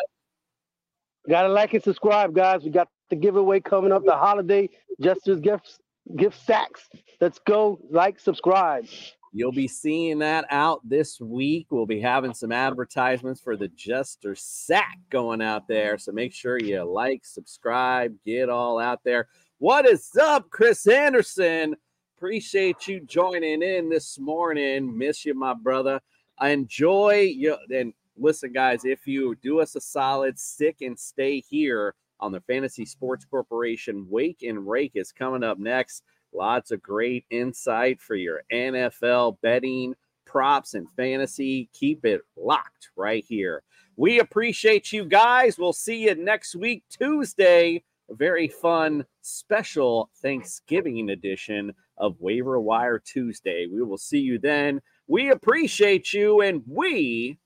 Gotta 1.28 1.50
like 1.50 1.74
and 1.74 1.84
subscribe, 1.84 2.34
guys. 2.34 2.64
We 2.64 2.70
got 2.70 2.88
the 3.10 3.16
giveaway 3.16 3.60
coming 3.60 3.92
up, 3.92 4.04
the 4.06 4.16
holiday 4.16 4.70
Justice 5.02 5.40
gifts 5.40 5.80
gift 6.16 6.44
sacks. 6.46 6.90
Let's 7.22 7.40
go, 7.40 7.80
like, 7.90 8.20
subscribe. 8.20 8.86
You'll 9.32 9.52
be 9.52 9.68
seeing 9.68 10.20
that 10.20 10.46
out 10.50 10.82
this 10.84 11.22
week. 11.22 11.68
We'll 11.70 11.86
be 11.86 12.02
having 12.02 12.34
some 12.34 12.52
advertisements 12.52 13.42
for 13.42 13.56
the 13.56 13.68
Jester 13.68 14.34
Sack 14.34 14.98
going 15.12 15.42
out 15.42 15.68
there. 15.68 16.00
So 16.00 16.12
make 16.12 16.34
sure 16.34 16.58
you 16.58 16.84
like, 16.84 17.26
subscribe, 17.26 18.16
get 18.26 18.50
all 18.50 18.80
out 18.80 19.04
there. 19.04 19.28
What 19.60 19.86
is 19.86 20.10
up, 20.20 20.50
Chris 20.50 20.88
Anderson? 20.88 21.76
Appreciate 22.18 22.88
you 22.88 23.02
joining 23.02 23.62
in 23.62 23.90
this 23.90 24.18
morning. 24.18 24.98
Miss 24.98 25.24
you, 25.26 25.36
my 25.36 25.54
brother. 25.54 26.02
I 26.40 26.50
enjoy 26.50 27.32
you. 27.36 27.56
And 27.70 27.94
listen, 28.20 28.52
guys, 28.52 28.86
if 28.86 29.08
you 29.08 29.36
do 29.42 29.60
us 29.60 29.76
a 29.76 29.82
solid, 29.82 30.40
stick 30.40 30.78
and 30.82 30.98
stay 30.98 31.42
here 31.42 31.96
on 32.20 32.32
the 32.32 32.42
Fantasy 32.42 32.86
Sports 32.86 33.26
Corporation. 33.26 34.06
Wake 34.10 34.44
and 34.44 34.68
Rake 34.68 34.94
is 34.96 35.12
coming 35.12 35.44
up 35.44 35.58
next. 35.58 36.04
Lots 36.34 36.72
of 36.72 36.82
great 36.82 37.26
insight 37.30 38.02
for 38.02 38.16
your 38.16 38.44
NFL 38.52 39.38
betting, 39.42 39.96
props, 40.26 40.74
and 40.74 40.90
fantasy. 40.92 41.70
Keep 41.74 42.06
it 42.06 42.22
locked 42.38 42.90
right 42.96 43.24
here. 43.28 43.64
We 43.96 44.20
appreciate 44.20 44.92
you 44.92 45.06
guys. 45.06 45.58
We'll 45.58 45.74
see 45.74 46.04
you 46.04 46.16
next 46.16 46.56
week, 46.56 46.84
Tuesday. 46.90 47.84
A 48.10 48.16
very 48.16 48.48
fun, 48.48 49.06
special 49.22 50.10
Thanksgiving 50.22 51.10
edition 51.10 51.74
of 51.98 52.16
Waiver 52.20 52.60
Wire 52.60 53.00
Tuesday. 53.00 53.68
We 53.72 53.84
will 53.84 53.98
see 53.98 54.20
you 54.20 54.40
then. 54.40 54.82
We 55.08 55.32
appreciate 55.32 56.14
you, 56.14 56.42
and 56.42 56.62
we 56.68 57.38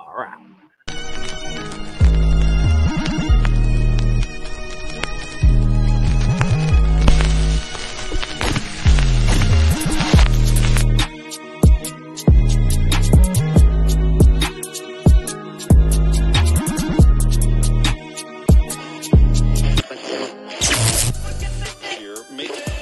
are 0.00 0.26
out. 0.26 0.67